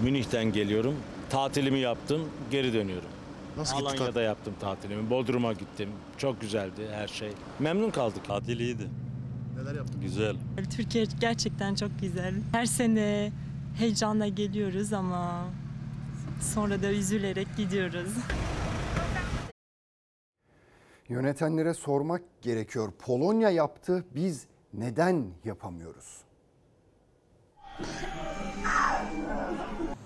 Münih'ten 0.02 0.44
geliyorum. 0.44 0.96
Tatilimi 1.30 1.78
yaptım, 1.78 2.28
geri 2.50 2.72
dönüyorum. 2.74 3.08
Nasıl 3.56 3.76
gitti 3.76 3.88
Alanya'da 3.88 4.22
yaptım 4.22 4.54
tatilimi. 4.60 5.10
Bodrum'a 5.10 5.52
gittim. 5.52 5.88
Çok 6.18 6.40
güzeldi 6.40 6.88
her 6.92 7.08
şey. 7.08 7.32
Memnun 7.58 7.90
kaldık. 7.90 8.24
Tatil 8.24 8.60
iyiydi. 8.60 8.88
Neler 9.56 9.74
yaptın? 9.74 10.00
Güzel. 10.00 10.36
Türkiye 10.76 11.04
gerçekten 11.20 11.74
çok 11.74 11.90
güzel. 12.00 12.34
Her 12.52 12.66
sene 12.66 13.32
heyecanla 13.78 14.28
geliyoruz 14.28 14.92
ama 14.92 15.44
sonra 16.40 16.82
da 16.82 16.90
üzülerek 16.90 17.48
gidiyoruz. 17.56 18.10
Yönetenlere 21.08 21.74
sormak 21.74 22.22
gerekiyor. 22.42 22.92
Polonya 22.98 23.50
yaptı, 23.50 24.04
biz 24.14 24.46
neden 24.74 25.26
yapamıyoruz? 25.44 26.19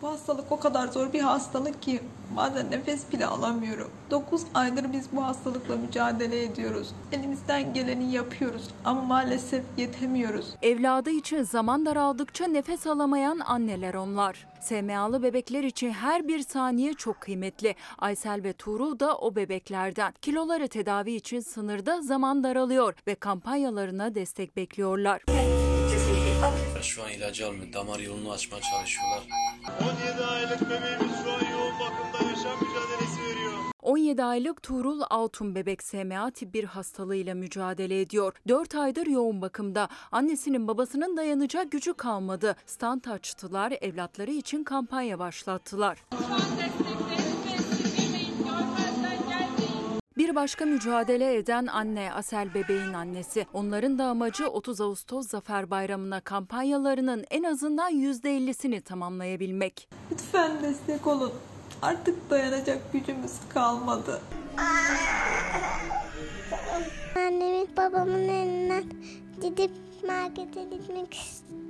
Bu 0.02 0.08
hastalık 0.08 0.52
o 0.52 0.60
kadar 0.60 0.88
zor 0.88 1.12
bir 1.12 1.20
hastalık 1.20 1.82
ki 1.82 2.00
bazen 2.36 2.70
nefes 2.70 3.12
bile 3.12 3.26
alamıyorum. 3.26 3.90
9 4.10 4.42
aydır 4.54 4.92
biz 4.92 5.08
bu 5.12 5.24
hastalıkla 5.24 5.76
mücadele 5.76 6.42
ediyoruz. 6.44 6.94
Elimizden 7.12 7.74
geleni 7.74 8.12
yapıyoruz 8.12 8.68
ama 8.84 9.02
maalesef 9.02 9.64
yetemiyoruz. 9.76 10.54
Evladı 10.62 11.10
için 11.10 11.42
zaman 11.42 11.86
daraldıkça 11.86 12.46
nefes 12.46 12.86
alamayan 12.86 13.38
anneler 13.38 13.94
onlar. 13.94 14.46
SMA'lı 14.60 15.22
bebekler 15.22 15.64
için 15.64 15.90
her 15.90 16.28
bir 16.28 16.40
saniye 16.40 16.94
çok 16.94 17.20
kıymetli. 17.20 17.74
Aysel 17.98 18.42
ve 18.42 18.52
Tuğrul 18.52 18.98
da 18.98 19.16
o 19.16 19.36
bebeklerden. 19.36 20.12
Kiloları 20.22 20.68
tedavi 20.68 21.12
için 21.12 21.40
sınırda 21.40 22.02
zaman 22.02 22.44
daralıyor 22.44 22.94
ve 23.06 23.14
kampanyalarına 23.14 24.14
destek 24.14 24.56
bekliyorlar. 24.56 25.22
Şu 26.82 27.04
an 27.04 27.10
ilacı 27.10 27.46
almıyor. 27.46 27.72
Damar 27.72 27.98
yolunu 27.98 28.32
açmaya 28.32 28.60
çalışıyorlar. 28.62 29.22
17 29.80 30.24
aylık 30.24 30.60
bebeğimiz 30.60 31.16
şu 31.24 31.32
an 31.32 31.50
yoğun 31.52 31.74
bakımda 31.80 32.30
yaşam 32.30 32.52
mücadelesi 32.60 33.22
veriyor. 33.22 33.52
17 33.82 34.24
aylık 34.24 34.62
Tuğrul 34.62 35.00
Altun 35.10 35.54
bebek 35.54 35.82
SMA 35.82 36.30
tip 36.30 36.54
1 36.54 36.64
hastalığıyla 36.64 37.34
mücadele 37.34 38.00
ediyor. 38.00 38.32
4 38.48 38.74
aydır 38.74 39.06
yoğun 39.06 39.42
bakımda. 39.42 39.88
Annesinin 40.12 40.68
babasının 40.68 41.16
dayanacak 41.16 41.72
gücü 41.72 41.94
kalmadı. 41.94 42.56
Stand 42.66 43.04
açtılar, 43.04 43.72
evlatları 43.80 44.30
için 44.30 44.64
kampanya 44.64 45.18
başlattılar. 45.18 45.98
Bir 50.16 50.34
başka 50.34 50.64
mücadele 50.66 51.36
eden 51.36 51.66
anne 51.66 52.12
Asel 52.12 52.54
bebeğin 52.54 52.92
annesi. 52.92 53.46
Onların 53.52 53.98
da 53.98 54.04
amacı 54.04 54.48
30 54.48 54.80
Ağustos 54.80 55.28
Zafer 55.28 55.70
Bayramı'na 55.70 56.20
kampanyalarının 56.20 57.24
en 57.30 57.42
azından 57.42 57.92
%50'sini 57.92 58.80
tamamlayabilmek. 58.80 59.88
Lütfen 60.12 60.62
destek 60.62 61.06
olun. 61.06 61.32
Artık 61.82 62.30
dayanacak 62.30 62.92
gücümüz 62.92 63.32
kalmadı. 63.48 64.20
Annemin 67.16 67.68
babamın 67.76 68.28
elinden 68.28 68.84
gidip 69.42 69.70
markete 70.06 70.64
gitmek 70.64 71.14
istiyorum. 71.14 71.63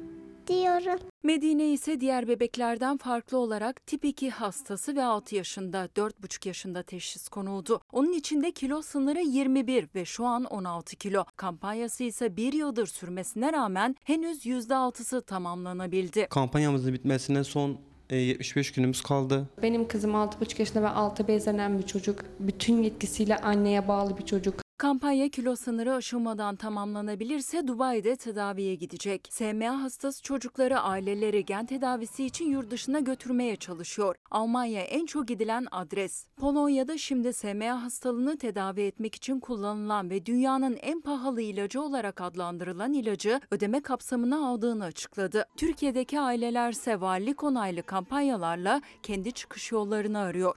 Medine 1.22 1.72
ise 1.72 2.00
diğer 2.00 2.28
bebeklerden 2.28 2.96
farklı 2.96 3.38
olarak 3.38 3.86
tip 3.86 4.04
2 4.04 4.30
hastası 4.30 4.96
ve 4.96 5.04
6 5.04 5.34
yaşında, 5.34 5.88
4,5 5.96 6.48
yaşında 6.48 6.82
teşhis 6.82 7.28
konuldu. 7.28 7.80
Onun 7.92 8.12
içinde 8.12 8.52
kilo 8.52 8.82
sınırı 8.82 9.20
21 9.20 9.88
ve 9.94 10.04
şu 10.04 10.24
an 10.24 10.44
16 10.44 10.96
kilo. 10.96 11.24
Kampanyası 11.36 12.04
ise 12.04 12.36
bir 12.36 12.52
yıldır 12.52 12.86
sürmesine 12.86 13.52
rağmen 13.52 13.96
henüz 14.04 14.46
%6'sı 14.46 15.22
tamamlanabildi. 15.22 16.26
Kampanyamızın 16.30 16.92
bitmesine 16.92 17.44
son 17.44 17.78
e, 18.10 18.16
75 18.16 18.72
günümüz 18.72 19.02
kaldı. 19.02 19.48
Benim 19.62 19.88
kızım 19.88 20.10
6,5 20.10 20.58
yaşında 20.58 20.82
ve 20.82 20.88
6 20.88 21.28
bezlenen 21.28 21.78
bir 21.78 21.86
çocuk. 21.86 22.20
Bütün 22.38 22.82
yetkisiyle 22.82 23.36
anneye 23.36 23.88
bağlı 23.88 24.18
bir 24.18 24.26
çocuk. 24.26 24.63
Kampanya 24.78 25.28
kilo 25.28 25.56
sınırı 25.56 25.94
aşılmadan 25.94 26.56
tamamlanabilirse 26.56 27.66
Dubai'de 27.66 28.16
tedaviye 28.16 28.74
gidecek. 28.74 29.28
SMA 29.30 29.82
hastası 29.82 30.22
çocukları 30.22 30.80
aileleri 30.80 31.44
gen 31.44 31.66
tedavisi 31.66 32.24
için 32.24 32.50
yurt 32.50 32.70
dışına 32.70 33.00
götürmeye 33.00 33.56
çalışıyor. 33.56 34.16
Almanya 34.30 34.82
en 34.82 35.06
çok 35.06 35.28
gidilen 35.28 35.66
adres. 35.70 36.26
Polonya'da 36.36 36.98
şimdi 36.98 37.32
SMA 37.32 37.82
hastalığını 37.82 38.38
tedavi 38.38 38.82
etmek 38.82 39.14
için 39.14 39.40
kullanılan 39.40 40.10
ve 40.10 40.26
dünyanın 40.26 40.76
en 40.82 41.00
pahalı 41.00 41.40
ilacı 41.40 41.82
olarak 41.82 42.20
adlandırılan 42.20 42.92
ilacı 42.92 43.40
ödeme 43.50 43.82
kapsamına 43.82 44.46
aldığını 44.48 44.84
açıkladı. 44.84 45.44
Türkiye'deki 45.56 46.20
ailelerse 46.20 47.00
valilik 47.00 47.44
onaylı 47.44 47.82
kampanyalarla 47.82 48.82
kendi 49.02 49.32
çıkış 49.32 49.72
yollarını 49.72 50.18
arıyor. 50.18 50.54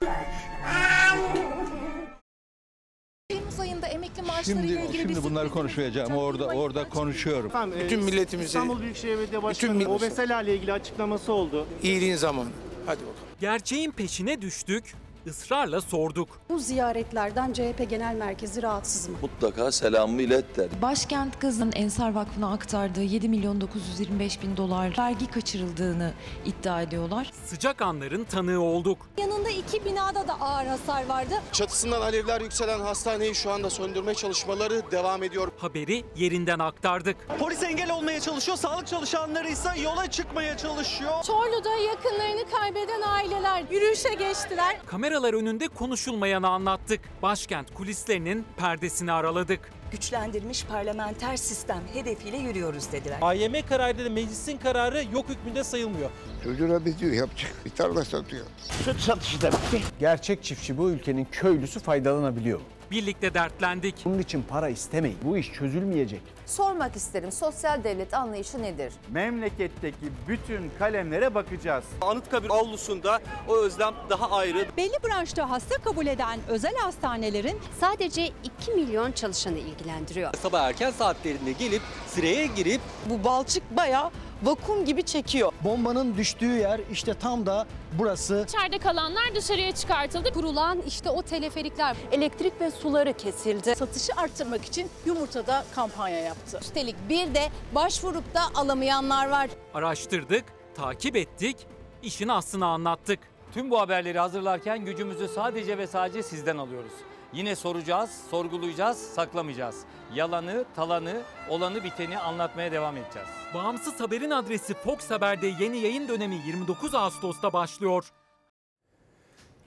Temmuz 3.32 3.60
ayında 3.60 3.86
emekli 3.86 4.22
maaşları 4.22 4.58
ile 4.58 4.68
Şimdi, 4.68 4.82
ilgili 4.82 4.98
şimdi 5.02 5.16
bir 5.16 5.22
bunları 5.22 5.50
konuşmayacağım. 5.50 6.12
Orada 6.16 6.46
orada 6.46 6.88
konuşuyorum. 6.88 7.52
Bütün 7.84 8.04
milletimizi, 8.04 8.46
İstanbul 8.46 8.80
Büyükşehir 8.80 9.18
Belediye 9.18 9.42
Başkanı'nın 9.42 9.76
millet- 9.78 9.88
obezite 9.88 10.24
ile 10.24 10.56
ilgili 10.56 10.72
açıklaması 10.72 11.32
oldu. 11.32 11.66
iyiliğin 11.82 12.16
zamanı. 12.16 12.48
Hadi 12.86 13.00
bakalım. 13.00 13.14
Gerçeğin 13.40 13.90
peşine 13.90 14.42
düştük, 14.42 14.94
ısrarla 15.30 15.80
sorduk. 15.80 16.28
Bu 16.48 16.58
ziyaretlerden 16.58 17.52
CHP 17.52 17.90
Genel 17.90 18.14
Merkezi 18.14 18.62
rahatsız 18.62 19.08
mı? 19.08 19.16
Mutlaka 19.22 19.72
selamımı 19.72 20.22
ilet 20.22 20.56
der. 20.56 20.68
Başkent 20.82 21.40
Gaz'ın 21.40 21.72
Ensar 21.74 22.12
Vakfı'na 22.14 22.52
aktardığı 22.52 23.02
7 23.02 23.28
milyon 23.28 23.60
925 23.60 24.42
bin 24.42 24.56
dolar 24.56 24.94
vergi 24.98 25.30
kaçırıldığını 25.30 26.12
iddia 26.44 26.82
ediyorlar. 26.82 27.30
Sıcak 27.46 27.82
anların 27.82 28.24
tanığı 28.24 28.60
olduk. 28.62 28.98
Yanında 29.18 29.48
iki 29.50 29.84
binada 29.84 30.28
da 30.28 30.40
ağır 30.40 30.66
hasar 30.66 31.06
vardı. 31.06 31.34
Çatısından 31.52 32.00
alevler 32.00 32.40
yükselen 32.40 32.80
hastaneyi 32.80 33.34
şu 33.34 33.50
anda 33.50 33.70
söndürme 33.70 34.14
çalışmaları 34.14 34.82
devam 34.90 35.22
ediyor. 35.22 35.48
Haberi 35.58 36.04
yerinden 36.16 36.58
aktardık. 36.58 37.16
Polis 37.38 37.62
engel 37.62 37.90
olmaya 37.92 38.20
çalışıyor, 38.20 38.56
sağlık 38.56 38.86
çalışanları 38.86 39.48
ise 39.48 39.68
yola 39.82 40.10
çıkmaya 40.10 40.56
çalışıyor. 40.56 41.22
Çorlu'da 41.26 41.76
yakınlarını 41.76 42.50
kaybeden 42.50 43.00
aileler 43.02 43.64
yürüyüşe 43.70 44.14
geçtiler. 44.14 44.76
Kameralar 45.18 45.42
önünde 45.42 45.68
konuşulmayanı 45.68 46.48
anlattık. 46.48 47.00
Başkent 47.22 47.74
kulislerinin 47.74 48.44
perdesini 48.56 49.12
araladık. 49.12 49.60
güçlendirilmiş 49.92 50.64
parlamenter 50.64 51.36
sistem 51.36 51.80
hedefiyle 51.94 52.36
yürüyoruz 52.36 52.92
dediler. 52.92 53.18
AYM 53.20 53.66
kararı 53.68 54.04
da 54.04 54.10
meclisin 54.10 54.58
kararı 54.58 55.04
yok 55.12 55.28
hükmünde 55.28 55.64
sayılmıyor. 55.64 56.10
Çocuğuna 56.44 56.84
bir 56.84 56.98
diyor 56.98 57.12
yapacak. 57.12 57.52
Bir 57.64 57.70
tarla 57.70 58.04
satıyor. 58.04 58.46
Süt 58.84 59.00
satışı 59.00 59.40
da 59.40 59.50
bitti. 59.52 59.80
Gerçek 60.00 60.42
çiftçi 60.42 60.78
bu 60.78 60.90
ülkenin 60.90 61.26
köylüsü 61.32 61.80
faydalanabiliyor. 61.80 62.60
Birlikte 62.90 63.34
dertlendik. 63.34 63.94
Bunun 64.04 64.18
için 64.18 64.42
para 64.42 64.68
istemeyin. 64.68 65.18
Bu 65.24 65.38
iş 65.38 65.52
çözülmeyecek. 65.52 66.20
Sormak 66.46 66.96
isterim 66.96 67.32
sosyal 67.32 67.84
devlet 67.84 68.14
anlayışı 68.14 68.62
nedir? 68.62 68.92
Memleketteki 69.10 69.96
bütün 70.28 70.70
kalemlere 70.78 71.34
bakacağız. 71.34 71.84
Anıtkabir 72.00 72.50
avlusunda 72.50 73.18
o 73.48 73.56
özlem 73.56 73.94
daha 74.10 74.30
ayrı. 74.30 74.66
Belli 74.76 74.96
branşta 75.04 75.50
hasta 75.50 75.74
kabul 75.74 76.06
eden 76.06 76.40
özel 76.48 76.74
hastanelerin 76.76 77.58
Sadece 77.80 78.26
2 78.26 78.70
milyon 78.72 79.12
çalışanı 79.12 79.58
ilgilendiriyor. 79.58 80.34
Sabah 80.34 80.62
erken 80.62 80.90
saatlerinde 80.90 81.52
gelip 81.52 81.82
sıraya 82.06 82.46
girip 82.46 82.80
bu 83.06 83.24
balçık 83.24 83.76
bayağı 83.76 84.10
vakum 84.42 84.84
gibi 84.84 85.02
çekiyor. 85.02 85.52
Bombanın 85.64 86.16
düştüğü 86.16 86.58
yer 86.58 86.80
işte 86.92 87.14
tam 87.14 87.46
da 87.46 87.66
burası. 87.98 88.44
İçeride 88.48 88.78
kalanlar 88.78 89.34
dışarıya 89.34 89.72
çıkartıldı. 89.74 90.32
Kurulan 90.32 90.78
işte 90.86 91.10
o 91.10 91.22
teleferikler. 91.22 91.96
Elektrik 92.12 92.60
ve 92.60 92.70
suları 92.70 93.12
kesildi. 93.12 93.74
Satışı 93.76 94.12
arttırmak 94.16 94.64
için 94.64 94.90
yumurtada 95.06 95.64
kampanya 95.74 96.18
yaptı. 96.20 96.58
Üstelik 96.62 96.96
bir 97.08 97.34
de 97.34 97.48
başvurup 97.74 98.34
da 98.34 98.40
alamayanlar 98.54 99.28
var. 99.28 99.50
Araştırdık, 99.74 100.44
takip 100.74 101.16
ettik, 101.16 101.56
işin 102.02 102.28
aslını 102.28 102.66
anlattık. 102.66 103.18
Tüm 103.54 103.70
bu 103.70 103.80
haberleri 103.80 104.18
hazırlarken 104.18 104.84
gücümüzü 104.84 105.28
sadece 105.28 105.78
ve 105.78 105.86
sadece 105.86 106.22
sizden 106.22 106.58
alıyoruz. 106.58 106.92
Yine 107.32 107.56
soracağız, 107.56 108.10
sorgulayacağız, 108.30 108.98
saklamayacağız. 108.98 109.84
Yalanı, 110.14 110.64
talanı, 110.76 111.22
olanı 111.48 111.84
biteni 111.84 112.18
anlatmaya 112.18 112.72
devam 112.72 112.96
edeceğiz. 112.96 113.28
Bağımsız 113.54 114.00
haberin 114.00 114.30
adresi 114.30 114.74
Fox 114.74 115.10
Haber'de 115.10 115.46
yeni 115.46 115.78
yayın 115.78 116.08
dönemi 116.08 116.34
29 116.34 116.94
Ağustos'ta 116.94 117.52
başlıyor. 117.52 118.12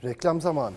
Reklam 0.03 0.41
zamanı. 0.41 0.75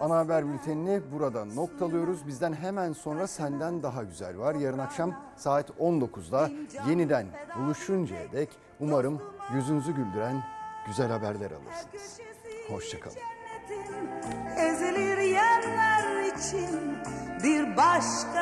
Ana 0.00 0.18
haber 0.18 0.52
bültenini 0.52 1.00
burada 1.12 1.44
noktalıyoruz. 1.44 2.26
Bizden 2.26 2.52
hemen 2.52 2.92
sonra 2.92 3.26
senden 3.26 3.82
daha 3.82 4.02
güzel 4.02 4.38
var. 4.38 4.54
Yarın 4.54 4.78
akşam 4.78 5.14
saat 5.36 5.70
19'da 5.70 6.50
yeniden 6.88 7.26
buluşuncaya 7.58 8.32
dek 8.32 8.48
umarım 8.80 9.22
yüzünüzü 9.54 9.92
güldüren 9.92 10.44
güzel 10.86 11.10
haberler 11.10 11.50
alırsınız. 11.50 12.20
Hoşçakalın. 12.68 13.29
Ezilir 14.56 15.18
yerler 15.18 16.22
için 16.22 16.98
bir 17.42 17.76
başka 17.76 18.28